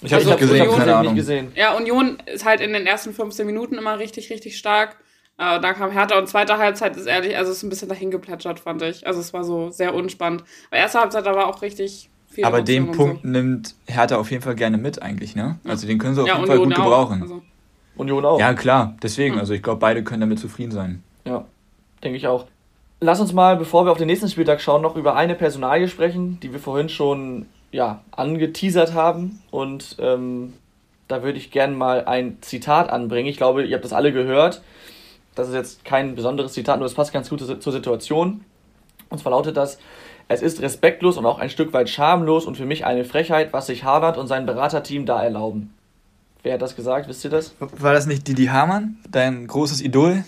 Ich 0.02 0.12
habe 0.12 0.24
also, 0.24 0.36
gesehen, 0.36 0.62
Union, 0.62 0.78
keine 0.78 0.96
Ahnung. 0.96 1.14
nicht 1.14 1.20
gesehen. 1.20 1.52
Ja, 1.56 1.74
Union 1.74 2.18
ist 2.26 2.44
halt 2.44 2.60
in 2.60 2.72
den 2.72 2.86
ersten 2.86 3.12
15 3.12 3.44
Minuten 3.44 3.76
immer 3.76 3.98
richtig, 3.98 4.30
richtig 4.30 4.56
stark. 4.56 4.96
Äh, 5.38 5.60
dann 5.60 5.74
kam 5.74 5.90
Hertha 5.90 6.18
und 6.18 6.28
zweite 6.28 6.58
Halbzeit 6.58 6.96
ist 6.96 7.06
ehrlich, 7.06 7.36
also 7.36 7.50
ist 7.50 7.62
ein 7.62 7.70
bisschen 7.70 7.88
dahin 7.88 8.10
geplätschert, 8.10 8.60
fand 8.60 8.82
ich. 8.82 9.06
Also 9.06 9.20
es 9.20 9.32
war 9.32 9.44
so 9.44 9.70
sehr 9.70 9.94
unspannend. 9.94 10.44
Aber 10.70 10.78
erste 10.78 11.00
Halbzeit 11.00 11.26
da 11.26 11.34
war 11.34 11.46
auch 11.46 11.62
richtig 11.62 12.10
viel 12.32 12.44
Aber 12.44 12.62
den 12.62 12.92
Punkt 12.92 13.22
so. 13.22 13.28
nimmt 13.28 13.74
Hertha 13.86 14.16
auf 14.16 14.30
jeden 14.30 14.42
Fall 14.42 14.54
gerne 14.54 14.78
mit 14.78 15.02
eigentlich, 15.02 15.36
ne? 15.36 15.58
Also 15.64 15.86
den 15.86 15.98
können 15.98 16.14
sie 16.14 16.22
auf 16.22 16.28
ja, 16.28 16.36
jeden 16.36 16.46
Fall 16.46 16.58
gut 16.58 16.74
gebrauchen. 16.74 17.22
Also. 17.22 17.42
Union 17.96 18.24
auch. 18.24 18.40
Ja, 18.40 18.54
klar, 18.54 18.96
deswegen. 19.02 19.38
Also 19.38 19.52
ich 19.52 19.62
glaube, 19.62 19.80
beide 19.80 20.02
können 20.02 20.22
damit 20.22 20.38
zufrieden 20.38 20.72
sein. 20.72 21.02
Ja, 21.24 21.44
denke 22.02 22.16
ich 22.16 22.26
auch. 22.26 22.46
Lass 23.00 23.20
uns 23.20 23.32
mal, 23.32 23.56
bevor 23.56 23.84
wir 23.84 23.92
auf 23.92 23.98
den 23.98 24.06
nächsten 24.06 24.28
Spieltag 24.28 24.60
schauen, 24.60 24.82
noch 24.82 24.96
über 24.96 25.16
eine 25.16 25.34
Personalie 25.34 25.88
sprechen, 25.88 26.38
die 26.40 26.52
wir 26.52 26.60
vorhin 26.60 26.88
schon 26.88 27.46
ja, 27.70 28.00
angeteasert 28.12 28.94
haben. 28.94 29.40
Und 29.50 29.96
ähm, 29.98 30.54
da 31.08 31.22
würde 31.22 31.38
ich 31.38 31.50
gerne 31.50 31.76
mal 31.76 32.04
ein 32.04 32.38
Zitat 32.40 32.90
anbringen. 32.90 33.28
Ich 33.28 33.36
glaube, 33.36 33.64
ihr 33.64 33.74
habt 33.74 33.84
das 33.84 33.92
alle 33.92 34.12
gehört. 34.12 34.62
Das 35.34 35.48
ist 35.48 35.54
jetzt 35.54 35.84
kein 35.84 36.14
besonderes 36.14 36.52
Zitat, 36.52 36.78
nur 36.78 36.86
es 36.86 36.94
passt 36.94 37.12
ganz 37.12 37.28
gut 37.28 37.40
zur 37.40 37.72
Situation. 37.72 38.44
Und 39.12 39.18
zwar 39.18 39.32
lautet 39.32 39.58
das, 39.58 39.78
es 40.28 40.40
ist 40.40 40.62
respektlos 40.62 41.18
und 41.18 41.26
auch 41.26 41.38
ein 41.38 41.50
Stück 41.50 41.74
weit 41.74 41.90
schamlos 41.90 42.46
und 42.46 42.56
für 42.56 42.64
mich 42.64 42.86
eine 42.86 43.04
Frechheit, 43.04 43.52
was 43.52 43.66
sich 43.66 43.84
Harvard 43.84 44.16
und 44.16 44.26
sein 44.26 44.46
Beraterteam 44.46 45.04
da 45.04 45.22
erlauben. 45.22 45.74
Wer 46.42 46.54
hat 46.54 46.62
das 46.62 46.74
gesagt? 46.74 47.08
Wisst 47.08 47.22
ihr 47.24 47.30
das? 47.30 47.54
War 47.60 47.92
das 47.92 48.06
nicht 48.06 48.26
Didi 48.26 48.46
Hamann, 48.46 48.96
dein 49.10 49.46
großes 49.46 49.82
Idol? 49.82 50.24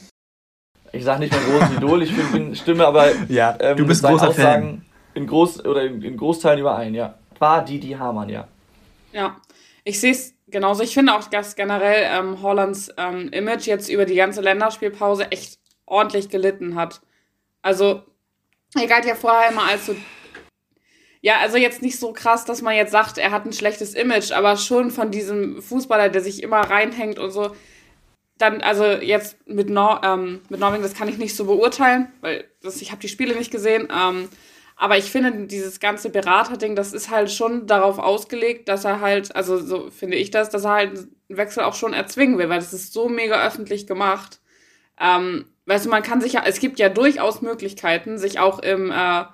Ich 0.92 1.02
sage 1.02 1.20
nicht 1.20 1.32
mein 1.32 1.44
großes 1.44 1.76
Idol, 1.78 2.02
ich 2.02 2.14
bin, 2.30 2.54
stimme 2.54 2.86
aber 2.86 3.06
ja, 3.28 3.56
ähm, 3.58 3.78
du 3.78 3.86
bist 3.86 4.04
ein 4.04 4.12
großer 4.12 4.28
Aussagen 4.28 4.62
Fan. 4.62 4.82
in 5.14 5.26
Groß 5.26 5.64
oder 5.64 5.82
in, 5.82 6.02
in 6.02 6.16
Großteilen 6.18 6.60
überein, 6.60 6.94
ja. 6.94 7.14
War 7.38 7.64
Didi 7.64 7.92
Hamann, 7.92 8.28
ja. 8.28 8.46
Ja, 9.14 9.36
ich 9.82 9.98
sehe 9.98 10.12
es 10.12 10.34
genauso. 10.46 10.82
Ich 10.82 10.92
finde 10.92 11.14
auch, 11.14 11.24
dass 11.24 11.56
generell 11.56 12.04
ähm, 12.12 12.42
Hollands 12.42 12.90
ähm, 12.98 13.30
Image 13.30 13.66
jetzt 13.66 13.88
über 13.88 14.04
die 14.04 14.14
ganze 14.14 14.42
Länderspielpause 14.42 15.32
echt 15.32 15.58
ordentlich 15.86 16.28
gelitten 16.28 16.74
hat. 16.74 17.00
Also 17.62 18.02
er 18.74 18.86
galt 18.86 19.04
ja 19.04 19.14
vorher 19.14 19.50
immer 19.50 19.64
als 19.64 19.86
so. 19.86 19.96
Ja, 21.20 21.38
also 21.38 21.56
jetzt 21.56 21.80
nicht 21.80 21.98
so 21.98 22.12
krass, 22.12 22.44
dass 22.44 22.60
man 22.60 22.76
jetzt 22.76 22.92
sagt, 22.92 23.16
er 23.16 23.30
hat 23.30 23.46
ein 23.46 23.52
schlechtes 23.52 23.94
Image, 23.94 24.30
aber 24.32 24.56
schon 24.56 24.90
von 24.90 25.10
diesem 25.10 25.62
Fußballer, 25.62 26.10
der 26.10 26.20
sich 26.20 26.42
immer 26.42 26.60
reinhängt 26.60 27.18
und 27.18 27.30
so. 27.30 27.56
Dann, 28.36 28.60
also 28.60 28.84
jetzt 28.84 29.36
mit, 29.46 29.70
Nor 29.70 30.02
ähm, 30.04 30.42
mit 30.48 30.60
Norwegen, 30.60 30.82
das 30.82 30.94
kann 30.94 31.08
ich 31.08 31.18
nicht 31.18 31.34
so 31.34 31.46
beurteilen, 31.46 32.12
weil 32.20 32.44
das, 32.62 32.82
ich 32.82 32.90
habe 32.90 33.00
die 33.00 33.08
Spiele 33.08 33.36
nicht 33.36 33.50
gesehen. 33.50 33.88
Ähm, 33.90 34.28
aber 34.76 34.98
ich 34.98 35.10
finde, 35.10 35.46
dieses 35.46 35.78
ganze 35.78 36.10
Beraterding, 36.10 36.74
das 36.74 36.92
ist 36.92 37.08
halt 37.08 37.30
schon 37.30 37.66
darauf 37.66 37.98
ausgelegt, 37.98 38.68
dass 38.68 38.84
er 38.84 39.00
halt, 39.00 39.34
also 39.36 39.58
so 39.58 39.90
finde 39.90 40.16
ich 40.16 40.30
das, 40.30 40.50
dass 40.50 40.64
er 40.64 40.72
halt 40.72 40.98
einen 40.98 41.38
Wechsel 41.38 41.62
auch 41.62 41.74
schon 41.74 41.92
erzwingen 41.92 42.38
will, 42.38 42.48
weil 42.48 42.58
das 42.58 42.72
ist 42.72 42.92
so 42.92 43.08
mega 43.08 43.46
öffentlich 43.46 43.86
gemacht. 43.86 44.40
Ähm, 45.00 45.46
weißt 45.66 45.86
du, 45.86 45.90
man 45.90 46.02
kann 46.02 46.20
sich 46.20 46.34
ja, 46.34 46.42
es 46.46 46.60
gibt 46.60 46.78
ja 46.78 46.88
durchaus 46.88 47.42
Möglichkeiten, 47.42 48.18
sich 48.18 48.38
auch 48.38 48.58
im, 48.58 48.90
äh, 48.90 49.24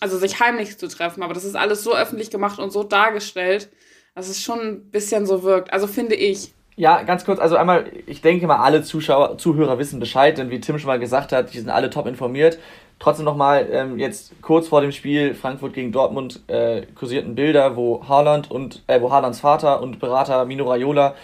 also 0.00 0.18
sich 0.18 0.40
heimlich 0.40 0.78
zu 0.78 0.88
treffen, 0.88 1.22
aber 1.22 1.34
das 1.34 1.44
ist 1.44 1.56
alles 1.56 1.82
so 1.82 1.94
öffentlich 1.94 2.30
gemacht 2.30 2.58
und 2.58 2.70
so 2.70 2.82
dargestellt, 2.82 3.70
dass 4.14 4.28
es 4.28 4.42
schon 4.42 4.60
ein 4.60 4.90
bisschen 4.90 5.26
so 5.26 5.42
wirkt. 5.42 5.72
Also 5.72 5.86
finde 5.86 6.14
ich. 6.14 6.52
Ja, 6.76 7.02
ganz 7.02 7.24
kurz, 7.24 7.38
also 7.40 7.56
einmal, 7.56 7.90
ich 8.06 8.22
denke 8.22 8.46
mal, 8.46 8.56
alle 8.56 8.82
Zuschauer, 8.82 9.36
Zuhörer 9.36 9.78
wissen 9.78 10.00
Bescheid, 10.00 10.38
denn 10.38 10.50
wie 10.50 10.60
Tim 10.60 10.78
schon 10.78 10.88
mal 10.88 10.98
gesagt 10.98 11.32
hat, 11.32 11.52
die 11.52 11.58
sind 11.58 11.68
alle 11.68 11.90
top 11.90 12.06
informiert. 12.06 12.58
Trotzdem 12.98 13.24
nochmal, 13.24 13.66
ähm, 13.70 13.98
jetzt 13.98 14.32
kurz 14.42 14.68
vor 14.68 14.80
dem 14.82 14.92
Spiel 14.92 15.34
Frankfurt 15.34 15.72
gegen 15.72 15.90
Dortmund 15.90 16.40
äh, 16.48 16.82
kursierten 16.94 17.34
Bilder, 17.34 17.76
wo 17.76 18.06
Haaland 18.06 18.50
und, 18.50 18.82
äh, 18.86 19.00
wo 19.00 19.10
Haalands 19.10 19.40
Vater 19.40 19.82
und 19.82 19.98
Berater 20.00 20.44
Mino 20.44 20.68
Raiola 20.68 21.14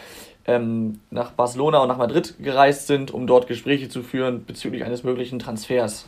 ähm, 0.47 1.01
nach 1.11 1.33
Barcelona 1.33 1.79
und 1.79 1.89
nach 1.89 1.99
Madrid 1.99 2.35
gereist 2.41 2.87
sind, 2.87 3.11
um 3.11 3.27
dort 3.27 3.49
Gespräche 3.49 3.89
zu 3.89 4.03
führen 4.03 4.45
bezüglich 4.45 4.85
eines 4.85 5.03
möglichen 5.03 5.39
Transfers 5.39 6.07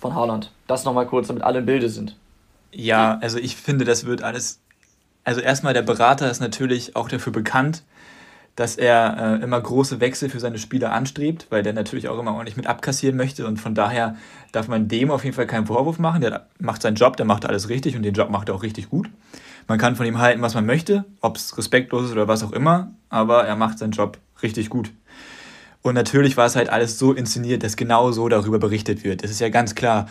von 0.00 0.14
Haaland. 0.14 0.50
Das 0.66 0.84
nochmal 0.84 1.06
kurz, 1.06 1.28
damit 1.28 1.42
alle 1.42 1.60
im 1.60 1.66
Bilde 1.66 1.88
sind. 1.88 2.16
Ja, 2.72 3.18
also 3.20 3.38
ich 3.38 3.56
finde, 3.56 3.84
das 3.84 4.04
wird 4.04 4.22
alles. 4.22 4.60
Also 5.22 5.40
erstmal, 5.40 5.72
der 5.72 5.82
Berater 5.82 6.30
ist 6.30 6.40
natürlich 6.40 6.96
auch 6.96 7.08
dafür 7.08 7.32
bekannt, 7.32 7.82
dass 8.56 8.76
er 8.76 9.16
äh, 9.40 9.42
immer 9.42 9.60
große 9.60 10.00
Wechsel 10.00 10.28
für 10.28 10.38
seine 10.38 10.58
Spieler 10.58 10.92
anstrebt, 10.92 11.46
weil 11.50 11.62
der 11.62 11.72
natürlich 11.72 12.08
auch 12.08 12.18
immer 12.18 12.32
ordentlich 12.32 12.56
mit 12.56 12.66
abkassieren 12.66 13.16
möchte 13.16 13.46
und 13.46 13.58
von 13.58 13.74
daher 13.74 14.16
darf 14.52 14.68
man 14.68 14.86
dem 14.86 15.10
auf 15.10 15.24
jeden 15.24 15.34
Fall 15.34 15.46
keinen 15.46 15.66
Vorwurf 15.66 15.98
machen. 15.98 16.20
Der 16.20 16.46
macht 16.58 16.82
seinen 16.82 16.94
Job, 16.94 17.16
der 17.16 17.26
macht 17.26 17.46
alles 17.46 17.68
richtig 17.68 17.96
und 17.96 18.02
den 18.02 18.14
Job 18.14 18.30
macht 18.30 18.48
er 18.48 18.54
auch 18.54 18.62
richtig 18.62 18.90
gut. 18.90 19.10
Man 19.66 19.78
kann 19.78 19.96
von 19.96 20.06
ihm 20.06 20.18
halten, 20.18 20.42
was 20.42 20.54
man 20.54 20.66
möchte, 20.66 21.04
ob 21.20 21.36
es 21.36 21.56
respektlos 21.56 22.06
ist 22.06 22.12
oder 22.12 22.28
was 22.28 22.44
auch 22.44 22.52
immer, 22.52 22.92
aber 23.14 23.44
er 23.44 23.54
macht 23.54 23.78
seinen 23.78 23.92
Job 23.92 24.18
richtig 24.42 24.68
gut. 24.68 24.90
Und 25.82 25.94
natürlich 25.94 26.36
war 26.36 26.46
es 26.46 26.56
halt 26.56 26.68
alles 26.68 26.98
so 26.98 27.12
inszeniert, 27.12 27.62
dass 27.62 27.76
genau 27.76 28.10
so 28.10 28.28
darüber 28.28 28.58
berichtet 28.58 29.04
wird. 29.04 29.22
Das 29.22 29.30
ist 29.30 29.40
ja 29.40 29.50
ganz 29.50 29.76
klar. 29.76 30.08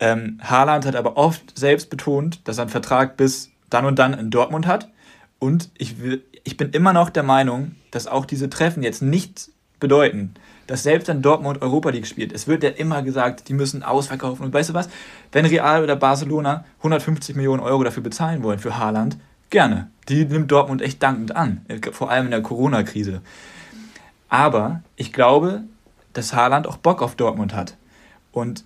Ähm, 0.00 0.40
Haaland 0.42 0.84
hat 0.84 0.96
aber 0.96 1.16
oft 1.16 1.56
selbst 1.56 1.90
betont, 1.90 2.40
dass 2.48 2.58
er 2.58 2.62
einen 2.62 2.70
Vertrag 2.70 3.16
bis 3.16 3.50
dann 3.68 3.84
und 3.84 4.00
dann 4.00 4.14
in 4.14 4.30
Dortmund 4.30 4.66
hat. 4.66 4.90
Und 5.38 5.70
ich, 5.78 6.02
will, 6.02 6.24
ich 6.42 6.56
bin 6.56 6.70
immer 6.70 6.92
noch 6.92 7.10
der 7.10 7.22
Meinung, 7.22 7.76
dass 7.92 8.08
auch 8.08 8.24
diese 8.24 8.50
Treffen 8.50 8.82
jetzt 8.82 9.00
nichts 9.00 9.52
bedeuten, 9.78 10.34
dass 10.66 10.82
selbst 10.82 11.06
wenn 11.08 11.22
Dortmund 11.22 11.62
Europa 11.62 11.90
League 11.90 12.06
spielt, 12.06 12.32
es 12.32 12.48
wird 12.48 12.64
ja 12.64 12.70
immer 12.70 13.02
gesagt, 13.02 13.48
die 13.48 13.54
müssen 13.54 13.82
ausverkaufen. 13.82 14.44
Und 14.44 14.52
weißt 14.52 14.70
du 14.70 14.74
was? 14.74 14.88
Wenn 15.30 15.46
Real 15.46 15.84
oder 15.84 15.94
Barcelona 15.96 16.64
150 16.78 17.36
Millionen 17.36 17.62
Euro 17.62 17.84
dafür 17.84 18.02
bezahlen 18.02 18.42
wollen 18.42 18.58
für 18.58 18.76
Haaland, 18.76 19.18
gerne. 19.50 19.90
Die 20.08 20.24
nimmt 20.24 20.50
Dortmund 20.50 20.82
echt 20.82 21.02
dankend 21.02 21.36
an, 21.36 21.64
vor 21.92 22.10
allem 22.10 22.26
in 22.26 22.30
der 22.30 22.42
Corona-Krise. 22.42 23.20
Aber 24.28 24.82
ich 24.96 25.12
glaube, 25.12 25.62
dass 26.12 26.34
Haaland 26.34 26.66
auch 26.66 26.76
Bock 26.76 27.02
auf 27.02 27.14
Dortmund 27.14 27.54
hat. 27.54 27.76
Und 28.32 28.64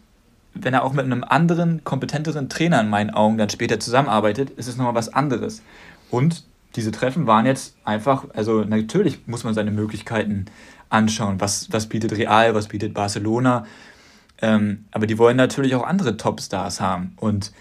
wenn 0.54 0.72
er 0.72 0.84
auch 0.84 0.92
mit 0.92 1.04
einem 1.04 1.24
anderen, 1.24 1.82
kompetenteren 1.84 2.48
Trainer 2.48 2.80
in 2.80 2.88
meinen 2.88 3.10
Augen 3.10 3.38
dann 3.38 3.50
später 3.50 3.80
zusammenarbeitet, 3.80 4.50
ist 4.50 4.68
es 4.68 4.76
nochmal 4.76 4.94
was 4.94 5.12
anderes. 5.12 5.62
Und 6.10 6.44
diese 6.76 6.92
Treffen 6.92 7.26
waren 7.26 7.46
jetzt 7.46 7.76
einfach, 7.84 8.26
also 8.34 8.62
natürlich 8.62 9.26
muss 9.26 9.44
man 9.44 9.54
seine 9.54 9.70
Möglichkeiten 9.70 10.46
anschauen. 10.90 11.40
Was, 11.40 11.72
was 11.72 11.88
bietet 11.88 12.12
Real, 12.12 12.54
was 12.54 12.68
bietet 12.68 12.94
Barcelona? 12.94 13.66
Ähm, 14.40 14.84
aber 14.90 15.06
die 15.06 15.18
wollen 15.18 15.36
natürlich 15.36 15.74
auch 15.74 15.84
andere 15.84 16.16
Topstars 16.16 16.80
haben. 16.80 17.12
Und 17.16 17.52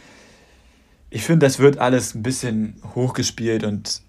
ich 1.14 1.24
finde, 1.24 1.46
das 1.46 1.60
wird 1.60 1.78
alles 1.78 2.16
ein 2.16 2.24
bisschen 2.24 2.82
hochgespielt 2.96 3.64
und 3.64 4.02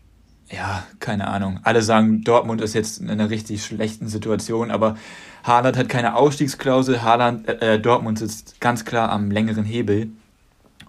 ja, 0.50 0.84
keine 1.00 1.28
Ahnung. 1.28 1.60
Alle 1.62 1.82
sagen, 1.82 2.22
Dortmund 2.24 2.62
ist 2.62 2.74
jetzt 2.74 2.98
in 2.98 3.10
einer 3.10 3.28
richtig 3.28 3.64
schlechten 3.64 4.08
Situation, 4.08 4.70
aber 4.70 4.96
Haaland 5.42 5.76
hat 5.76 5.88
keine 5.90 6.16
Ausstiegsklausel. 6.16 7.02
Haaland, 7.02 7.46
äh, 7.46 7.74
äh, 7.74 7.78
Dortmund 7.78 8.18
sitzt 8.18 8.58
ganz 8.60 8.86
klar 8.86 9.10
am 9.10 9.30
längeren 9.30 9.64
Hebel 9.64 10.08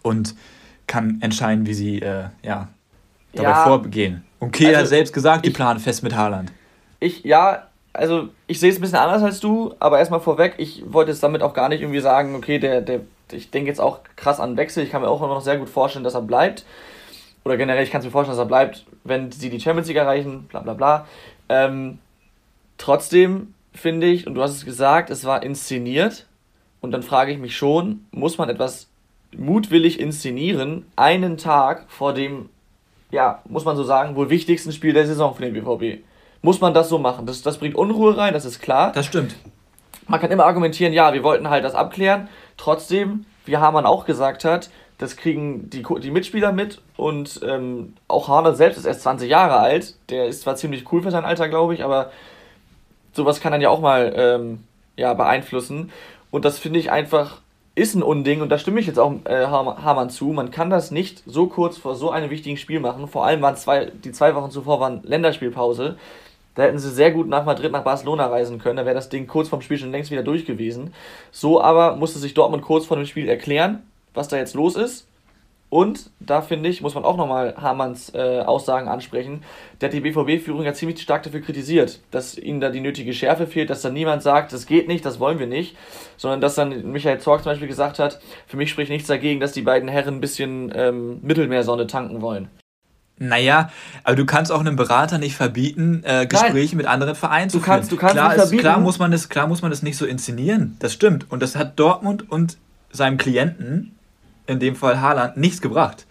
und 0.04 0.36
kann 0.88 1.20
entscheiden, 1.22 1.66
wie 1.68 1.74
sie 1.74 2.02
äh, 2.02 2.26
ja, 2.44 2.70
dabei 3.34 3.50
ja, 3.50 3.64
vorgehen. 3.66 4.24
Und 4.40 4.52
Kehl 4.52 4.68
also, 4.68 4.80
hat 4.80 4.88
selbst 4.88 5.14
gesagt, 5.14 5.46
die 5.46 5.50
planen 5.50 5.82
fest 5.82 6.02
mit 6.02 6.16
Haaland. 6.16 6.52
Ich, 7.02 7.26
ja, 7.26 7.68
also 7.92 8.30
ich 8.48 8.62
sehe 8.62 8.70
es 8.70 8.78
ein 8.78 8.82
bisschen 8.82 9.00
anders 9.00 9.24
als 9.24 9.42
du, 9.42 9.74
aber 9.80 10.00
erstmal 10.00 10.22
vorweg, 10.22 10.56
ich 10.58 10.84
wollte 10.88 11.12
jetzt 11.12 11.24
damit 11.24 11.42
auch 11.42 11.54
gar 11.54 11.68
nicht 11.68 11.82
irgendwie 11.82 12.00
sagen, 12.00 12.36
okay, 12.36 12.60
der, 12.60 12.82
der, 12.82 13.02
ich 13.32 13.52
denke 13.52 13.70
jetzt 13.70 13.82
auch 13.82 14.00
krass 14.16 14.40
an 14.40 14.58
Wechsel. 14.58 14.84
Ich 14.84 14.92
kann 14.92 15.02
mir 15.02 15.10
auch 15.10 15.22
immer 15.22 15.34
noch 15.34 15.42
sehr 15.42 15.58
gut 15.58 15.70
vorstellen, 15.70 16.04
dass 16.04 16.14
er 16.14 16.22
bleibt. 16.22 16.66
Oder 17.44 17.58
generell, 17.58 17.84
ich 17.84 17.92
kann 17.92 18.00
es 18.00 18.06
mir 18.06 18.12
vorstellen, 18.12 18.38
dass 18.38 18.44
er 18.44 18.48
bleibt, 18.48 18.86
wenn 19.04 19.32
sie 19.32 19.50
die 19.50 19.60
Champions 19.60 19.88
League 19.88 19.98
erreichen, 19.98 20.48
bla 20.48 20.62
bla 20.62 20.74
bla. 20.74 21.08
Ähm, 21.50 22.00
trotzdem 22.78 23.54
finde 23.74 24.08
ich, 24.08 24.26
und 24.26 24.36
du 24.36 24.42
hast 24.42 24.52
es 24.52 24.66
gesagt, 24.66 25.10
es 25.10 25.26
war 25.26 25.44
inszeniert. 25.44 26.26
Und 26.82 26.92
dann 26.92 27.04
frage 27.04 27.32
ich 27.32 27.38
mich 27.38 27.56
schon, 27.58 28.06
muss 28.12 28.38
man 28.38 28.50
etwas 28.50 28.88
mutwillig 29.36 30.00
inszenieren, 30.00 30.86
einen 30.96 31.38
Tag 31.38 31.86
vor 31.88 32.14
dem, 32.14 32.50
ja, 33.12 33.42
muss 33.46 33.66
man 33.66 33.76
so 33.76 33.84
sagen, 33.84 34.16
wohl 34.16 34.30
wichtigsten 34.30 34.72
Spiel 34.72 34.94
der 34.94 35.08
Saison 35.08 35.36
für 35.36 35.42
den 35.44 35.54
BVB? 35.54 36.04
muss 36.46 36.62
man 36.62 36.74
das 36.74 36.88
so 36.88 36.98
machen. 36.98 37.26
Das, 37.26 37.42
das 37.42 37.58
bringt 37.58 37.76
Unruhe 37.76 38.16
rein, 38.16 38.34
das 38.34 38.46
ist 38.46 38.62
klar. 38.62 38.94
Das 38.94 39.08
stimmt. 39.08 39.36
Man 40.08 40.22
kann 40.22 40.32
immer 40.32 40.46
argumentieren, 40.46 40.94
ja, 40.94 41.12
wir 41.14 41.24
wollten 41.24 41.50
halt 41.50 41.66
das 41.66 41.74
abklären. 41.74 42.30
Trotzdem, 42.58 43.26
wie 43.46 43.58
Hamann 43.58 43.86
auch 43.86 44.06
gesagt 44.06 44.46
hat, 44.46 44.70
das 44.98 45.18
kriegen 45.18 45.70
die, 45.70 45.84
die 46.02 46.12
Mitspieler 46.12 46.54
mit 46.54 46.82
und 46.96 47.42
ähm, 47.46 47.96
auch 48.08 48.30
Harner 48.30 48.54
selbst 48.54 48.78
ist 48.78 48.86
erst 48.86 49.02
20 49.02 49.30
Jahre 49.30 49.58
alt. 49.58 49.96
Der 50.10 50.28
ist 50.28 50.42
zwar 50.42 50.56
ziemlich 50.56 50.92
cool 50.92 51.02
für 51.02 51.12
sein 51.12 51.26
Alter, 51.26 51.50
glaube 51.50 51.74
ich, 51.74 51.84
aber 51.84 52.12
sowas 53.14 53.42
kann 53.42 53.52
dann 53.52 53.62
ja 53.62 53.70
auch 53.70 53.82
mal 53.82 54.14
ähm, 54.16 54.64
ja, 54.96 55.14
beeinflussen. 55.14 55.92
Und 56.32 56.46
das 56.46 56.60
finde 56.60 56.80
ich 56.80 56.92
einfach 56.92 57.42
ist 57.76 57.94
ein 57.94 58.04
Unding 58.04 58.42
und 58.42 58.50
da 58.50 58.58
stimme 58.58 58.80
ich 58.80 58.88
jetzt 58.88 59.00
auch 59.00 59.14
äh, 59.26 59.46
Hamann 59.48 60.10
zu. 60.10 60.28
Man 60.28 60.50
kann 60.50 60.70
das 60.70 60.92
nicht 60.92 61.24
so 61.26 61.48
kurz 61.48 61.78
vor 61.78 61.96
so 61.96 62.10
einem 62.10 62.30
wichtigen 62.30 62.56
Spiel 62.56 62.80
machen. 62.80 63.10
Vor 63.10 63.26
allem 63.26 63.42
waren 63.42 63.58
zwei, 63.58 63.92
die 63.92 64.14
zwei 64.14 64.34
Wochen 64.34 64.50
zuvor 64.50 64.80
waren 64.80 65.04
Länderspielpause. 65.04 65.98
Da 66.56 66.64
hätten 66.64 66.80
sie 66.80 66.90
sehr 66.90 67.12
gut 67.12 67.28
nach 67.28 67.46
Madrid, 67.46 67.72
nach 67.72 67.84
Barcelona 67.84 68.28
reisen 68.28 68.60
können. 68.60 68.78
Da 68.78 68.86
wäre 68.86 68.96
das 68.96 69.10
Ding 69.10 69.28
kurz 69.28 69.50
vorm 69.50 69.62
Spiel 69.62 69.78
schon 69.78 69.92
längst 69.92 70.10
wieder 70.10 70.24
durch 70.24 70.46
gewesen. 70.46 70.94
So 71.32 71.62
aber 71.62 71.96
musste 71.98 72.20
sich 72.20 72.34
Dortmund 72.34 72.64
kurz 72.64 72.86
vor 72.86 72.98
dem 72.98 73.06
Spiel 73.06 73.30
erklären, 73.30 73.84
was 74.14 74.30
da 74.30 74.38
jetzt 74.38 74.56
los 74.56 74.76
ist. 74.76 75.08
Und 75.70 76.12
da 76.20 76.42
finde 76.42 76.70
ich, 76.70 76.82
muss 76.82 76.96
man 76.96 77.04
auch 77.04 77.18
nochmal 77.18 77.56
Hamanns 77.58 78.14
äh, 78.14 78.44
Aussagen 78.46 78.88
ansprechen. 78.88 79.44
Der 79.82 79.90
hat 79.90 79.94
die 79.94 80.00
BVB-Führung 80.00 80.64
ja 80.64 80.74
ziemlich 80.74 81.02
stark 81.02 81.24
dafür 81.24 81.42
kritisiert, 81.42 82.00
dass 82.12 82.38
ihnen 82.38 82.62
da 82.62 82.70
die 82.70 82.80
nötige 82.80 83.14
Schärfe 83.14 83.48
fehlt, 83.48 83.70
dass 83.70 83.82
da 83.82 83.90
niemand 83.90 84.22
sagt, 84.22 84.54
das 84.54 84.68
geht 84.68 84.88
nicht, 84.88 85.04
das 85.04 85.20
wollen 85.20 85.40
wir 85.40 85.48
nicht, 85.48 85.76
sondern 86.18 86.40
dass 86.40 86.56
dann 86.56 86.92
Michael 86.92 87.20
Zorg 87.20 87.44
zum 87.44 87.52
Beispiel 87.52 87.68
gesagt 87.68 88.00
hat, 88.00 88.22
für 88.48 88.58
mich 88.58 88.70
spricht 88.70 88.92
nichts 88.92 89.08
dagegen, 89.08 89.40
dass 89.40 89.52
die 89.54 89.64
beiden 89.64 89.90
Herren 89.90 90.16
ein 90.16 90.22
bisschen 90.22 90.72
ähm, 90.74 91.20
Mittelmeersonne 91.24 91.88
tanken 91.88 92.22
wollen. 92.22 92.48
Naja, 93.18 93.70
aber 94.04 94.16
du 94.18 94.26
kannst 94.26 94.52
auch 94.52 94.60
einem 94.60 94.76
Berater 94.76 95.18
nicht 95.18 95.36
verbieten, 95.36 96.04
äh, 96.04 96.28
Gespräche 96.28 96.76
Nein. 96.76 96.78
mit 96.78 96.86
anderen 96.88 97.16
Vereinen 97.16 97.50
zu 97.50 97.60
du 97.60 97.64
führen. 97.64 97.76
Kannst, 97.78 97.92
du 97.92 97.96
kannst 97.96 98.16
klar, 98.16 98.30
nicht 98.30 98.36
verbieten. 98.36 98.58
Ist, 98.58 98.62
klar, 98.62 98.80
muss 98.80 99.00
man 99.00 99.12
das, 99.12 99.30
klar 99.30 99.48
muss 99.48 99.62
man 99.62 99.72
das 99.72 99.84
nicht 99.84 99.98
so 99.98 100.06
inszenieren. 100.06 100.76
Das 100.80 100.94
stimmt. 100.94 101.32
Und 101.32 101.42
das 101.42 101.56
hat 101.56 101.80
Dortmund 101.80 102.30
und 102.30 102.58
seinem 102.92 103.18
Klienten, 103.18 103.96
in 104.48 104.60
dem 104.60 104.76
Fall 104.76 105.00
Haaland, 105.00 105.38
nichts 105.38 105.62
gebracht. 105.62 106.06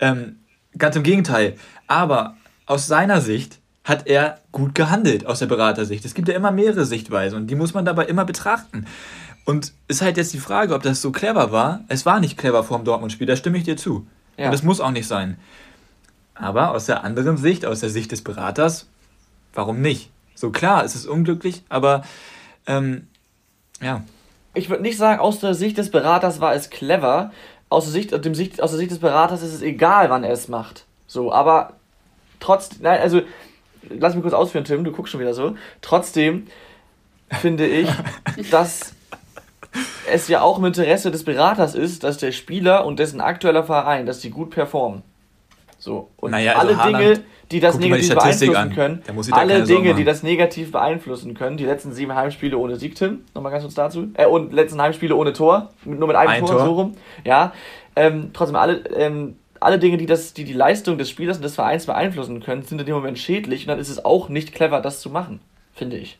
Ähm, 0.00 0.36
ganz 0.76 0.96
im 0.96 1.02
Gegenteil. 1.02 1.54
Aber 1.86 2.36
aus 2.66 2.86
seiner 2.86 3.20
Sicht 3.20 3.58
hat 3.84 4.06
er 4.06 4.38
gut 4.52 4.74
gehandelt, 4.74 5.26
aus 5.26 5.38
der 5.40 5.46
Beratersicht. 5.46 6.04
Es 6.04 6.14
gibt 6.14 6.28
ja 6.28 6.34
immer 6.34 6.52
mehrere 6.52 6.84
Sichtweisen 6.84 7.36
und 7.36 7.46
die 7.48 7.54
muss 7.54 7.74
man 7.74 7.84
dabei 7.84 8.04
immer 8.04 8.24
betrachten. 8.24 8.86
Und 9.44 9.72
ist 9.88 10.02
halt 10.02 10.16
jetzt 10.16 10.32
die 10.32 10.38
Frage, 10.38 10.74
ob 10.74 10.82
das 10.82 11.02
so 11.02 11.10
clever 11.10 11.50
war. 11.50 11.80
Es 11.88 12.06
war 12.06 12.20
nicht 12.20 12.38
clever 12.38 12.62
vor 12.62 12.78
dem 12.78 12.84
Dortmund-Spiel, 12.84 13.26
da 13.26 13.34
stimme 13.34 13.58
ich 13.58 13.64
dir 13.64 13.76
zu. 13.76 14.06
Ja. 14.36 14.46
Und 14.46 14.54
es 14.54 14.62
muss 14.62 14.80
auch 14.80 14.92
nicht 14.92 15.08
sein. 15.08 15.36
Aber 16.42 16.72
aus 16.72 16.86
der 16.86 17.04
anderen 17.04 17.36
Sicht, 17.36 17.64
aus 17.64 17.80
der 17.80 17.88
Sicht 17.88 18.10
des 18.10 18.22
Beraters, 18.22 18.88
warum 19.54 19.80
nicht? 19.80 20.10
So 20.34 20.50
klar, 20.50 20.84
es 20.84 20.96
ist 20.96 21.06
unglücklich, 21.06 21.62
aber 21.68 22.02
ähm, 22.66 23.06
ja. 23.80 24.02
Ich 24.52 24.68
würde 24.68 24.82
nicht 24.82 24.98
sagen, 24.98 25.20
aus 25.20 25.38
der 25.38 25.54
Sicht 25.54 25.78
des 25.78 25.92
Beraters 25.92 26.40
war 26.40 26.52
es 26.52 26.68
clever. 26.68 27.30
Aus 27.68 27.84
der 27.84 27.92
Sicht, 27.92 28.24
dem 28.24 28.34
Sicht, 28.34 28.60
aus 28.60 28.70
der 28.70 28.78
Sicht 28.78 28.90
des 28.90 28.98
Beraters 28.98 29.42
ist 29.42 29.54
es 29.54 29.62
egal, 29.62 30.10
wann 30.10 30.24
er 30.24 30.32
es 30.32 30.48
macht. 30.48 30.84
So, 31.06 31.32
aber 31.32 31.74
trotzdem, 32.40 32.80
nein, 32.82 33.00
also, 33.00 33.22
lass 33.88 34.14
mich 34.14 34.22
kurz 34.22 34.34
ausführen, 34.34 34.64
Tim, 34.64 34.82
du 34.82 34.90
guckst 34.90 35.12
schon 35.12 35.20
wieder 35.20 35.34
so. 35.34 35.54
Trotzdem 35.80 36.48
finde 37.30 37.68
ich, 37.68 37.88
dass 38.50 38.94
es 40.10 40.26
ja 40.26 40.42
auch 40.42 40.58
im 40.58 40.64
Interesse 40.64 41.12
des 41.12 41.22
Beraters 41.22 41.76
ist, 41.76 42.02
dass 42.02 42.18
der 42.18 42.32
Spieler 42.32 42.84
und 42.84 42.98
dessen 42.98 43.20
aktueller 43.20 43.62
Verein, 43.62 44.06
dass 44.06 44.18
die 44.18 44.30
gut 44.30 44.50
performen. 44.50 45.04
So. 45.82 46.10
Und 46.16 46.30
naja, 46.30 46.52
also 46.52 46.68
alle 46.68 46.78
Haaland, 46.78 47.02
Dinge, 47.02 47.24
die 47.50 47.58
das 47.58 47.76
negativ 47.76 48.14
beeinflussen 48.14 48.56
an. 48.56 48.72
können, 48.72 49.02
alle 49.32 49.64
Dinge, 49.64 49.94
die 49.94 50.04
das 50.04 50.22
negativ 50.22 50.70
beeinflussen 50.70 51.34
können, 51.34 51.56
die 51.56 51.64
letzten 51.64 51.92
sieben 51.92 52.14
Heimspiele 52.14 52.56
ohne 52.56 52.76
Sieg, 52.76 52.94
Tim, 52.94 53.24
nochmal 53.34 53.50
ganz 53.50 53.64
kurz 53.64 53.74
dazu, 53.74 54.06
äh, 54.14 54.26
und 54.26 54.52
letzten 54.52 54.80
Heimspiele 54.80 55.16
ohne 55.16 55.32
Tor, 55.32 55.70
nur 55.84 56.06
mit 56.06 56.14
einem 56.14 56.30
Ein 56.30 56.40
Tor, 56.40 56.50
Tor, 56.50 56.64
so 56.64 56.72
rum, 56.74 56.92
ja, 57.24 57.52
ähm, 57.96 58.30
trotzdem 58.32 58.54
alle, 58.54 58.84
ähm, 58.94 59.34
alle 59.58 59.80
Dinge, 59.80 59.96
die, 59.96 60.06
das, 60.06 60.34
die 60.34 60.44
die 60.44 60.52
Leistung 60.52 60.98
des 60.98 61.10
Spielers 61.10 61.38
und 61.38 61.42
des 61.42 61.56
Vereins 61.56 61.86
beeinflussen 61.86 62.38
können, 62.38 62.62
sind 62.62 62.78
in 62.78 62.86
dem 62.86 62.94
Moment 62.94 63.18
schädlich 63.18 63.62
und 63.62 63.68
dann 63.68 63.80
ist 63.80 63.88
es 63.88 64.04
auch 64.04 64.28
nicht 64.28 64.54
clever, 64.54 64.80
das 64.80 65.00
zu 65.00 65.10
machen, 65.10 65.40
finde 65.74 65.96
ich. 65.96 66.16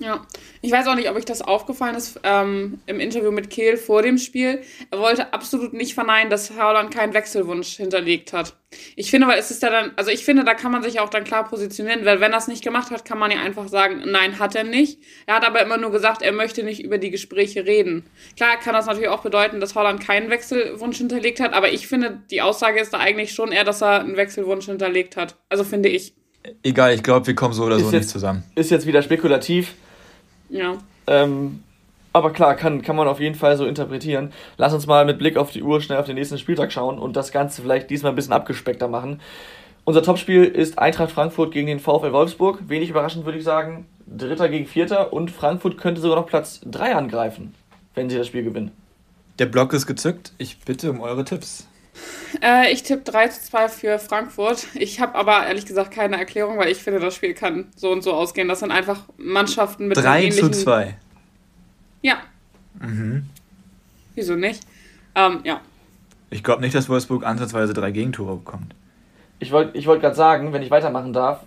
Ja, 0.00 0.26
ich 0.60 0.72
weiß 0.72 0.88
auch 0.88 0.96
nicht, 0.96 1.08
ob 1.08 1.14
euch 1.14 1.24
das 1.24 1.40
aufgefallen 1.40 1.94
ist 1.94 2.18
ähm, 2.24 2.80
im 2.86 2.98
Interview 2.98 3.30
mit 3.30 3.48
Kehl 3.48 3.76
vor 3.76 4.02
dem 4.02 4.18
Spiel. 4.18 4.62
Er 4.90 4.98
wollte 4.98 5.32
absolut 5.32 5.72
nicht 5.72 5.94
verneinen, 5.94 6.30
dass 6.30 6.50
Haaland 6.50 6.92
keinen 6.92 7.14
Wechselwunsch 7.14 7.76
hinterlegt 7.76 8.32
hat. 8.32 8.56
Ich 8.96 9.12
finde, 9.12 9.28
weil 9.28 9.38
es 9.38 9.52
ist 9.52 9.62
ja 9.62 9.70
dann, 9.70 9.92
also 9.94 10.10
ich 10.10 10.24
finde, 10.24 10.42
da 10.42 10.54
kann 10.54 10.72
man 10.72 10.82
sich 10.82 10.98
auch 10.98 11.10
dann 11.10 11.22
klar 11.22 11.48
positionieren, 11.48 12.04
weil 12.04 12.20
wenn 12.20 12.32
er 12.32 12.38
es 12.38 12.48
nicht 12.48 12.64
gemacht 12.64 12.90
hat, 12.90 13.04
kann 13.04 13.18
man 13.18 13.30
ja 13.30 13.40
einfach 13.40 13.68
sagen, 13.68 14.02
nein, 14.04 14.40
hat 14.40 14.56
er 14.56 14.64
nicht. 14.64 14.98
Er 15.26 15.36
hat 15.36 15.46
aber 15.46 15.62
immer 15.62 15.76
nur 15.76 15.92
gesagt, 15.92 16.22
er 16.22 16.32
möchte 16.32 16.64
nicht 16.64 16.82
über 16.82 16.98
die 16.98 17.10
Gespräche 17.10 17.64
reden. 17.64 18.04
Klar 18.36 18.56
kann 18.58 18.74
das 18.74 18.86
natürlich 18.86 19.10
auch 19.10 19.22
bedeuten, 19.22 19.60
dass 19.60 19.76
Haaland 19.76 20.00
keinen 20.00 20.28
Wechselwunsch 20.28 20.98
hinterlegt 20.98 21.38
hat, 21.38 21.52
aber 21.52 21.70
ich 21.70 21.86
finde, 21.86 22.20
die 22.32 22.42
Aussage 22.42 22.80
ist 22.80 22.92
da 22.92 22.98
eigentlich 22.98 23.32
schon 23.32 23.52
eher, 23.52 23.64
dass 23.64 23.80
er 23.80 24.00
einen 24.00 24.16
Wechselwunsch 24.16 24.66
hinterlegt 24.66 25.16
hat. 25.16 25.36
Also 25.48 25.62
finde 25.62 25.88
ich. 25.88 26.14
Egal, 26.62 26.94
ich 26.94 27.02
glaube, 27.02 27.26
wir 27.28 27.34
kommen 27.34 27.54
so 27.54 27.64
oder 27.64 27.76
ist 27.76 27.82
so 27.82 27.92
jetzt, 27.92 28.02
nicht 28.02 28.08
zusammen. 28.10 28.42
Ist 28.54 28.70
jetzt 28.70 28.86
wieder 28.86 29.02
spekulativ. 29.02 29.74
Ja. 30.54 30.78
Ähm, 31.08 31.62
Aber 32.12 32.32
klar, 32.32 32.54
kann, 32.54 32.80
kann 32.82 32.94
man 32.94 33.08
auf 33.08 33.18
jeden 33.18 33.34
Fall 33.34 33.56
so 33.56 33.66
interpretieren. 33.66 34.32
Lass 34.56 34.72
uns 34.72 34.86
mal 34.86 35.04
mit 35.04 35.18
Blick 35.18 35.36
auf 35.36 35.50
die 35.50 35.64
Uhr 35.64 35.80
schnell 35.80 35.98
auf 35.98 36.06
den 36.06 36.14
nächsten 36.14 36.38
Spieltag 36.38 36.70
schauen 36.70 36.98
und 36.98 37.16
das 37.16 37.32
Ganze 37.32 37.60
vielleicht 37.60 37.90
diesmal 37.90 38.12
ein 38.12 38.14
bisschen 38.14 38.32
abgespeckter 38.32 38.86
machen. 38.86 39.20
Unser 39.84 40.02
Topspiel 40.02 40.44
ist 40.44 40.78
Eintracht 40.78 41.10
Frankfurt 41.10 41.52
gegen 41.52 41.66
den 41.66 41.80
VfL 41.80 42.12
Wolfsburg. 42.12 42.60
Wenig 42.68 42.88
überraschend 42.88 43.24
würde 43.24 43.38
ich 43.38 43.44
sagen. 43.44 43.86
Dritter 44.06 44.48
gegen 44.48 44.66
Vierter 44.66 45.12
und 45.12 45.30
Frankfurt 45.32 45.76
könnte 45.76 46.00
sogar 46.00 46.16
noch 46.16 46.26
Platz 46.26 46.60
3 46.64 46.94
angreifen, 46.94 47.52
wenn 47.96 48.08
sie 48.08 48.16
das 48.16 48.28
Spiel 48.28 48.44
gewinnen. 48.44 48.70
Der 49.40 49.46
Block 49.46 49.72
ist 49.72 49.86
gezückt. 49.86 50.32
Ich 50.38 50.60
bitte 50.60 50.90
um 50.92 51.00
eure 51.00 51.24
Tipps. 51.24 51.66
Äh, 52.42 52.72
ich 52.72 52.82
tippe 52.82 53.10
3 53.10 53.28
zu 53.28 53.42
2 53.42 53.68
für 53.68 53.98
Frankfurt. 53.98 54.66
Ich 54.74 55.00
habe 55.00 55.14
aber 55.14 55.46
ehrlich 55.46 55.66
gesagt 55.66 55.90
keine 55.90 56.18
Erklärung, 56.18 56.58
weil 56.58 56.68
ich 56.68 56.78
finde, 56.78 57.00
das 57.00 57.14
Spiel 57.14 57.34
kann 57.34 57.66
so 57.76 57.90
und 57.90 58.02
so 58.02 58.12
ausgehen. 58.12 58.48
Das 58.48 58.60
sind 58.60 58.70
einfach 58.70 59.02
Mannschaften 59.16 59.88
mit 59.88 59.96
3 59.96 60.30
zu 60.30 60.50
2. 60.50 60.96
Ja. 62.02 62.16
Mhm. 62.80 63.26
Wieso 64.14 64.34
nicht? 64.34 64.62
Ähm, 65.14 65.40
ja. 65.44 65.60
Ich 66.30 66.42
glaube 66.42 66.62
nicht, 66.62 66.74
dass 66.74 66.88
Wolfsburg 66.88 67.24
ansatzweise 67.24 67.72
drei 67.72 67.90
Gegentore 67.90 68.36
bekommt. 68.36 68.74
Ich 69.38 69.52
wollte 69.52 69.76
ich 69.76 69.86
wollt 69.86 70.00
gerade 70.00 70.16
sagen, 70.16 70.52
wenn 70.52 70.62
ich 70.62 70.70
weitermachen 70.70 71.12
darf. 71.12 71.40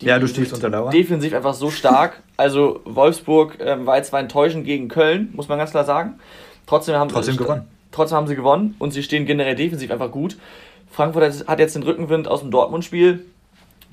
ja, 0.00 0.18
du 0.18 0.26
stehst 0.26 0.52
unter 0.52 0.70
Lauer. 0.70 0.90
Defensiv 0.90 1.34
einfach 1.34 1.54
so 1.54 1.70
stark. 1.70 2.22
Also 2.36 2.80
Wolfsburg 2.84 3.58
ähm, 3.60 3.86
war 3.86 3.96
jetzt 3.96 4.08
zwar 4.08 4.20
enttäuschend 4.20 4.64
gegen 4.64 4.88
Köln, 4.88 5.30
muss 5.34 5.48
man 5.48 5.58
ganz 5.58 5.70
klar 5.70 5.84
sagen. 5.84 6.18
Trotzdem 6.66 6.94
haben 6.96 7.08
trotzdem 7.08 7.34
sie 7.34 7.38
gewonnen. 7.38 7.68
Trotzdem 7.92 8.16
haben 8.16 8.26
sie 8.26 8.34
gewonnen 8.34 8.74
und 8.78 8.90
sie 8.90 9.02
stehen 9.02 9.26
generell 9.26 9.54
defensiv 9.54 9.90
einfach 9.90 10.10
gut. 10.10 10.36
Frankfurt 10.90 11.46
hat 11.46 11.58
jetzt 11.58 11.74
den 11.76 11.82
Rückenwind 11.82 12.26
aus 12.26 12.40
dem 12.40 12.50
Dortmund-Spiel. 12.50 13.24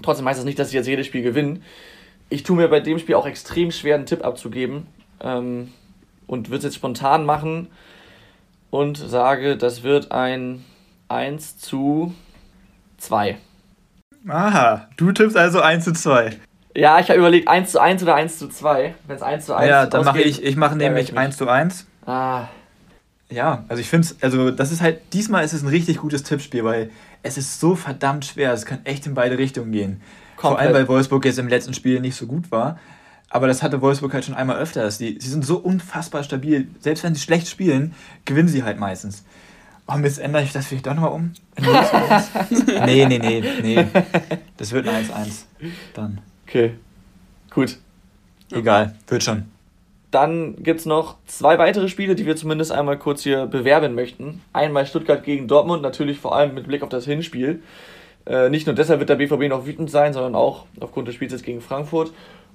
Trotzdem 0.02 0.28
heißt 0.28 0.40
das 0.40 0.46
nicht, 0.46 0.58
dass 0.58 0.70
sie 0.70 0.78
jetzt 0.78 0.88
jedes 0.88 1.06
Spiel 1.06 1.22
gewinnen. 1.22 1.64
Ich 2.30 2.44
tue 2.44 2.56
mir 2.56 2.68
bei 2.68 2.80
dem 2.80 3.00
Spiel 3.00 3.16
auch 3.16 3.28
extrem 3.28 3.72
schwer, 3.72 3.96
einen 3.96 4.06
Tipp 4.06 4.24
abzugeben. 4.24 4.88
Ähm, 5.22 5.72
und 6.28 6.50
würde 6.50 6.60
es 6.60 6.64
jetzt 6.64 6.76
spontan 6.76 7.26
machen 7.26 7.68
und 8.70 8.98
sage, 8.98 9.58
das 9.58 9.84
wird 9.84 10.12
ein 10.12 10.64
1 11.08 11.58
zu 11.58 12.14
2. 12.98 13.38
Aha, 14.28 14.88
du 14.96 15.12
tippst 15.12 15.36
also 15.36 15.62
1 15.62 15.86
zu 15.86 15.94
2. 15.94 16.38
Ja, 16.76 17.00
ich 17.00 17.10
habe 17.10 17.18
überlegt 17.18 17.48
1 17.48 17.72
zu 17.72 17.82
1 17.82 18.04
oder 18.04 18.16
1 18.16 18.38
zu 18.38 18.48
2. 18.48 18.94
Wenn 19.08 19.16
es 19.16 19.24
1 19.24 19.46
zu 19.46 19.56
1 19.56 19.70
Ja, 19.70 19.86
dann 19.88 20.06
mache 20.06 20.22
ich, 20.22 20.44
ich 20.44 20.56
mache 20.56 20.76
nämlich 20.76 21.18
1 21.18 21.36
zu 21.36 21.48
1. 21.48 21.88
Ah. 22.06 22.48
Ja, 23.32 23.64
also 23.68 23.80
ich 23.80 23.88
finde 23.88 24.08
es, 24.08 24.24
also 24.24 24.50
das 24.50 24.72
ist 24.72 24.82
halt, 24.82 25.14
diesmal 25.14 25.46
ist 25.46 25.54
es 25.54 25.62
ein 25.62 25.68
richtig 25.68 25.98
gutes 25.98 26.24
Tippspiel, 26.24 26.64
weil 26.64 26.90
es 27.22 27.38
ist 27.38 27.60
so 27.60 27.76
verdammt 27.76 28.26
schwer, 28.26 28.54
es 28.54 28.66
kann 28.66 28.80
echt 28.86 29.06
in 29.06 29.14
beide 29.14 29.38
Richtungen 29.38 29.72
gehen. 29.72 30.02
Komplett. 30.36 30.40
Vor 30.40 30.60
allem, 30.60 30.74
weil 30.74 30.88
Wolfsburg 30.88 31.26
jetzt 31.26 31.38
im 31.38 31.48
letzten 31.48 31.74
Spiel 31.74 32.00
nicht 32.00 32.16
so 32.16 32.26
gut 32.26 32.52
war. 32.52 32.80
Aber 33.30 33.46
das 33.46 33.62
hatte 33.62 33.82
Wolfsburg 33.82 34.14
halt 34.14 34.26
schon 34.26 34.34
einmal 34.34 34.58
öfters. 34.58 34.98
Die, 34.98 35.20
sie 35.20 35.30
sind 35.30 35.46
so 35.46 35.58
unfassbar 35.58 36.24
stabil. 36.24 36.68
Selbst 36.80 37.04
wenn 37.04 37.14
sie 37.14 37.22
schlecht 37.22 37.48
spielen, 37.48 37.94
gewinnen 38.26 38.48
sie 38.48 38.64
halt 38.64 38.80
meistens. 38.80 39.24
Oh, 39.86 39.94
und 39.94 40.04
jetzt 40.04 40.20
ändere 40.20 40.44
ich 40.44 40.52
das 40.52 40.68
vielleicht 40.68 40.88
doch 40.88 40.94
nochmal 40.94 41.12
um. 41.12 41.34
nee, 42.86 43.06
nee, 43.06 43.20
nee, 43.20 43.44
nee. 43.62 43.88
Das 44.58 44.72
wird 44.72 44.88
ein 44.88 45.06
1-1. 45.06 45.44
Dann. 45.94 46.22
Okay. 46.48 46.76
Gut. 47.52 47.78
Egal, 48.52 48.96
wird 49.08 49.24
schon. 49.24 49.46
Dann 50.12 50.56
gibt 50.64 50.80
es 50.80 50.86
noch 50.86 51.18
zwei 51.28 51.60
weitere 51.60 51.88
Spiele, 51.88 52.16
die 52.16 52.26
wir 52.26 52.36
zumindest 52.36 52.72
einmal 52.72 52.98
kurz 52.98 53.22
hier 53.22 53.46
bewerben 53.46 53.94
möchten. 53.94 54.42
Einmal 54.54 54.88
Stuttgart 54.88 55.24
gegen 55.24 55.48
Dortmund, 55.48 55.84
natürlich 55.84 56.20
vor 56.20 56.36
allem 56.36 56.56
mit 56.56 56.68
Blick 56.68 56.82
auf 56.82 56.90
das 56.90 57.06
Hinspiel. 57.06 57.62
Äh, 58.26 58.50
nicht 58.50 58.66
nur 58.66 58.76
deshalb 58.76 59.00
wird 59.00 59.10
der 59.10 59.16
BVB 59.16 59.50
noch 59.50 59.66
wütend 59.66 59.92
sein, 59.92 60.14
sondern 60.14 60.36
auch 60.36 60.66
aufgrund 60.80 61.08
des 61.08 61.16
Spiels 61.16 61.32
jetzt 61.32 61.44
gegen 61.44 61.62
Frankfurt. 61.62 62.12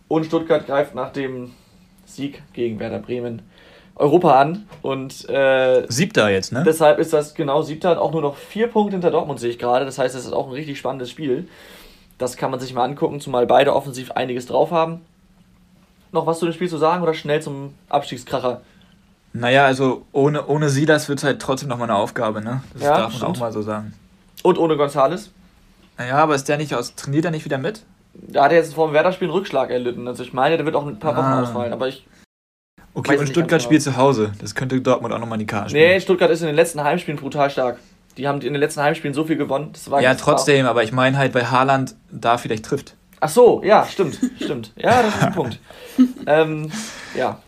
Und 0.08 0.26
Stuttgart 0.26 0.66
greift 0.66 0.94
nach 0.94 1.12
dem 1.12 1.52
Sieg 2.06 2.42
gegen 2.52 2.80
Werder 2.80 2.98
Bremen 2.98 3.42
Europa 3.96 4.40
an. 4.40 4.68
Und 4.82 5.28
äh, 5.28 5.84
siebter 5.88 6.30
jetzt, 6.30 6.52
ne? 6.52 6.64
Deshalb 6.66 6.98
ist 6.98 7.12
das 7.12 7.34
genau 7.34 7.62
siebter, 7.62 8.00
auch 8.00 8.12
nur 8.12 8.22
noch 8.22 8.36
vier 8.36 8.66
Punkte 8.66 8.96
hinter 8.96 9.10
Dortmund 9.10 9.38
sehe 9.38 9.50
ich 9.50 9.58
gerade. 9.58 9.84
Das 9.84 9.98
heißt, 9.98 10.14
es 10.14 10.26
ist 10.26 10.32
auch 10.32 10.48
ein 10.48 10.52
richtig 10.52 10.78
spannendes 10.78 11.10
Spiel. 11.10 11.48
Das 12.18 12.36
kann 12.36 12.50
man 12.50 12.60
sich 12.60 12.74
mal 12.74 12.84
angucken, 12.84 13.20
zumal 13.20 13.46
beide 13.46 13.74
offensiv 13.74 14.12
einiges 14.12 14.46
drauf 14.46 14.70
haben. 14.70 15.00
Noch 16.14 16.26
was 16.26 16.38
zu 16.38 16.46
dem 16.46 16.54
Spiel 16.54 16.68
zu 16.68 16.78
sagen 16.78 17.02
oder 17.02 17.12
schnell 17.12 17.42
zum 17.42 17.74
Abstiegskracher? 17.88 18.60
Naja, 19.32 19.66
also 19.66 20.06
ohne, 20.12 20.46
ohne 20.46 20.68
Silas 20.68 21.08
wird 21.08 21.18
es 21.18 21.24
halt 21.24 21.42
trotzdem 21.42 21.68
nochmal 21.68 21.90
eine 21.90 21.98
Aufgabe, 21.98 22.40
ne? 22.40 22.62
Das 22.72 22.82
ja, 22.84 22.90
darf 22.90 23.00
man 23.00 23.10
stimmt. 23.10 23.36
auch 23.36 23.40
mal 23.40 23.52
so 23.52 23.62
sagen. 23.62 23.94
Und 24.44 24.56
ohne 24.56 24.76
Gonzales? 24.76 25.32
Naja, 25.98 26.18
aber 26.18 26.36
ist 26.36 26.48
der 26.48 26.56
nicht 26.56 26.72
aus, 26.72 26.94
trainiert 26.94 27.24
er 27.24 27.32
nicht 27.32 27.44
wieder 27.44 27.58
mit? 27.58 27.82
Da 28.12 28.44
hat 28.44 28.52
er 28.52 28.58
jetzt 28.58 28.74
vor 28.74 28.86
dem 28.86 28.94
Werder-Spiel 28.94 29.26
einen 29.26 29.34
Rückschlag 29.34 29.70
erlitten. 29.70 30.06
Also 30.06 30.22
ich 30.22 30.32
meine, 30.32 30.56
der 30.56 30.64
wird 30.64 30.76
auch 30.76 30.86
ein 30.86 31.00
paar 31.00 31.16
Wochen 31.16 31.26
ah. 31.26 31.42
ausfallen, 31.42 31.72
aber 31.72 31.88
ich. 31.88 32.06
Okay, 32.94 33.18
und 33.18 33.28
Stuttgart 33.28 33.60
spielt 33.60 33.82
zu 33.82 33.96
Hause. 33.96 34.30
Das 34.40 34.54
könnte 34.54 34.80
Dortmund 34.80 35.12
auch 35.12 35.18
nochmal 35.18 35.40
in 35.40 35.46
die 35.46 35.52
Karte 35.52 35.70
spielen. 35.70 35.94
Nee, 35.94 36.00
Stuttgart 36.00 36.30
ist 36.30 36.42
in 36.42 36.46
den 36.46 36.54
letzten 36.54 36.84
Heimspielen 36.84 37.18
brutal 37.18 37.50
stark. 37.50 37.80
Die 38.16 38.28
haben 38.28 38.40
in 38.40 38.52
den 38.52 38.60
letzten 38.60 38.82
Heimspielen 38.82 39.14
so 39.14 39.24
viel 39.24 39.36
gewonnen. 39.36 39.72
ja, 39.98 40.14
trotzdem, 40.14 40.66
aber 40.66 40.84
ich 40.84 40.92
meine 40.92 41.18
halt, 41.18 41.34
weil 41.34 41.50
Haaland 41.50 41.96
da 42.12 42.38
vielleicht 42.38 42.66
trifft. 42.66 42.94
Ach 43.24 43.30
so, 43.30 43.62
ja, 43.64 43.86
stimmt, 43.86 44.18
stimmt. 44.36 44.74
Ja, 44.76 45.02
das 45.02 45.14
ist 45.14 45.22
ein 45.22 45.32
Punkt. 45.34 45.58
ähm, 46.26 46.70
ja. 47.16 47.40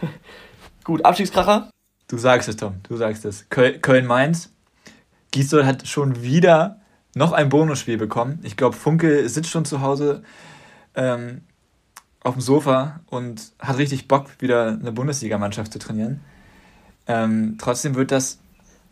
Gut, 0.84 1.04
Abstiegskracher? 1.04 1.70
Du 2.06 2.18
sagst 2.18 2.48
es, 2.48 2.54
Tom, 2.54 2.76
du 2.88 2.96
sagst 2.96 3.24
es. 3.24 3.48
Köln-Mainz. 3.50 4.52
Gisdol 5.32 5.66
hat 5.66 5.88
schon 5.88 6.22
wieder 6.22 6.80
noch 7.16 7.32
ein 7.32 7.48
Bonusspiel 7.48 7.98
bekommen. 7.98 8.38
Ich 8.44 8.56
glaube, 8.56 8.76
Funke 8.76 9.28
sitzt 9.28 9.50
schon 9.50 9.64
zu 9.64 9.80
Hause 9.80 10.22
ähm, 10.94 11.40
auf 12.22 12.34
dem 12.34 12.40
Sofa 12.40 13.00
und 13.06 13.42
hat 13.58 13.76
richtig 13.78 14.06
Bock, 14.06 14.26
wieder 14.38 14.68
eine 14.68 14.92
Bundesligamannschaft 14.92 15.72
zu 15.72 15.80
trainieren. 15.80 16.20
Ähm, 17.08 17.56
trotzdem 17.60 17.96
wird 17.96 18.12
das. 18.12 18.38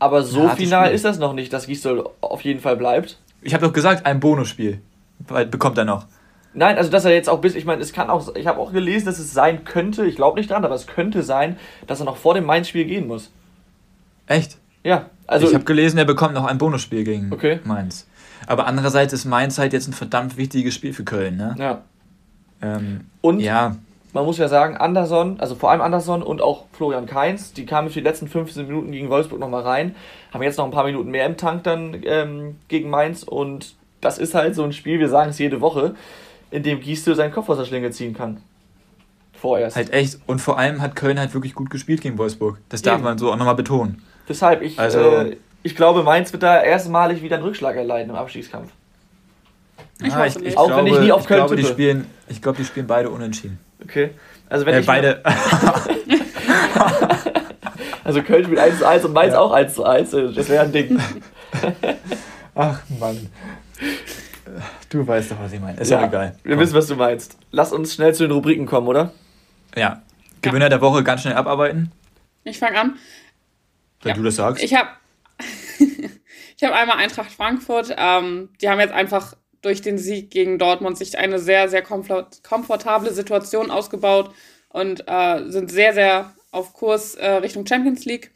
Aber 0.00 0.24
so 0.24 0.48
final 0.48 0.86
Spiel. 0.86 0.96
ist 0.96 1.04
das 1.04 1.18
noch 1.20 1.34
nicht, 1.34 1.52
dass 1.52 1.68
Gisdol 1.68 2.10
auf 2.20 2.40
jeden 2.40 2.58
Fall 2.58 2.76
bleibt. 2.76 3.20
Ich 3.42 3.54
habe 3.54 3.64
doch 3.64 3.72
gesagt, 3.72 4.06
ein 4.06 4.18
Bonusspiel 4.18 4.82
bekommt 5.20 5.78
er 5.78 5.84
noch. 5.84 6.06
Nein, 6.58 6.78
also 6.78 6.90
dass 6.90 7.04
er 7.04 7.12
jetzt 7.12 7.28
auch 7.28 7.42
bis, 7.42 7.54
ich 7.54 7.66
meine, 7.66 7.82
es 7.82 7.92
kann 7.92 8.08
auch, 8.08 8.34
ich 8.34 8.46
habe 8.46 8.58
auch 8.58 8.72
gelesen, 8.72 9.04
dass 9.04 9.18
es 9.18 9.34
sein 9.34 9.64
könnte, 9.64 10.06
ich 10.06 10.16
glaube 10.16 10.38
nicht 10.38 10.50
dran, 10.50 10.64
aber 10.64 10.74
es 10.74 10.86
könnte 10.86 11.22
sein, 11.22 11.58
dass 11.86 12.00
er 12.00 12.06
noch 12.06 12.16
vor 12.16 12.32
dem 12.32 12.46
Mainz-Spiel 12.46 12.86
gehen 12.86 13.06
muss. 13.06 13.30
Echt? 14.26 14.56
Ja. 14.82 15.10
Also 15.26 15.46
ich 15.46 15.54
habe 15.54 15.64
gelesen, 15.64 15.98
er 15.98 16.06
bekommt 16.06 16.32
noch 16.32 16.46
ein 16.46 16.56
Bonusspiel 16.56 17.04
gegen 17.04 17.30
okay. 17.30 17.60
Mainz. 17.64 18.06
Aber 18.46 18.66
andererseits 18.66 19.12
ist 19.12 19.26
Mainz 19.26 19.58
halt 19.58 19.74
jetzt 19.74 19.86
ein 19.86 19.92
verdammt 19.92 20.38
wichtiges 20.38 20.74
Spiel 20.74 20.94
für 20.94 21.04
Köln, 21.04 21.36
ne? 21.36 21.56
Ja. 21.58 21.82
Ähm, 22.62 23.02
und 23.20 23.40
ja. 23.40 23.76
man 24.14 24.24
muss 24.24 24.38
ja 24.38 24.48
sagen, 24.48 24.78
Anderson, 24.78 25.38
also 25.38 25.56
vor 25.56 25.70
allem 25.70 25.82
Anderson 25.82 26.22
und 26.22 26.40
auch 26.40 26.64
Florian 26.72 27.04
Kainz, 27.04 27.52
die 27.52 27.66
kamen 27.66 27.88
für 27.88 28.00
die 28.00 28.04
letzten 28.04 28.28
15 28.28 28.66
Minuten 28.66 28.92
gegen 28.92 29.10
Wolfsburg 29.10 29.40
nochmal 29.40 29.62
rein, 29.62 29.94
haben 30.32 30.42
jetzt 30.42 30.56
noch 30.56 30.64
ein 30.64 30.70
paar 30.70 30.84
Minuten 30.84 31.10
mehr 31.10 31.26
im 31.26 31.36
Tank 31.36 31.64
dann 31.64 32.00
ähm, 32.04 32.56
gegen 32.68 32.88
Mainz 32.88 33.24
und 33.24 33.74
das 34.00 34.16
ist 34.16 34.34
halt 34.34 34.54
so 34.54 34.62
ein 34.62 34.72
Spiel, 34.72 35.00
wir 35.00 35.10
sagen 35.10 35.30
es 35.30 35.38
jede 35.38 35.60
Woche, 35.60 35.94
in 36.50 36.62
dem 36.62 36.80
Gieße 36.80 37.14
seinen 37.14 37.32
Kopf 37.32 37.48
aus 37.48 37.58
der 37.58 37.64
Schlinge 37.64 37.90
ziehen 37.90 38.14
kann. 38.14 38.38
Vorerst. 39.34 39.76
Halt 39.76 39.92
echt. 39.92 40.18
Und 40.26 40.40
vor 40.40 40.58
allem 40.58 40.80
hat 40.80 40.96
Köln 40.96 41.18
halt 41.18 41.34
wirklich 41.34 41.54
gut 41.54 41.70
gespielt 41.70 42.00
gegen 42.00 42.16
Wolfsburg. 42.18 42.58
Das 42.68 42.82
darf 42.82 42.96
Eben. 42.96 43.04
man 43.04 43.18
so 43.18 43.30
auch 43.30 43.36
nochmal 43.36 43.54
betonen. 43.54 44.02
Deshalb, 44.28 44.62
ich, 44.62 44.78
also, 44.78 44.98
äh, 44.98 45.36
ich 45.62 45.76
glaube, 45.76 46.02
Mainz 46.02 46.32
wird 46.32 46.42
da 46.42 46.62
erstmalig 46.62 47.22
wieder 47.22 47.36
einen 47.36 47.44
Rückschlag 47.44 47.76
erleiden 47.76 48.10
im 48.10 48.16
Abstiegskampf. 48.16 48.70
Ich, 50.02 50.12
ah, 50.12 50.26
ich, 50.26 50.36
ich 50.36 50.58
auch 50.58 50.66
glaube, 50.66 50.84
wenn 50.84 50.92
ich 50.92 51.00
nie 51.00 51.12
auf 51.12 51.26
Köln 51.26 51.40
ich 51.40 51.46
glaube, 51.46 51.56
die 51.56 51.64
spielen, 51.64 52.06
Ich 52.28 52.42
glaube, 52.42 52.58
die 52.58 52.64
spielen 52.64 52.86
beide 52.86 53.10
unentschieden. 53.10 53.58
Okay. 53.82 54.10
Also 54.48 54.66
wenn 54.66 54.74
äh, 54.74 54.80
ich 54.80 54.86
beide. 54.86 55.22
also 58.04 58.22
Köln 58.22 58.44
spielt 58.44 58.58
1 58.58 58.78
zu 58.78 58.88
1 58.88 59.04
und 59.04 59.12
Mainz 59.12 59.32
ja. 59.32 59.40
auch 59.40 59.52
1 59.52 59.74
zu 59.74 59.84
1. 59.84 60.10
Das 60.10 60.48
wäre 60.48 60.64
ein 60.64 60.72
Ding. 60.72 61.00
Ach 62.54 62.80
Mann. 62.98 63.28
Du 64.88 65.06
weißt 65.06 65.32
doch, 65.32 65.40
was 65.40 65.52
ich 65.52 65.60
meine. 65.60 65.80
Ist 65.80 65.90
ja, 65.90 66.06
egal. 66.06 66.36
Wir 66.42 66.54
Komm. 66.54 66.62
wissen, 66.62 66.74
was 66.74 66.86
du 66.86 66.96
meinst. 66.96 67.38
Lass 67.50 67.72
uns 67.72 67.94
schnell 67.94 68.14
zu 68.14 68.24
den 68.24 68.32
Rubriken 68.32 68.66
kommen, 68.66 68.86
oder? 68.86 69.12
Ja. 69.74 70.02
Gewinner 70.42 70.66
ja. 70.66 70.70
der 70.70 70.80
Woche 70.80 71.02
ganz 71.02 71.22
schnell 71.22 71.34
abarbeiten. 71.34 71.90
Ich 72.44 72.58
fange 72.58 72.78
an. 72.78 72.98
Wenn 74.02 74.10
ja. 74.10 74.16
du 74.16 74.22
das 74.22 74.36
sagst. 74.36 74.62
Ich 74.62 74.74
habe 74.74 74.90
ich 75.78 76.62
hab 76.62 76.72
einmal 76.72 76.98
Eintracht 76.98 77.32
Frankfurt. 77.32 77.94
Ähm, 77.96 78.50
die 78.60 78.68
haben 78.68 78.78
jetzt 78.78 78.92
einfach 78.92 79.34
durch 79.62 79.82
den 79.82 79.98
Sieg 79.98 80.30
gegen 80.30 80.58
Dortmund 80.58 80.96
sich 80.96 81.18
eine 81.18 81.38
sehr, 81.40 81.68
sehr 81.68 81.82
komfort 81.82 82.42
komfortable 82.44 83.12
Situation 83.12 83.70
ausgebaut 83.70 84.32
und 84.68 85.04
äh, 85.08 85.50
sind 85.50 85.70
sehr, 85.70 85.92
sehr 85.92 86.34
auf 86.52 86.72
Kurs 86.72 87.16
äh, 87.16 87.26
Richtung 87.26 87.66
Champions 87.66 88.04
League. 88.04 88.30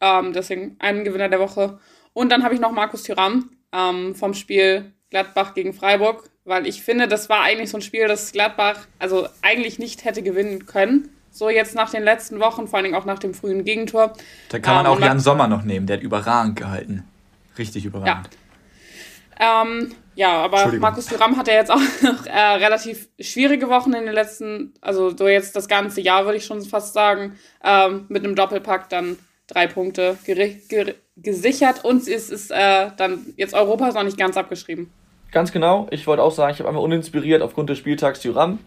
Ähm, 0.00 0.34
deswegen 0.34 0.76
einen 0.78 1.04
Gewinner 1.04 1.30
der 1.30 1.40
Woche. 1.40 1.78
Und 2.12 2.30
dann 2.30 2.44
habe 2.44 2.54
ich 2.54 2.60
noch 2.60 2.72
Markus 2.72 3.04
Thuram 3.04 3.50
ähm, 3.72 4.14
vom 4.14 4.34
Spiel 4.34 4.92
Gladbach 5.10 5.54
gegen 5.54 5.72
Freiburg, 5.72 6.28
weil 6.44 6.66
ich 6.66 6.82
finde, 6.82 7.08
das 7.08 7.28
war 7.28 7.42
eigentlich 7.42 7.70
so 7.70 7.78
ein 7.78 7.82
Spiel, 7.82 8.08
das 8.08 8.32
Gladbach 8.32 8.86
also 8.98 9.28
eigentlich 9.42 9.78
nicht 9.78 10.04
hätte 10.04 10.22
gewinnen 10.22 10.66
können. 10.66 11.10
So 11.30 11.50
jetzt 11.50 11.74
nach 11.74 11.90
den 11.90 12.02
letzten 12.02 12.40
Wochen, 12.40 12.66
vor 12.66 12.78
allen 12.78 12.84
Dingen 12.84 12.96
auch 12.96 13.04
nach 13.04 13.18
dem 13.18 13.34
frühen 13.34 13.64
Gegentor. 13.64 14.14
Da 14.48 14.58
kann 14.58 14.76
man 14.76 14.86
ähm, 14.86 14.92
auch 14.92 15.00
Jan 15.00 15.20
Sommer 15.20 15.48
noch 15.48 15.64
nehmen, 15.64 15.86
der 15.86 15.98
hat 15.98 16.02
überragend 16.02 16.56
gehalten. 16.56 17.04
Richtig 17.58 17.84
überragend. 17.84 18.30
Ähm, 19.38 19.94
ja, 20.14 20.32
aber. 20.42 20.72
Markus 20.72 21.06
Thuram 21.06 21.36
hat 21.36 21.46
ja 21.46 21.54
jetzt 21.54 21.70
auch 21.70 21.80
noch 22.02 22.26
äh, 22.26 22.38
relativ 22.38 23.08
schwierige 23.20 23.68
Wochen 23.68 23.92
in 23.92 24.06
den 24.06 24.14
letzten, 24.14 24.72
also 24.80 25.14
so 25.14 25.28
jetzt 25.28 25.54
das 25.54 25.68
ganze 25.68 26.00
Jahr, 26.00 26.24
würde 26.24 26.38
ich 26.38 26.46
schon 26.46 26.62
fast 26.62 26.94
sagen, 26.94 27.38
ähm, 27.62 28.06
mit 28.08 28.24
einem 28.24 28.34
Doppelpack 28.34 28.88
dann 28.88 29.18
drei 29.46 29.66
Punkte 29.66 30.18
gesichert 31.16 31.84
und 31.84 32.06
es 32.08 32.30
ist 32.30 32.50
äh, 32.50 32.90
dann 32.96 33.26
jetzt 33.36 33.54
Europa 33.54 33.88
ist 33.88 33.94
noch 33.94 34.02
nicht 34.02 34.18
ganz 34.18 34.36
abgeschrieben. 34.36 34.90
Ganz 35.32 35.52
genau. 35.52 35.86
Ich 35.90 36.06
wollte 36.06 36.22
auch 36.22 36.32
sagen, 36.32 36.52
ich 36.52 36.60
habe 36.60 36.68
einmal 36.68 36.84
uninspiriert 36.84 37.42
aufgrund 37.42 37.70
des 37.70 37.78
Spieltags 37.78 38.20
Thuram. 38.20 38.58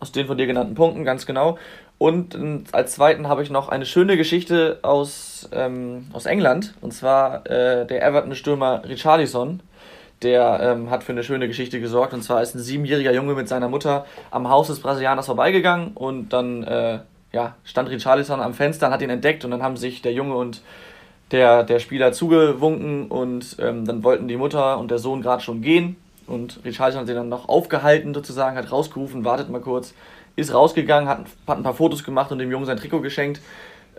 Aus 0.00 0.10
den 0.10 0.26
von 0.26 0.36
dir 0.36 0.46
genannten 0.46 0.74
Punkten, 0.74 1.04
ganz 1.04 1.24
genau. 1.24 1.56
Und 1.98 2.34
ähm, 2.34 2.64
als 2.72 2.94
zweiten 2.94 3.28
habe 3.28 3.42
ich 3.42 3.50
noch 3.50 3.68
eine 3.68 3.86
schöne 3.86 4.16
Geschichte 4.16 4.80
aus, 4.82 5.48
ähm, 5.52 6.06
aus 6.12 6.26
England. 6.26 6.74
Und 6.80 6.92
zwar 6.92 7.46
äh, 7.46 7.86
der 7.86 8.02
Everton-Stürmer 8.04 8.82
Richarlison. 8.88 9.60
Der 10.22 10.60
ähm, 10.62 10.90
hat 10.90 11.04
für 11.04 11.12
eine 11.12 11.22
schöne 11.22 11.46
Geschichte 11.46 11.80
gesorgt. 11.80 12.12
Und 12.12 12.22
zwar 12.22 12.42
ist 12.42 12.54
ein 12.54 12.58
siebenjähriger 12.60 13.12
Junge 13.12 13.34
mit 13.34 13.48
seiner 13.48 13.68
Mutter 13.68 14.06
am 14.30 14.48
Haus 14.48 14.66
des 14.66 14.80
Brasilianers 14.80 15.26
vorbeigegangen. 15.26 15.92
Und 15.94 16.30
dann 16.30 16.64
äh, 16.64 16.98
ja, 17.34 17.56
stand 17.64 17.90
Richarlison 17.90 18.40
am 18.40 18.54
Fenster 18.54 18.86
und 18.86 18.92
hat 18.92 19.02
ihn 19.02 19.10
entdeckt. 19.10 19.44
Und 19.44 19.50
dann 19.50 19.62
haben 19.62 19.76
sich 19.76 20.00
der 20.00 20.12
Junge 20.12 20.36
und 20.36 20.62
der, 21.32 21.64
der 21.64 21.80
Spieler 21.80 22.12
zugewunken. 22.12 23.08
Und 23.08 23.56
ähm, 23.58 23.84
dann 23.84 24.04
wollten 24.04 24.28
die 24.28 24.36
Mutter 24.36 24.78
und 24.78 24.90
der 24.90 24.98
Sohn 24.98 25.20
gerade 25.20 25.42
schon 25.42 25.60
gehen. 25.60 25.96
Und 26.26 26.60
Richarlison 26.64 27.00
hat 27.00 27.08
sie 27.08 27.14
dann 27.14 27.28
noch 27.28 27.48
aufgehalten, 27.48 28.14
sozusagen, 28.14 28.56
hat 28.56 28.72
rausgerufen, 28.72 29.24
wartet 29.24 29.50
mal 29.50 29.60
kurz, 29.60 29.92
ist 30.36 30.54
rausgegangen, 30.54 31.08
hat, 31.08 31.26
hat 31.46 31.58
ein 31.58 31.62
paar 31.62 31.74
Fotos 31.74 32.02
gemacht 32.02 32.32
und 32.32 32.38
dem 32.38 32.50
Jungen 32.50 32.64
sein 32.64 32.78
Trikot 32.78 33.00
geschenkt. 33.00 33.40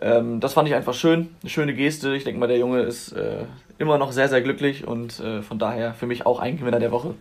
Ähm, 0.00 0.40
das 0.40 0.54
fand 0.54 0.68
ich 0.68 0.74
einfach 0.74 0.94
schön, 0.94 1.28
eine 1.42 1.50
schöne 1.50 1.74
Geste. 1.74 2.16
Ich 2.16 2.24
denke 2.24 2.40
mal, 2.40 2.48
der 2.48 2.58
Junge 2.58 2.80
ist 2.80 3.12
äh, 3.12 3.44
immer 3.78 3.98
noch 3.98 4.12
sehr, 4.12 4.28
sehr 4.28 4.42
glücklich 4.42 4.86
und 4.86 5.20
äh, 5.20 5.42
von 5.42 5.58
daher 5.58 5.94
für 5.94 6.06
mich 6.06 6.26
auch 6.26 6.40
ein 6.40 6.58
Gewinner 6.58 6.80
der 6.80 6.90
Woche. 6.90 7.14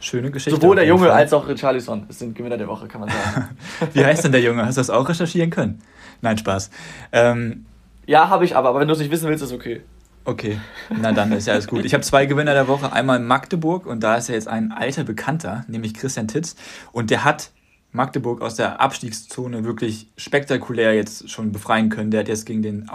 Schöne 0.00 0.30
Geschichte. 0.30 0.60
Sowohl 0.60 0.76
der 0.76 0.86
Junge 0.86 1.12
als 1.12 1.32
auch 1.32 1.48
Richarlison 1.48 2.06
sind 2.08 2.34
Gewinner 2.36 2.56
der 2.56 2.68
Woche, 2.68 2.86
kann 2.86 3.00
man 3.00 3.10
sagen. 3.10 3.48
Wie 3.92 4.04
heißt 4.04 4.24
denn 4.24 4.32
der 4.32 4.40
Junge? 4.40 4.64
Hast 4.66 4.76
du 4.76 4.80
das 4.80 4.90
auch 4.90 5.08
recherchieren 5.08 5.50
können? 5.50 5.80
Nein, 6.20 6.38
Spaß. 6.38 6.70
Ähm, 7.12 7.66
ja, 8.06 8.28
habe 8.28 8.44
ich 8.44 8.56
aber, 8.56 8.70
aber 8.70 8.80
wenn 8.80 8.88
du 8.88 8.94
es 8.94 9.00
nicht 9.00 9.10
wissen 9.10 9.28
willst, 9.28 9.42
ist 9.42 9.52
okay. 9.52 9.82
okay, 10.24 10.58
na 10.90 11.12
dann 11.12 11.32
ist 11.32 11.46
ja 11.46 11.54
alles 11.54 11.66
gut. 11.66 11.84
Ich 11.84 11.94
habe 11.94 12.02
zwei 12.02 12.26
Gewinner 12.26 12.54
der 12.54 12.68
Woche. 12.68 12.92
Einmal 12.92 13.18
Magdeburg 13.18 13.86
und 13.86 14.02
da 14.02 14.16
ist 14.16 14.28
ja 14.28 14.34
jetzt 14.34 14.48
ein 14.48 14.72
alter 14.72 15.04
Bekannter, 15.04 15.64
nämlich 15.68 15.94
Christian 15.94 16.28
Titz. 16.28 16.56
Und 16.92 17.10
der 17.10 17.24
hat 17.24 17.50
Magdeburg 17.92 18.42
aus 18.42 18.54
der 18.54 18.80
Abstiegszone 18.80 19.64
wirklich 19.64 20.08
spektakulär 20.16 20.94
jetzt 20.94 21.30
schon 21.30 21.52
befreien 21.52 21.88
können. 21.88 22.10
Der 22.10 22.20
hat 22.20 22.28
jetzt 22.28 22.46
gegen 22.46 22.62
den 22.62 22.88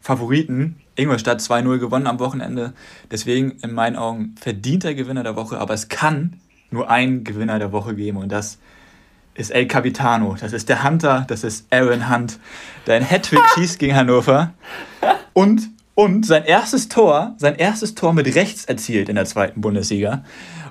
Aufstiegsfavoriten 0.00 0.76
Ingolstadt 0.96 1.40
2-0 1.40 1.78
gewonnen 1.78 2.06
am 2.06 2.18
Wochenende. 2.18 2.72
Deswegen 3.10 3.52
in 3.62 3.72
meinen 3.72 3.96
Augen 3.96 4.34
verdienter 4.40 4.94
Gewinner 4.94 5.22
der 5.22 5.36
Woche. 5.36 5.58
Aber 5.58 5.74
es 5.74 5.88
kann 5.88 6.40
nur 6.70 6.90
einen 6.90 7.24
Gewinner 7.24 7.58
der 7.58 7.72
Woche 7.72 7.94
geben 7.94 8.18
und 8.18 8.30
das 8.30 8.58
ist 9.34 9.50
El 9.50 9.66
Capitano. 9.66 10.36
Das 10.38 10.52
ist 10.52 10.68
der 10.68 10.84
Hunter, 10.84 11.24
das 11.28 11.44
ist 11.44 11.66
Aaron 11.72 12.10
Hunt, 12.10 12.38
der 12.86 12.96
ein 12.96 13.08
Hattrick 13.08 13.40
schießt 13.54 13.78
gegen 13.78 13.94
Hannover 13.94 14.52
und, 15.32 15.70
und 15.94 16.26
sein 16.26 16.44
erstes 16.44 16.88
Tor, 16.88 17.34
sein 17.38 17.54
erstes 17.56 17.94
Tor 17.94 18.12
mit 18.12 18.34
rechts 18.34 18.64
erzielt 18.64 19.08
in 19.08 19.14
der 19.14 19.24
zweiten 19.24 19.60
Bundesliga. 19.60 20.24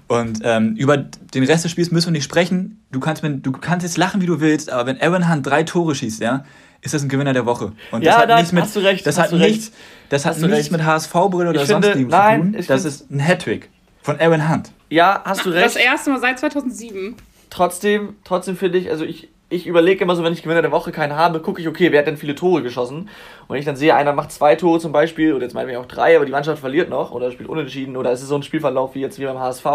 Und 0.08 0.42
ähm, 0.44 0.76
über 0.76 0.98
den 0.98 1.44
Rest 1.44 1.66
des 1.66 1.72
Spiels 1.72 1.92
müssen 1.92 2.08
wir 2.08 2.14
nicht 2.14 2.24
sprechen. 2.24 2.84
Du 2.92 3.00
kannst, 3.00 3.24
du 3.24 3.52
kannst 3.52 3.84
jetzt 3.84 3.98
lachen, 3.98 4.22
wie 4.22 4.26
du 4.26 4.40
willst, 4.40 4.72
aber 4.72 4.88
wenn 4.88 5.00
Aaron 5.02 5.32
Hunt 5.32 5.46
drei 5.46 5.64
Tore 5.64 5.94
schießt, 5.94 6.22
ja, 6.22 6.44
ist 6.82 6.94
das 6.94 7.04
ein 7.04 7.10
Gewinner 7.10 7.34
der 7.34 7.46
Woche. 7.46 7.74
Und 7.92 8.04
Ja, 8.04 8.12
das 8.14 8.22
hat 8.22 8.28
nein, 8.30 8.38
nichts 8.38 8.52
mit, 8.54 8.64
hast 8.64 8.76
du 8.76 8.80
recht, 8.80 9.06
das 9.06 9.18
hast 9.18 9.26
hat 9.26 9.32
du 9.32 9.36
recht. 9.38 9.50
nichts, 9.56 9.72
das 10.10 10.26
hat 10.26 10.34
Hast 10.34 10.42
du 10.44 10.48
nichts 10.48 10.60
recht. 10.66 10.72
mit 10.72 10.84
HSV-Brille 10.86 11.50
oder 11.50 11.62
Ich 11.62 11.68
finde- 11.68 11.88
sonstigem 11.88 12.10
nein, 12.10 12.42
zu 12.54 12.58
tun. 12.60 12.66
Das 12.68 12.86
ist 12.86 13.12
ein 13.12 13.20
Hattrick 13.20 13.70
von 14.02 14.20
Aaron 14.20 14.50
Hunt. 14.50 14.72
Ja, 14.90 15.22
hast 15.26 15.46
du 15.46 15.52
Das 15.52 15.76
recht. 15.76 15.86
erste 15.86 16.10
Mal 16.10 16.20
seit 16.20 16.40
2007. 16.40 17.16
Trotzdem, 17.50 18.16
trotzdem 18.24 18.56
finde 18.56 18.78
ich, 18.78 18.90
also 18.90 19.04
ich, 19.06 19.30
ich 19.50 19.66
überlege 19.66 20.04
immer 20.04 20.16
so, 20.16 20.24
wenn 20.24 20.34
ich 20.34 20.44
Gewinner 20.44 20.62
der 20.62 20.72
Woche 20.72 20.92
keinen 20.92 21.16
habe, 21.16 21.40
gucke 21.42 21.60
ich, 21.62 21.68
okay, 21.68 21.92
wer 21.92 22.00
hat 22.00 22.08
denn 22.08 22.18
viele 22.18 22.36
Tore 22.36 22.62
geschossen? 22.62 22.98
Und 23.00 23.10
wenn 23.50 23.58
ich 23.58 23.66
dann 23.66 23.76
sehe, 23.76 23.96
einer 23.96 24.14
macht 24.14 24.32
zwei 24.32 24.56
Tore 24.56 24.80
zum 24.80 24.92
Beispiel, 24.92 25.34
oder 25.34 25.44
jetzt 25.44 25.54
meinen 25.54 25.68
wir 25.68 25.80
auch 25.80 25.88
drei, 25.88 26.16
aber 26.16 26.26
die 26.26 26.32
Mannschaft 26.32 26.60
verliert 26.62 26.90
noch, 26.90 27.12
oder 27.12 27.32
spielt 27.32 27.50
unentschieden, 27.50 27.98
oder 27.98 28.12
es 28.12 28.22
ist 28.22 28.28
so 28.28 28.36
ein 28.36 28.44
Spielverlauf 28.44 28.94
wie 28.96 29.02
jetzt 29.02 29.18
wie 29.20 29.26
beim 29.26 29.40
HSV, 29.40 29.66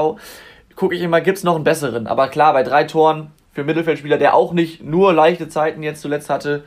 gucke 0.76 0.94
ich 0.94 1.02
immer, 1.02 1.20
gibt 1.20 1.38
es 1.38 1.44
noch 1.44 1.56
einen 1.56 1.64
besseren? 1.64 2.06
Aber 2.06 2.28
klar, 2.28 2.52
bei 2.52 2.62
drei 2.62 2.84
Toren 2.84 3.32
für 3.52 3.60
einen 3.62 3.66
Mittelfeldspieler, 3.66 4.18
der 4.18 4.34
auch 4.34 4.52
nicht 4.52 4.82
nur 4.84 5.12
leichte 5.12 5.48
Zeiten 5.48 5.82
jetzt 5.82 6.00
zuletzt 6.00 6.30
hatte, 6.30 6.64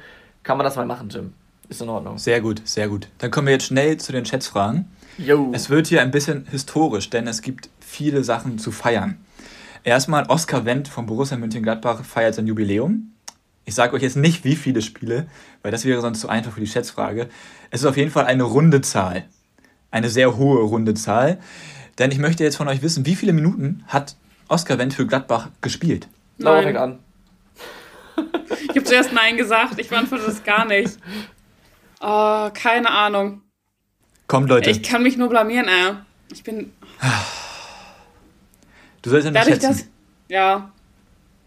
kann 0.48 0.58
man 0.58 0.64
das 0.64 0.78
mal 0.78 0.86
machen, 0.86 1.10
Tim. 1.10 1.34
Ist 1.68 1.82
in 1.82 1.89
Ordnung. 1.89 2.18
Sehr 2.18 2.39
gut, 2.39 2.62
sehr 2.64 2.88
gut. 2.88 3.10
Dann 3.18 3.32
kommen 3.32 3.48
wir 3.48 3.54
jetzt 3.54 3.66
schnell 3.66 3.98
zu 3.98 4.14
den 4.14 4.26
Schätzfragen. 4.26 4.86
Jo. 5.18 5.52
Es 5.54 5.70
wird 5.70 5.88
hier 5.88 6.02
ein 6.02 6.10
bisschen 6.10 6.48
historisch, 6.50 7.10
denn 7.10 7.28
es 7.28 7.41
gibt 7.41 7.70
viele 7.82 8.24
Sachen 8.24 8.58
zu 8.58 8.72
feiern. 8.72 9.18
Erstmal 9.84 10.26
Oskar 10.30 10.64
Wendt 10.64 10.88
von 10.88 11.06
Borussia 11.06 11.36
Mönchengladbach 11.36 12.06
feiert 12.06 12.36
sein 12.36 12.48
Jubiläum. 12.48 13.12
Ich 13.66 13.76
sage 13.76 13.93
euch 13.93 14.02
jetzt 14.02 14.16
nicht, 14.16 14.45
wie 14.45 14.56
viele 14.56 14.82
Spiele, 14.82 15.28
weil 15.64 15.72
das 15.72 15.84
wäre 15.84 16.00
sonst 16.00 16.22
zu 16.22 16.30
einfach 16.30 16.54
für 16.54 16.62
die 16.62 16.68
Schätzfrage. 16.68 17.28
Es 17.70 17.82
ist 17.82 17.86
auf 17.86 17.98
jeden 17.98 18.12
Fall 18.12 18.26
eine 18.26 18.43
runde 18.43 18.80
Zahl. 18.80 19.26
Eine 19.91 20.10
sehr 20.10 20.38
hohe 20.38 20.62
runde 20.62 20.93
Zahl. 20.93 21.39
Denn 22.00 22.12
ich 22.12 22.20
möchte 22.20 22.45
jetzt 22.45 22.56
von 22.56 22.70
euch 22.70 22.82
wissen, 22.82 23.06
wie 23.06 23.16
viele 23.16 23.34
Minuten 23.34 23.84
hat 23.88 24.16
Oskar 24.48 24.78
Wendt 24.78 24.93
für 24.93 25.06
Gladbach 25.06 25.50
gespielt? 25.60 26.08
Laura 26.38 26.56
Nein. 26.56 26.64
fängt 26.64 26.78
an. 26.78 27.00
Ich 28.63 28.70
habe 28.70 28.84
zuerst 28.84 29.13
Nein 29.13 29.38
gesagt, 29.38 29.80
ich 29.80 29.89
beantworte 29.89 30.26
das 30.26 30.43
gar 30.43 30.65
nicht. 30.65 30.97
Oh, 31.99 32.49
keine 32.53 32.89
Ahnung. 32.89 33.41
Kommt, 34.28 34.49
Leute. 34.49 34.70
Ich 34.70 34.84
kann 34.84 35.03
mich 35.03 35.18
nur 35.18 35.30
blamieren, 35.30 35.68
ey. 35.68 35.93
Ich 36.32 36.43
bin. 36.43 36.74
du 39.01 39.09
sollst 39.09 39.26
ja 39.26 39.32
nicht 39.32 39.41
Dadurch, 39.41 39.61
schätzen. 39.61 39.68
dass. 39.68 39.88
Ja. 40.28 40.72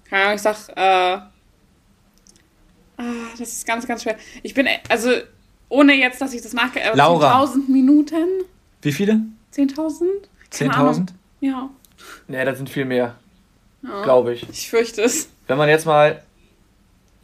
Keine 0.09 0.23
Ahnung, 0.25 0.37
ich 0.37 0.43
sag. 0.43 0.57
Äh, 0.77 0.81
ah, 0.81 1.29
das 3.39 3.49
ist 3.49 3.67
ganz, 3.67 3.87
ganz 3.87 4.03
schwer. 4.03 4.17
Ich 4.43 4.55
bin. 4.55 4.67
Also, 4.89 5.11
ohne 5.69 5.95
jetzt, 5.95 6.21
dass 6.21 6.33
ich 6.33 6.43
das 6.43 6.53
nachge. 6.53 6.81
Äh, 6.81 6.97
Laura. 6.97 7.45
10.000 7.45 7.71
Minuten? 7.71 8.27
Wie 8.83 8.93
viele? 8.93 9.21
10.000? 9.55 10.05
Keine 10.51 10.75
Ahnung. 10.75 10.95
10.000? 10.95 11.09
Ja. 11.41 11.71
Nee, 12.29 12.45
das 12.45 12.57
sind 12.57 12.71
viel 12.71 12.87
mehr, 12.87 13.15
ja. 13.83 14.03
glaube 14.03 14.33
ich. 14.33 14.49
Ich 14.49 14.71
fürchte 14.71 15.03
es. 15.03 15.29
Wenn 15.47 15.59
man 15.59 15.69
jetzt 15.69 15.85
mal 15.85 16.23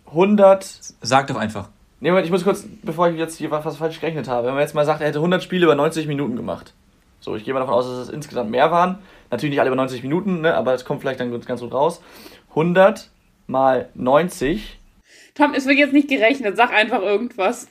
100 0.09 0.65
Sag 1.01 1.27
doch 1.29 1.37
einfach. 1.37 1.69
Nee, 2.01 2.11
Moment, 2.11 2.27
ich 2.27 2.33
muss 2.33 2.45
kurz, 2.45 2.65
bevor 2.83 3.09
ich 3.09 3.17
jetzt 3.17 3.39
hier 3.39 3.51
was 3.51 3.77
falsch 3.77 4.01
gerechnet 4.01 4.29
habe, 4.29 4.47
wenn 4.47 4.55
man 4.55 4.63
jetzt 4.63 4.75
mal 4.75 4.85
sagt, 4.85 5.01
er 5.01 5.09
hätte 5.09 5.19
100 5.19 5.43
Spiele 5.43 5.65
über 5.65 5.75
90 5.75 6.07
Minuten 6.07 6.37
gemacht. 6.37 6.75
So, 7.21 7.35
ich 7.35 7.45
gehe 7.45 7.55
mal 7.55 7.61
davon 7.61 7.75
aus, 7.75 7.87
dass 7.87 7.99
es 7.99 8.09
insgesamt 8.09 8.51
mehr 8.51 8.71
waren. 8.71 8.99
Natürlich 9.31 9.53
nicht 9.53 9.61
alle 9.61 9.69
über 9.69 9.77
90 9.77 10.03
Minuten, 10.03 10.43
ne, 10.43 10.55
aber 10.55 10.75
es 10.75 10.85
kommt 10.85 11.01
vielleicht 11.01 11.21
dann 11.21 11.31
ganz 11.41 11.61
gut 11.61 11.73
raus. 11.73 12.03
100 12.51 13.11
mal 13.47 13.89
90. 13.95 14.79
Tom, 15.35 15.55
es 15.55 15.67
wird 15.67 15.79
jetzt 15.79 15.93
nicht 15.93 16.09
gerechnet. 16.09 16.57
Sag 16.57 16.73
einfach 16.73 17.01
irgendwas. 17.01 17.69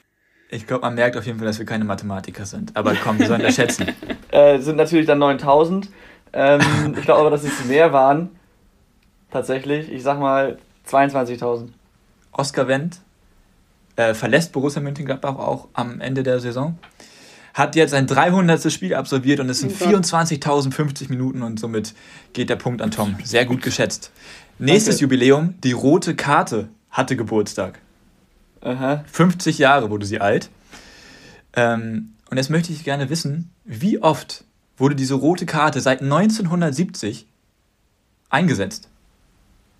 Ich 0.49 0.67
glaube, 0.67 0.81
man 0.81 0.95
merkt 0.95 1.17
auf 1.17 1.25
jeden 1.25 1.39
Fall, 1.39 1.47
dass 1.47 1.59
wir 1.59 1.65
keine 1.65 1.86
Mathematiker 1.86 2.45
sind. 2.45 2.75
Aber 2.75 2.93
komm, 2.95 3.19
wir 3.19 3.27
sollen 3.27 3.41
das 3.41 3.55
schätzen. 3.55 3.88
Äh, 4.31 4.59
sind 4.59 4.75
natürlich 4.75 5.05
dann 5.05 5.19
9000. 5.19 5.88
Ähm, 6.33 6.59
ich 6.97 7.05
glaube 7.05 7.21
aber, 7.21 7.29
dass 7.29 7.45
es 7.45 7.63
mehr 7.63 7.93
waren. 7.93 8.38
Tatsächlich. 9.31 9.89
Ich 9.89 10.03
sag 10.03 10.19
mal 10.19 10.57
22.000. 10.86 11.69
Oskar 12.38 12.67
Wendt 12.67 12.99
äh, 13.95 14.13
verlässt 14.13 14.51
Borussia 14.51 14.81
Mönchengladbach 14.81 15.36
auch 15.36 15.67
am 15.73 16.01
Ende 16.01 16.23
der 16.23 16.39
Saison. 16.39 16.77
Hat 17.53 17.75
jetzt 17.77 17.91
sein 17.91 18.07
300. 18.07 18.71
Spiel 18.71 18.93
absolviert 18.93 19.39
und 19.39 19.49
es 19.49 19.61
sind 19.61 19.71
Oh 19.79 19.86
Gott. 19.86 20.05
24.050 20.05 21.09
Minuten 21.09 21.41
und 21.41 21.59
somit 21.59 21.93
geht 22.33 22.49
der 22.49 22.57
Punkt 22.57 22.81
an 22.81 22.91
Tom. 22.91 23.15
Sehr 23.23 23.45
gut 23.45 23.61
geschätzt. 23.61 24.11
Nächstes 24.59 24.95
Danke. 24.95 25.03
Jubiläum, 25.03 25.55
die 25.63 25.71
rote 25.71 26.15
Karte 26.15 26.67
hatte 26.89 27.15
Geburtstag. 27.15 27.79
Aha. 28.61 29.05
50 29.09 29.57
Jahre 29.57 29.89
wurde 29.89 30.05
sie 30.05 30.19
alt. 30.19 30.49
Ähm, 31.53 32.13
und 32.29 32.38
jetzt 32.38 32.49
möchte 32.49 32.73
ich 32.73 32.83
gerne 32.83 33.09
wissen, 33.09 33.51
wie 33.63 34.01
oft 34.01 34.43
wurde 34.77 34.95
diese 34.95 35.13
rote 35.13 35.45
Karte 35.45 35.79
seit 35.79 36.01
1970 36.01 37.27
eingesetzt? 38.29 38.89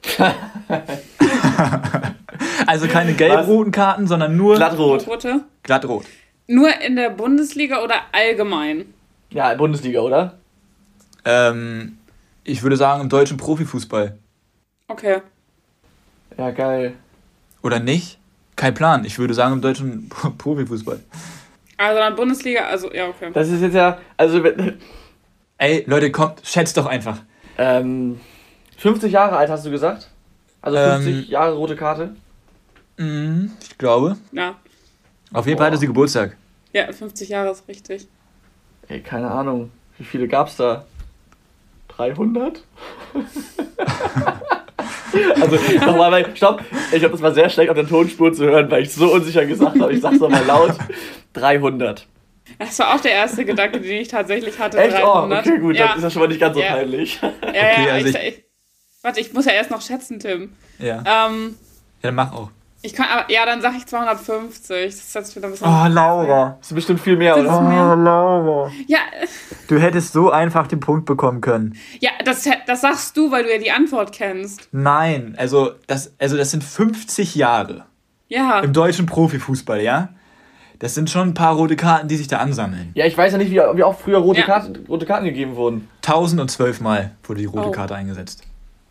also 2.68 2.88
keine 2.88 3.14
gelb-roten 3.14 3.72
Karten, 3.72 4.08
sondern 4.08 4.36
nur 4.38 4.56
Glattrot. 4.56 5.08
Rote. 5.08 5.42
glattrot. 5.64 6.06
Nur 6.48 6.70
in 6.82 6.96
der 6.96 7.10
Bundesliga 7.10 7.84
oder 7.84 7.96
allgemein? 8.12 8.86
Ja, 9.32 9.54
Bundesliga, 9.56 10.02
oder? 10.02 10.38
Ähm, 11.26 11.98
ich 12.44 12.62
würde 12.64 12.78
sagen 12.78 13.02
im 13.02 13.10
deutschen 13.10 13.38
Profifußball. 13.38 14.18
Okay. 14.88 15.22
Ja, 16.38 16.52
geil. 16.52 16.94
Oder 17.64 17.80
nicht? 17.80 18.20
Kein 18.56 18.74
Plan. 18.74 19.04
Ich 19.06 19.18
würde 19.18 19.34
sagen 19.34 19.54
im 19.54 19.62
deutschen 19.62 20.08
Profifußball. 20.38 21.00
Also 21.78 22.00
dann 22.00 22.16
Bundesliga, 22.16 22.66
also 22.66 22.94
ja, 22.94 23.08
okay. 23.08 23.32
Das 23.34 23.50
ist 23.50 23.62
jetzt 23.62 23.74
ja, 23.74 23.98
also 24.16 24.42
Ey, 25.58 25.84
Leute, 25.88 26.12
kommt, 26.12 26.42
schätzt 26.44 26.78
doch 26.78 26.86
einfach. 26.86 27.18
ähm, 27.58 28.20
50 28.78 29.12
Jahre 29.12 29.38
alt 29.38 29.50
hast 29.50 29.66
du 29.66 29.72
gesagt? 29.72 30.10
Also 30.62 30.78
50 30.78 31.26
Ähm, 31.26 31.32
Jahre 31.32 31.54
rote 31.56 31.76
Karte? 31.76 32.16
Mhm, 32.98 33.52
ich 33.62 33.78
glaube. 33.78 34.18
Ja. 34.32 34.56
Auf 35.34 35.46
jeden 35.48 35.58
Fall 35.58 35.68
hatte 35.68 35.78
sie 35.78 35.88
Geburtstag. 35.88 36.38
Ja, 36.74 36.92
50 36.92 37.30
Jahre 37.30 37.52
ist 37.52 37.68
richtig. 37.68 38.08
Ey, 38.88 39.02
keine 39.02 39.30
Ahnung. 39.32 39.72
Wie 39.98 40.04
viele 40.04 40.28
gab's 40.28 40.58
da? 40.58 40.86
300? 41.90 42.62
also 45.42 45.56
nochmal, 45.86 46.12
weil, 46.12 46.36
stopp, 46.36 46.62
ich 46.92 47.00
glaube, 47.00 47.14
das 47.14 47.22
war 47.22 47.34
sehr 47.34 47.50
schlecht 47.50 47.70
auf 47.70 47.76
der 47.76 47.88
Tonspur 47.88 48.34
zu 48.34 48.46
hören, 48.46 48.70
weil 48.70 48.84
ich 48.84 48.94
so 48.94 49.12
unsicher 49.14 49.46
gesagt 49.46 49.80
habe. 49.80 49.94
Ich 49.94 50.02
sag's 50.02 50.20
nochmal 50.20 50.44
laut. 50.46 50.76
300. 51.34 52.08
Das 52.60 52.78
war 52.80 52.94
auch 52.96 53.00
der 53.00 53.12
erste 53.12 53.46
Gedanke, 53.46 53.80
den 53.82 54.02
ich 54.02 54.08
tatsächlich 54.10 54.60
hatte. 54.60 54.78
Echt? 54.78 54.96
300. 54.98 55.46
Oh, 55.46 55.50
okay, 55.50 55.60
gut, 55.60 55.76
ja. 55.76 55.88
dann 55.88 55.98
ist 55.98 56.04
das 56.04 56.14
schon 56.14 56.22
mal 56.22 56.28
nicht 56.28 56.40
ganz 56.40 56.56
so 56.56 56.62
Ja. 56.62 56.74
peinlich. 56.74 57.20
Ja, 57.22 57.30
Okay, 57.42 57.86
ja, 57.88 57.94
also 57.94 58.08
ich, 58.08 58.16
ich- 58.16 58.28
ich, 58.38 58.44
warte, 59.02 59.20
ich 59.20 59.34
muss 59.34 59.46
ja 59.46 59.54
erst 59.54 59.72
noch 59.72 59.82
schätzen, 59.82 60.20
Tim. 60.20 60.54
Ja. 60.80 61.28
Ähm, 61.28 61.56
Ja, 62.02 62.10
dann 62.10 62.16
mach 62.16 62.34
auch. 62.34 62.52
Ich 62.86 62.94
kann, 62.94 63.08
aber, 63.12 63.32
ja, 63.32 63.46
dann 63.46 63.62
sag 63.62 63.76
ich 63.78 63.86
250. 63.86 64.86
Das 64.86 64.96
ist 64.96 65.16
jetzt 65.16 65.36
wieder 65.36 65.48
ein 65.48 65.52
bisschen. 65.52 65.68
Oh, 65.68 65.88
Laura. 65.88 66.58
Das 66.60 66.70
ist 66.72 66.76
bestimmt 66.76 67.00
viel 67.02 67.18
mehr, 67.18 67.38
oder? 67.38 67.62
mehr. 67.62 67.96
Laura. 67.96 68.72
Ja, 68.88 69.00
Du 69.68 69.80
hättest 69.80 70.14
so 70.14 70.30
einfach 70.30 70.68
den 70.68 70.80
Punkt 70.80 71.06
bekommen 71.06 71.42
können. 71.42 71.76
ja 72.00 72.12
das, 72.24 72.48
das 72.68 72.82
sagst 72.82 73.18
du, 73.18 73.32
weil 73.32 73.44
du 73.44 73.52
ja 73.52 73.58
die 73.58 73.72
Antwort 73.72 74.12
kennst. 74.12 74.70
Nein, 74.72 75.34
also 75.38 75.72
das, 75.88 76.14
also 76.20 76.38
das 76.38 76.52
sind 76.52 76.64
50 76.64 77.34
Jahre 77.36 77.86
Ja. 78.28 78.60
im 78.60 78.74
deutschen 78.74 79.06
Profifußball, 79.08 79.82
ja? 79.82 80.10
Das 80.80 80.94
sind 80.94 81.10
schon 81.10 81.30
ein 81.30 81.34
paar 81.34 81.56
rote 81.56 81.76
Karten, 81.78 82.08
die 82.10 82.18
sich 82.18 82.28
da 82.28 82.38
ansammeln. 82.40 82.92
Ja, 82.96 83.06
ich 83.06 83.18
weiß 83.18 83.32
ja 83.32 83.38
nicht, 83.38 83.50
wie, 83.50 83.56
wie 83.56 83.84
oft 83.84 84.02
früher 84.02 84.18
rote, 84.20 84.42
Ja. 84.42 84.46
Karten, 84.46 84.86
rote 84.88 85.06
Karten 85.06 85.26
gegeben 85.26 85.56
wurden. 85.56 85.88
1012 86.06 86.82
Mal 86.82 87.12
wurde 87.24 87.40
die 87.40 87.46
rote 87.46 87.70
Oh. 87.70 87.72
Karte 87.72 87.96
eingesetzt. 87.96 88.44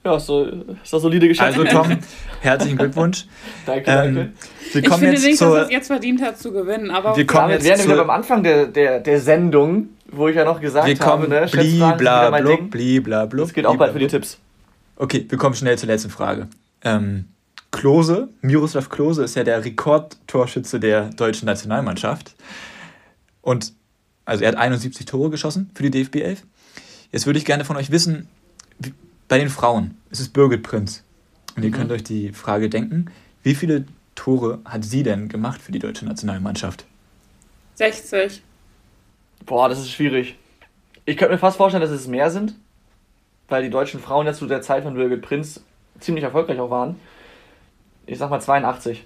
Ja, 0.04 0.16
ist, 0.16 0.26
so, 0.26 0.44
ist 0.44 0.92
das 0.92 1.00
solide 1.02 1.28
geschätzt. 1.28 1.56
Also 1.58 1.64
Tom, 1.64 1.98
herzlichen 2.42 2.76
Glückwunsch. 2.76 3.24
danke, 3.66 3.84
danke. 3.86 4.20
Ähm, 4.20 4.32
wir 4.72 4.82
Ich 4.82 4.88
kommen 4.88 5.00
finde 5.00 5.14
jetzt 5.14 5.24
nicht, 5.24 5.40
dass 5.40 5.48
zur, 5.48 5.62
es 5.62 5.70
jetzt 5.70 5.86
verdient 5.86 6.20
hat 6.22 6.38
zu 6.38 6.52
gewinnen, 6.52 6.90
aber 6.90 7.16
Wir 7.16 7.26
kommen 7.26 7.42
Damit 7.48 7.62
jetzt 7.62 7.64
wären 7.64 7.78
wir 7.78 7.84
wieder 7.86 7.94
zur- 7.96 8.04
beim 8.06 8.16
Anfang 8.16 8.42
der, 8.42 8.66
der, 8.66 9.00
der 9.00 9.20
Sendung, 9.20 9.88
wo 10.12 10.28
ich 10.28 10.36
ja 10.36 10.44
noch 10.44 10.60
gesagt 10.60 10.86
wir 10.86 10.96
kommen 10.98 11.32
habe, 11.32 11.46
ne? 11.46 11.52
Wieder 11.52 11.92
blibla 11.94 12.30
blub, 12.40 12.58
Ding. 12.58 12.70
blibla 12.70 13.26
blub. 13.26 13.46
Das 13.46 13.54
gilt 13.54 13.66
auch 13.66 13.76
bald 13.76 13.92
für 13.94 13.98
die 13.98 14.06
Tipps. 14.06 14.38
Okay, 14.96 15.24
wir 15.28 15.38
kommen 15.38 15.54
schnell 15.54 15.78
zur 15.78 15.88
letzten 15.88 16.10
Frage. 16.10 16.48
Ähm, 16.82 17.24
Klose, 17.70 18.28
Miroslav 18.42 18.90
Klose 18.90 19.24
ist 19.24 19.34
ja 19.36 19.42
der 19.42 19.64
Rekordtorschütze 19.64 20.78
der 20.80 21.10
deutschen 21.10 21.46
Nationalmannschaft. 21.46 22.34
Und 23.40 23.72
also 24.26 24.44
er 24.44 24.48
hat 24.52 24.56
71 24.56 25.06
Tore 25.06 25.30
geschossen 25.30 25.70
für 25.74 25.82
die 25.82 25.90
DFB 25.90 26.16
11. 26.16 26.42
Jetzt 27.10 27.26
würde 27.26 27.38
ich 27.38 27.44
gerne 27.44 27.64
von 27.64 27.76
euch 27.76 27.90
wissen, 27.90 28.28
wie, 28.78 28.92
bei 29.28 29.38
den 29.38 29.48
Frauen 29.48 29.96
ist 30.10 30.20
es 30.20 30.28
Birgit 30.28 30.62
Prinz. 30.62 31.02
Und 31.56 31.62
ihr 31.62 31.70
könnt 31.70 31.92
euch 31.92 32.02
die 32.02 32.32
Frage 32.32 32.68
denken, 32.68 33.06
wie 33.42 33.54
viele 33.54 33.84
Tore 34.14 34.58
hat 34.64 34.84
sie 34.84 35.02
denn 35.02 35.28
gemacht 35.28 35.60
für 35.62 35.72
die 35.72 35.78
deutsche 35.78 36.04
Nationalmannschaft? 36.04 36.84
60. 37.76 38.42
Boah, 39.46 39.68
das 39.68 39.78
ist 39.78 39.90
schwierig. 39.90 40.36
Ich 41.04 41.16
könnte 41.16 41.34
mir 41.34 41.38
fast 41.38 41.56
vorstellen, 41.56 41.82
dass 41.82 41.90
es 41.90 42.06
mehr 42.06 42.30
sind, 42.30 42.54
weil 43.48 43.62
die 43.62 43.70
deutschen 43.70 44.00
Frauen 44.00 44.26
jetzt 44.26 44.38
zu 44.38 44.46
der 44.46 44.62
Zeit 44.62 44.84
von 44.84 44.94
Birgit 44.94 45.22
Prinz 45.22 45.60
ziemlich 46.00 46.24
erfolgreich 46.24 46.58
auch 46.60 46.70
waren. 46.70 46.96
Ich 48.06 48.18
sag 48.18 48.30
mal 48.30 48.40
82. 48.40 49.04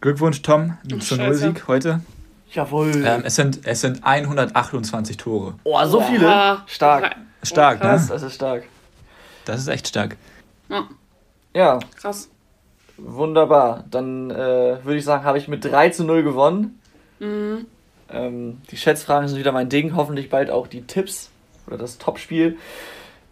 Glückwunsch, 0.00 0.42
Tom, 0.42 0.76
zum 0.88 1.00
Scheiße. 1.00 1.22
Nullsieg 1.22 1.68
heute. 1.68 2.00
Jawohl. 2.52 3.04
Ähm, 3.06 3.22
es, 3.24 3.36
sind, 3.36 3.60
es 3.64 3.80
sind 3.80 4.02
128 4.04 5.16
Tore. 5.16 5.54
oh, 5.64 5.84
so 5.86 6.00
viele? 6.00 6.26
Oha. 6.26 6.62
Stark. 6.66 7.16
Stark, 7.42 7.80
Oh, 7.82 7.86
ne? 7.86 8.04
Das 8.08 8.22
ist 8.22 8.34
stark. 8.34 8.64
Das 9.50 9.60
ist 9.60 9.68
echt 9.68 9.88
stark. 9.88 10.16
Ja, 10.68 10.88
Ja, 11.54 11.78
krass. 11.96 12.28
wunderbar. 12.96 13.84
Dann 13.90 14.30
äh, 14.30 14.84
würde 14.84 14.96
ich 14.96 15.04
sagen, 15.04 15.24
habe 15.24 15.38
ich 15.38 15.48
mit 15.48 15.64
3 15.64 15.90
zu 15.90 16.04
0 16.04 16.22
gewonnen. 16.22 16.80
Mhm. 17.18 17.66
Ähm, 18.12 18.58
die 18.70 18.76
Schätzfragen 18.76 19.28
sind 19.28 19.38
wieder 19.38 19.52
mein 19.52 19.68
Ding. 19.68 19.96
Hoffentlich 19.96 20.30
bald 20.30 20.50
auch 20.50 20.66
die 20.66 20.82
Tipps 20.82 21.30
oder 21.66 21.76
das 21.78 21.98
Topspiel. 21.98 22.56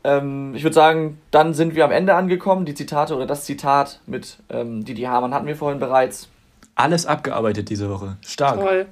Ähm, 0.04 0.54
ich 0.54 0.62
würde 0.62 0.74
sagen, 0.74 1.20
dann 1.30 1.54
sind 1.54 1.74
wir 1.74 1.84
am 1.84 1.90
Ende 1.92 2.14
angekommen. 2.14 2.64
Die 2.64 2.74
Zitate 2.74 3.14
oder 3.14 3.26
das 3.26 3.44
Zitat 3.44 4.00
mit 4.06 4.38
ähm, 4.48 4.84
Didi 4.84 5.02
Hamann 5.02 5.34
hatten 5.34 5.46
wir 5.46 5.56
vorhin 5.56 5.80
bereits. 5.80 6.28
Alles 6.74 7.06
abgearbeitet 7.06 7.70
diese 7.70 7.90
Woche. 7.90 8.16
Stark. 8.24 8.60
Toll. 8.60 8.86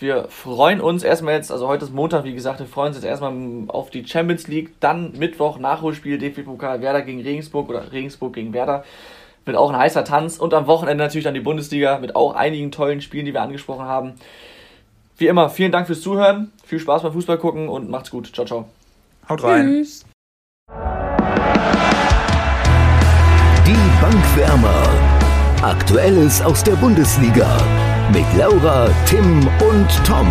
Wir 0.00 0.26
freuen 0.28 0.80
uns 0.80 1.04
erstmal 1.04 1.34
jetzt, 1.34 1.52
also 1.52 1.68
heute 1.68 1.84
ist 1.84 1.94
Montag, 1.94 2.24
wie 2.24 2.34
gesagt, 2.34 2.58
wir 2.58 2.66
freuen 2.66 2.88
uns 2.88 2.96
jetzt 2.96 3.06
erstmal 3.06 3.32
auf 3.68 3.90
die 3.90 4.04
Champions 4.04 4.48
League. 4.48 4.80
Dann 4.80 5.12
Mittwoch 5.12 5.58
Nachholspiel 5.58 6.18
DFB-Pokal 6.18 6.80
Werder 6.80 7.02
gegen 7.02 7.22
Regensburg 7.22 7.68
oder 7.68 7.92
Regensburg 7.92 8.34
gegen 8.34 8.52
Werder. 8.52 8.84
Wird 9.44 9.56
auch 9.56 9.70
ein 9.70 9.78
heißer 9.78 10.04
Tanz. 10.04 10.38
Und 10.38 10.52
am 10.52 10.66
Wochenende 10.66 11.04
natürlich 11.04 11.24
dann 11.24 11.34
die 11.34 11.40
Bundesliga 11.40 11.98
mit 11.98 12.16
auch 12.16 12.34
einigen 12.34 12.72
tollen 12.72 13.02
Spielen, 13.02 13.24
die 13.24 13.32
wir 13.32 13.42
angesprochen 13.42 13.84
haben. 13.84 14.14
Wie 15.16 15.28
immer, 15.28 15.48
vielen 15.48 15.70
Dank 15.70 15.86
fürs 15.86 16.00
Zuhören. 16.00 16.50
Viel 16.64 16.80
Spaß 16.80 17.02
beim 17.02 17.12
Fußball 17.12 17.38
gucken 17.38 17.68
und 17.68 17.88
macht's 17.88 18.10
gut. 18.10 18.34
Ciao, 18.34 18.46
ciao. 18.46 18.68
Haut 19.28 19.44
rein. 19.44 19.66
Tschüss. 19.66 20.04
Die 23.66 24.00
Bankwärmer. 24.00 24.88
Aktuelles 25.62 26.42
aus 26.42 26.64
der 26.64 26.74
Bundesliga. 26.74 27.56
Mit 28.12 28.26
Laura, 28.36 28.88
Tim 29.06 29.48
und 29.60 29.88
Tom. 30.04 30.30